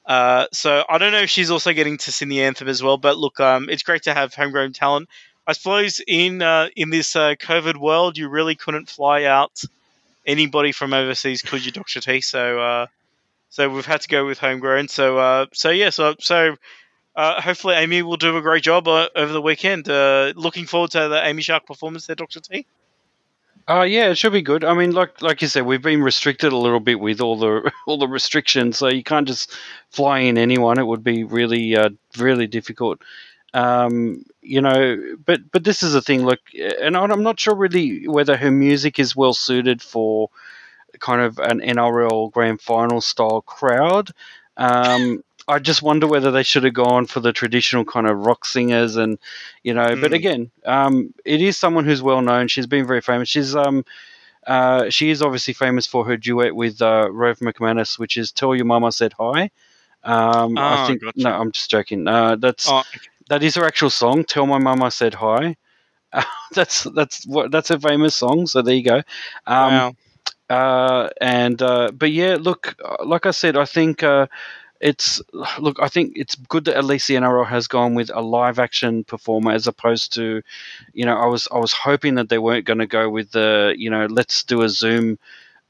[0.04, 2.96] uh, so I don't know if she's also getting to sing the anthem as well.
[2.96, 5.08] But look, um, it's great to have homegrown talent.
[5.46, 9.62] I suppose in uh, in this uh, COVID world, you really couldn't fly out
[10.26, 12.20] anybody from overseas, could you, Doctor T?
[12.20, 12.60] So.
[12.60, 12.86] Uh,
[13.48, 14.88] so we've had to go with homegrown.
[14.88, 16.56] So uh, so yeah, so so
[17.16, 19.88] uh, hopefully Amy will do a great job uh, over the weekend.
[19.88, 22.66] Uh, looking forward to the Amy Shark performance there, Doctor T.
[23.68, 24.62] Uh, yeah, it should be good.
[24.62, 27.72] I mean, like like you said, we've been restricted a little bit with all the
[27.86, 29.50] all the restrictions, so you can't just
[29.90, 30.78] fly in anyone.
[30.78, 33.00] It would be really uh, really difficult.
[33.54, 36.24] Um, you know, but but this is the thing.
[36.24, 40.30] Look, and I'm not sure really whether her music is well suited for
[41.00, 44.10] kind of an NRL Grand Final style crowd.
[44.58, 48.44] Um, I just wonder whether they should have gone for the traditional kind of rock
[48.44, 49.18] singers and
[49.62, 49.96] you know.
[49.96, 50.14] But Mm.
[50.14, 52.48] again, um, it is someone who's well known.
[52.48, 53.28] She's been very famous.
[53.28, 53.84] She's um,
[54.46, 58.54] uh, she is obviously famous for her duet with uh, Rove McManus, which is "Tell
[58.54, 59.50] Your Mama Said Hi."
[60.04, 61.14] Um, I Ah, think gotcha.
[61.14, 62.06] no, I'm just joking.
[62.06, 62.82] Uh, that's Oh,
[63.28, 64.24] that is her actual song.
[64.24, 65.56] "Tell My Mama Said Hi."
[66.52, 68.46] that's that's what that's a famous song.
[68.46, 69.02] So there you go.
[69.46, 69.94] Um, wow.
[70.48, 74.26] uh, and uh, but yeah, look, uh, like I said, I think uh,
[74.80, 75.22] it's
[75.58, 78.58] look, I think it's good that at least the NRL has gone with a live
[78.58, 80.42] action performer as opposed to,
[80.92, 83.74] you know, I was I was hoping that they weren't going to go with the,
[83.76, 85.18] you know, let's do a Zoom,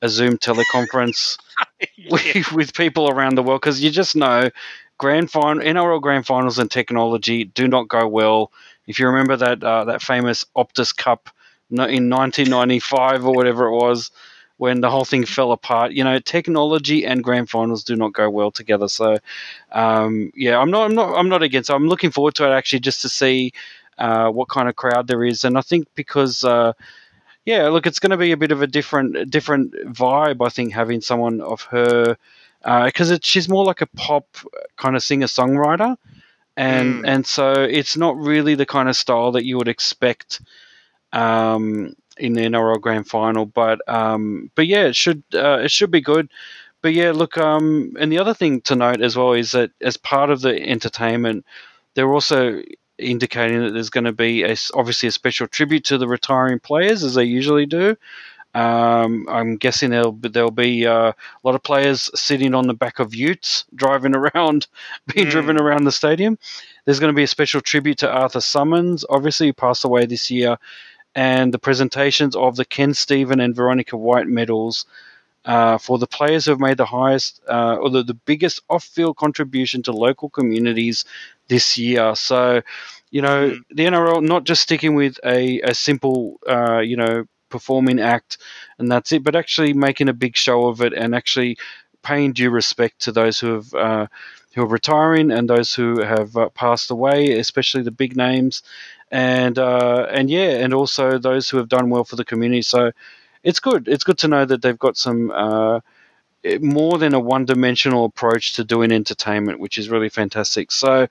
[0.03, 1.39] a Zoom teleconference
[1.97, 2.11] Yeah.
[2.11, 4.51] with, with people around the world because you just know
[4.99, 8.53] grand final NRL grand finals and technology do not go well.
[8.87, 11.31] If you remember that uh, that famous Optus Cup
[11.71, 11.79] in
[12.11, 14.11] 1995 or whatever it was,
[14.59, 18.31] when the whole thing fell apart, you know, technology and grand finals do not go
[18.31, 18.89] well together.
[18.89, 19.19] So,
[19.73, 21.71] um, yeah, I'm not, I'm not, I'm not against.
[21.71, 21.75] It.
[21.75, 23.53] I'm looking forward to it actually, just to see
[23.99, 26.45] uh, what kind of crowd there is, and I think because.
[26.45, 26.73] Uh,
[27.45, 30.45] yeah, look, it's going to be a bit of a different different vibe.
[30.45, 32.17] I think having someone of her,
[32.65, 34.27] because it she's more like a pop
[34.77, 35.97] kind of singer songwriter,
[36.57, 37.09] and Mm.
[37.09, 40.41] and so it's not really the kind of style that you would expect
[41.13, 43.47] um, in the NRL Grand Final.
[43.47, 46.31] But um, but yeah, it should uh, it should be good.
[46.83, 49.97] But yeah, look, um, and the other thing to note as well is that as
[49.97, 51.45] part of the entertainment,
[51.95, 52.63] they're also
[52.99, 57.03] indicating that there's going to be a, obviously a special tribute to the retiring players
[57.03, 57.97] as they usually do.
[58.55, 62.75] Um, I'm guessing there'll be, there'll be uh, a lot of players sitting on the
[62.75, 64.67] back of Utes driving around,
[65.15, 65.31] being Mm.
[65.31, 66.39] driven around the stadium.
[66.85, 70.31] There's going to be a special tribute to Arthur Summons, obviously who passed away this
[70.31, 70.57] year,
[71.17, 74.87] and the presentations of the Ken Stephen and Veronica White medals
[75.45, 79.17] uh, for the players who have made the highest uh, or the, the biggest off-field
[79.17, 81.05] contribution to local communities
[81.49, 82.15] this year.
[82.17, 82.63] So,
[83.11, 83.65] you know, Mm.
[83.71, 88.39] the NRL not just sticking with a, a simple, uh, you know, performing act
[88.79, 91.57] and that's it, but actually making a big show of it and actually
[92.03, 94.07] paying due respect to those who have uh,
[94.55, 98.63] who are retiring and those who have uh, passed away, especially the big names,
[99.11, 102.63] and uh, and yeah, and also those who have done well for the community.
[102.63, 102.93] So
[103.43, 103.89] it's good.
[103.89, 105.81] It's good to know that they've got some uh,
[106.61, 110.71] more than a one-dimensional approach to doing entertainment, which is really fantastic.
[110.71, 111.09] So,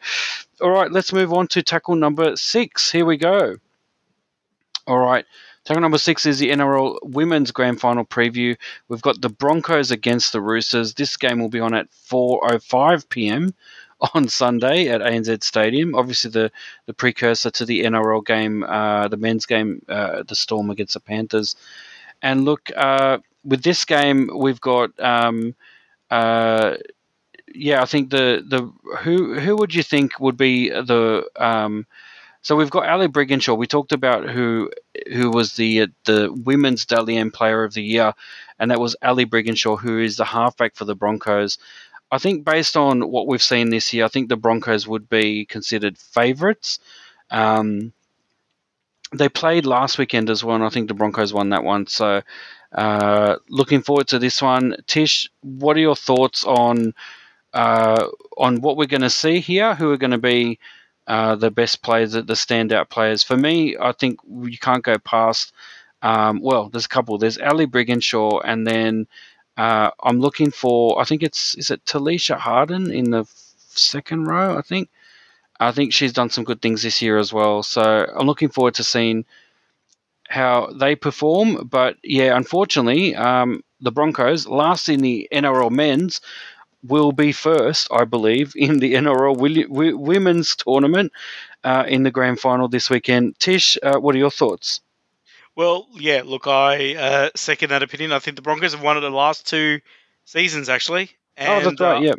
[0.61, 2.91] all right, let's move on to tackle number six.
[2.91, 3.57] Here we go.
[4.87, 5.25] All right.
[5.65, 8.55] Tackle number six is the NRL Women's Grand Final preview.
[8.87, 10.93] We've got the Broncos against the Roosters.
[10.93, 13.55] This game will be on at 4:05 p.m.
[14.13, 15.95] on Sunday at ANZ Stadium.
[15.95, 16.51] Obviously, the,
[16.85, 20.99] the precursor to the NRL game, uh, the men's game, uh, the Storm against the
[20.99, 21.55] Panthers.
[22.21, 25.55] And look, uh, with this game, we've got, um,
[26.11, 26.75] uh,
[27.53, 31.85] yeah, I think the the who who would you think would be the um,
[32.41, 33.57] So we've got Ali Brigginshaw.
[33.57, 34.71] We talked about who
[35.13, 38.13] who was the the women's Dally M Player of the Year,
[38.59, 41.59] and that was Ali Brigginshaw, who is the halfback for the Broncos.
[42.11, 45.45] I think based on what we've seen this year, I think the Broncos would be
[45.45, 46.79] considered favourites.
[47.31, 47.93] Um,
[49.13, 51.87] they played last weekend as well, and I think the Broncos won that one.
[51.87, 52.21] So,
[52.73, 54.75] uh, looking forward to this one.
[54.87, 56.93] Tish, what are your thoughts on
[57.53, 58.07] uh,
[58.37, 59.75] on what we're going to see here?
[59.75, 60.59] Who are going to be
[61.07, 63.23] uh, the best players, the standout players?
[63.23, 65.53] For me, I think you can't go past.
[66.01, 67.17] Um, well, there's a couple.
[67.17, 69.07] There's Ali Brigginshaw, and then
[69.57, 70.99] uh, I'm looking for.
[71.01, 73.25] I think it's is it Talisha Harden in the
[73.69, 74.57] second row.
[74.57, 74.89] I think.
[75.59, 77.63] I think she's done some good things this year as well.
[77.63, 79.25] So I'm looking forward to seeing
[80.27, 81.67] how they perform.
[81.67, 86.21] But yeah, unfortunately, um, the Broncos, last in the NRL men's,
[86.83, 91.11] will be first, I believe, in the NRL women's tournament
[91.63, 93.39] uh, in the grand final this weekend.
[93.39, 94.81] Tish, uh, what are your thoughts?
[95.55, 98.11] Well, yeah, look, I uh, second that opinion.
[98.11, 99.79] I think the Broncos have won it the last two
[100.25, 101.11] seasons, actually.
[101.37, 102.13] And, oh, that's right, uh, yeah.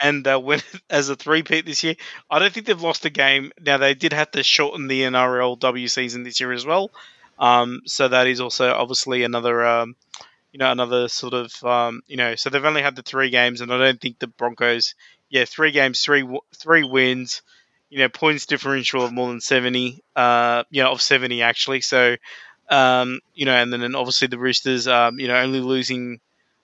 [0.00, 0.60] And uh, win
[0.90, 1.94] as a three-peat this year.
[2.28, 3.52] I don't think they've lost a game.
[3.60, 6.90] Now, they did have to shorten the NRLW season this year as well.
[7.38, 9.96] Um, so that is also obviously another, um,
[10.52, 13.60] you know, another sort of, um, you know, so they've only had the three games,
[13.60, 14.94] and I don't think the Broncos,
[15.30, 16.24] yeah, three games, three
[16.54, 17.42] three wins,
[17.90, 21.80] you know, points differential of more than seventy, uh, you know, of seventy actually.
[21.80, 22.16] So
[22.70, 26.20] um, you know, and then obviously the Roosters, um, you know, only losing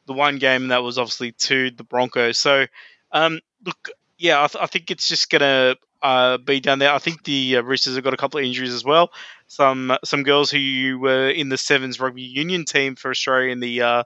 [0.06, 2.39] the one game that was obviously to the Broncos.
[2.39, 2.66] So,
[3.12, 6.93] um, look, yeah, I, th- I, think it's just gonna uh, be down there.
[6.93, 9.12] I think the uh, Roosters have got a couple of injuries as well.
[9.47, 13.82] Some some girls who were in the sevens rugby union team for Australia in the
[13.82, 14.02] uh,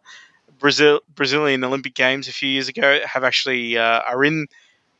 [0.58, 4.46] Brazil Brazilian Olympic Games a few years ago have actually uh, are in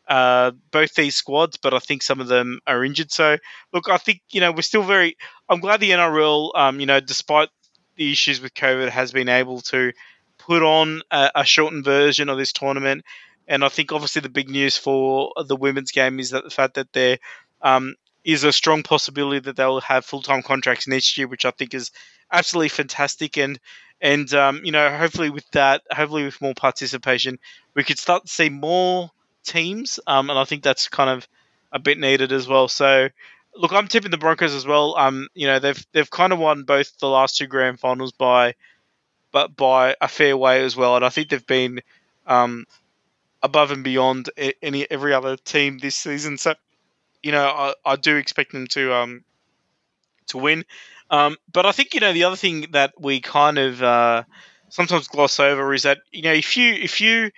[0.08, 3.10] uh, both these squads, but I think some of them are injured.
[3.10, 3.38] So,
[3.72, 5.16] look, I think you know we're still very.
[5.48, 7.48] I'm glad the NRL, um, you know, despite
[7.96, 9.92] the issues with COVID, has been able to
[10.38, 13.04] put on a, a, shortened version of this tournament.
[13.46, 16.74] And I think obviously the big news for the women's game is that the fact
[16.74, 17.18] that there
[17.62, 17.94] um,
[18.24, 21.74] is a strong possibility that they'll have full time contracts next year, which I think
[21.74, 21.90] is
[22.32, 23.36] absolutely fantastic.
[23.38, 23.58] And
[24.00, 27.38] and um, you know, hopefully with that, hopefully with more participation,
[27.74, 29.10] we could start to see more
[29.44, 31.28] teams, um, and I think that's kind of
[31.72, 32.68] a bit needed as well.
[32.68, 33.08] So,
[33.54, 34.96] look, I'm tipping the Broncos as well.
[34.96, 38.54] Um, you know, they've they've kind of won both the last two grand finals by,
[39.32, 41.80] but by a fair way as well, and I think they've been
[42.26, 42.66] um,
[43.42, 44.30] above and beyond
[44.62, 46.38] any every other team this season.
[46.38, 46.54] So,
[47.22, 49.24] you know, I, I do expect them to um
[50.28, 50.64] to win.
[51.10, 54.24] Um, but I think you know the other thing that we kind of uh,
[54.68, 57.30] sometimes gloss over is that you know if you if you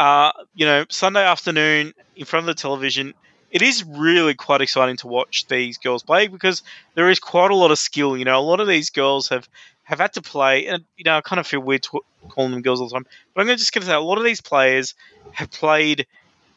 [0.00, 3.12] uh, you know, Sunday afternoon in front of the television,
[3.50, 6.62] it is really quite exciting to watch these girls play because
[6.94, 8.16] there is quite a lot of skill.
[8.16, 9.46] You know, a lot of these girls have
[9.82, 11.86] have had to play, and you know, I kind of feel weird
[12.30, 13.04] calling them girls all the time,
[13.34, 14.94] but I'm going to just going to say a lot of these players
[15.32, 16.06] have played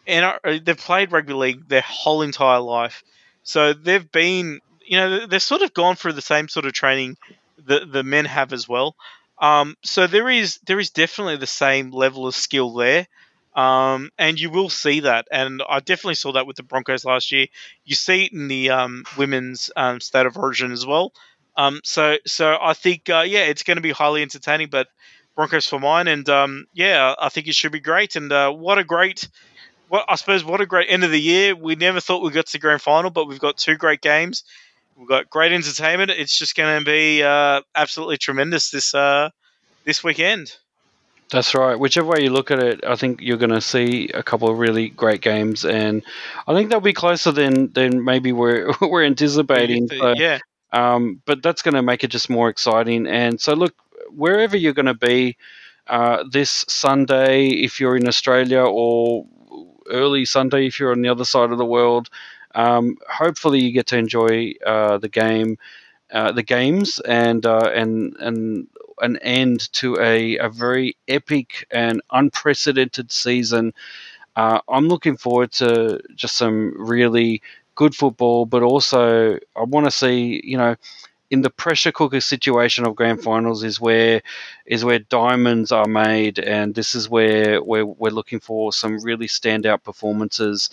[0.08, 3.04] and they've played rugby league their whole entire life,
[3.44, 7.18] so they've been, you know, they've sort of gone through the same sort of training
[7.66, 8.96] that the men have as well.
[9.38, 13.06] Um, so there is there is definitely the same level of skill there.
[13.56, 17.32] Um, and you will see that, and I definitely saw that with the Broncos last
[17.32, 17.48] year.
[17.86, 21.14] You see it in the um, women's um, state of origin as well.
[21.56, 24.70] Um, so, so I think, uh, yeah, it's going to be highly entertaining.
[24.70, 24.88] But
[25.36, 28.16] Broncos for mine, and um, yeah, I think it should be great.
[28.16, 29.28] And uh, what a great,
[29.88, 31.56] what I suppose, what a great end of the year.
[31.56, 34.44] We never thought we'd get to the grand final, but we've got two great games.
[34.96, 36.12] We've got great entertainment.
[36.12, 39.30] It's just going to be uh, absolutely tremendous this uh,
[39.86, 40.56] this weekend.
[41.32, 41.80] That's right.
[41.80, 44.60] Whichever way you look at it, I think you're going to see a couple of
[44.60, 46.04] really great games, and
[46.48, 49.90] I think they'll be closer than than maybe we're we're anticipating.
[50.00, 50.40] So, yeah.
[50.72, 53.08] Um, but that's going to make it just more exciting.
[53.08, 53.74] And so, look,
[54.10, 55.38] wherever you're going to be
[55.88, 59.26] uh, this Sunday, if you're in Australia, or
[59.90, 62.10] early Sunday if you're on the other side of the world,
[62.56, 65.58] um, hopefully you get to enjoy uh, the game.
[66.12, 68.68] Uh, the games and uh, and and
[69.04, 73.74] an end to a, a very epic and unprecedented season.
[74.36, 77.42] Uh, I'm looking forward to just some really
[77.76, 80.76] good football, but also I want to see, you know,
[81.32, 84.22] in the pressure cooker situation of grand finals is where
[84.66, 89.28] is where diamonds are made, and this is where we're, we're looking for some really
[89.28, 90.70] standout performances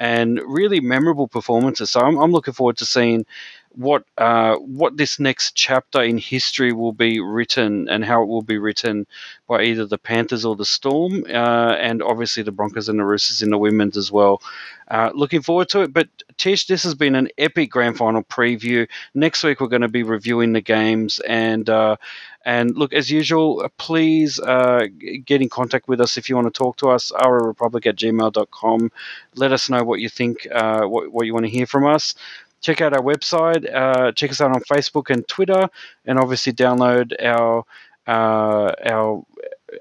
[0.00, 1.90] and really memorable performances.
[1.90, 3.24] So I'm, I'm looking forward to seeing
[3.72, 8.42] what uh, what this next chapter in history will be written and how it will
[8.42, 9.06] be written
[9.46, 13.42] by either the Panthers or the Storm, uh, and obviously the Broncos and the Roosters
[13.42, 14.42] in the women's as well.
[14.88, 15.92] Uh, looking forward to it.
[15.92, 18.88] But Tish, this has been an epic grand final preview.
[19.14, 21.68] Next week we're going to be reviewing the games and.
[21.68, 21.96] Uh,
[22.42, 24.86] and look, as usual, please uh,
[25.26, 27.96] get in contact with us if you want to talk to us, Our republic at
[27.96, 28.90] gmail.com.
[29.34, 32.14] Let us know what you think, uh, what, what you want to hear from us
[32.60, 35.68] check out our website, uh, check us out on Facebook and Twitter,
[36.04, 37.64] and obviously download our
[38.06, 39.24] uh, our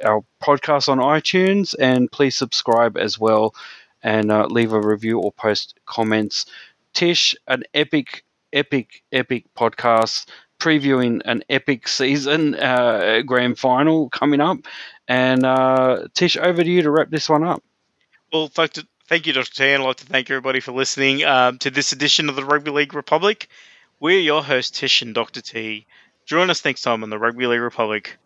[0.03, 1.75] our podcast on iTunes.
[1.79, 3.53] And please subscribe as well,
[4.03, 6.45] and uh, leave a review or post comments.
[6.93, 10.25] Tish, an epic, epic, epic podcast
[10.59, 14.57] previewing an epic season uh, grand final coming up.
[15.07, 17.63] And uh, Tish, over to you to wrap this one up.
[18.31, 18.73] Well, thank,
[19.09, 19.51] thank you, Dr.
[19.51, 22.45] T, and I'd like to thank everybody for listening um, to this edition of the
[22.45, 23.49] Rugby League Republic.
[23.99, 25.41] We're your hosts, Tish and Dr.
[25.41, 25.87] T.
[26.25, 28.17] Join us next time on the Rugby League Republic.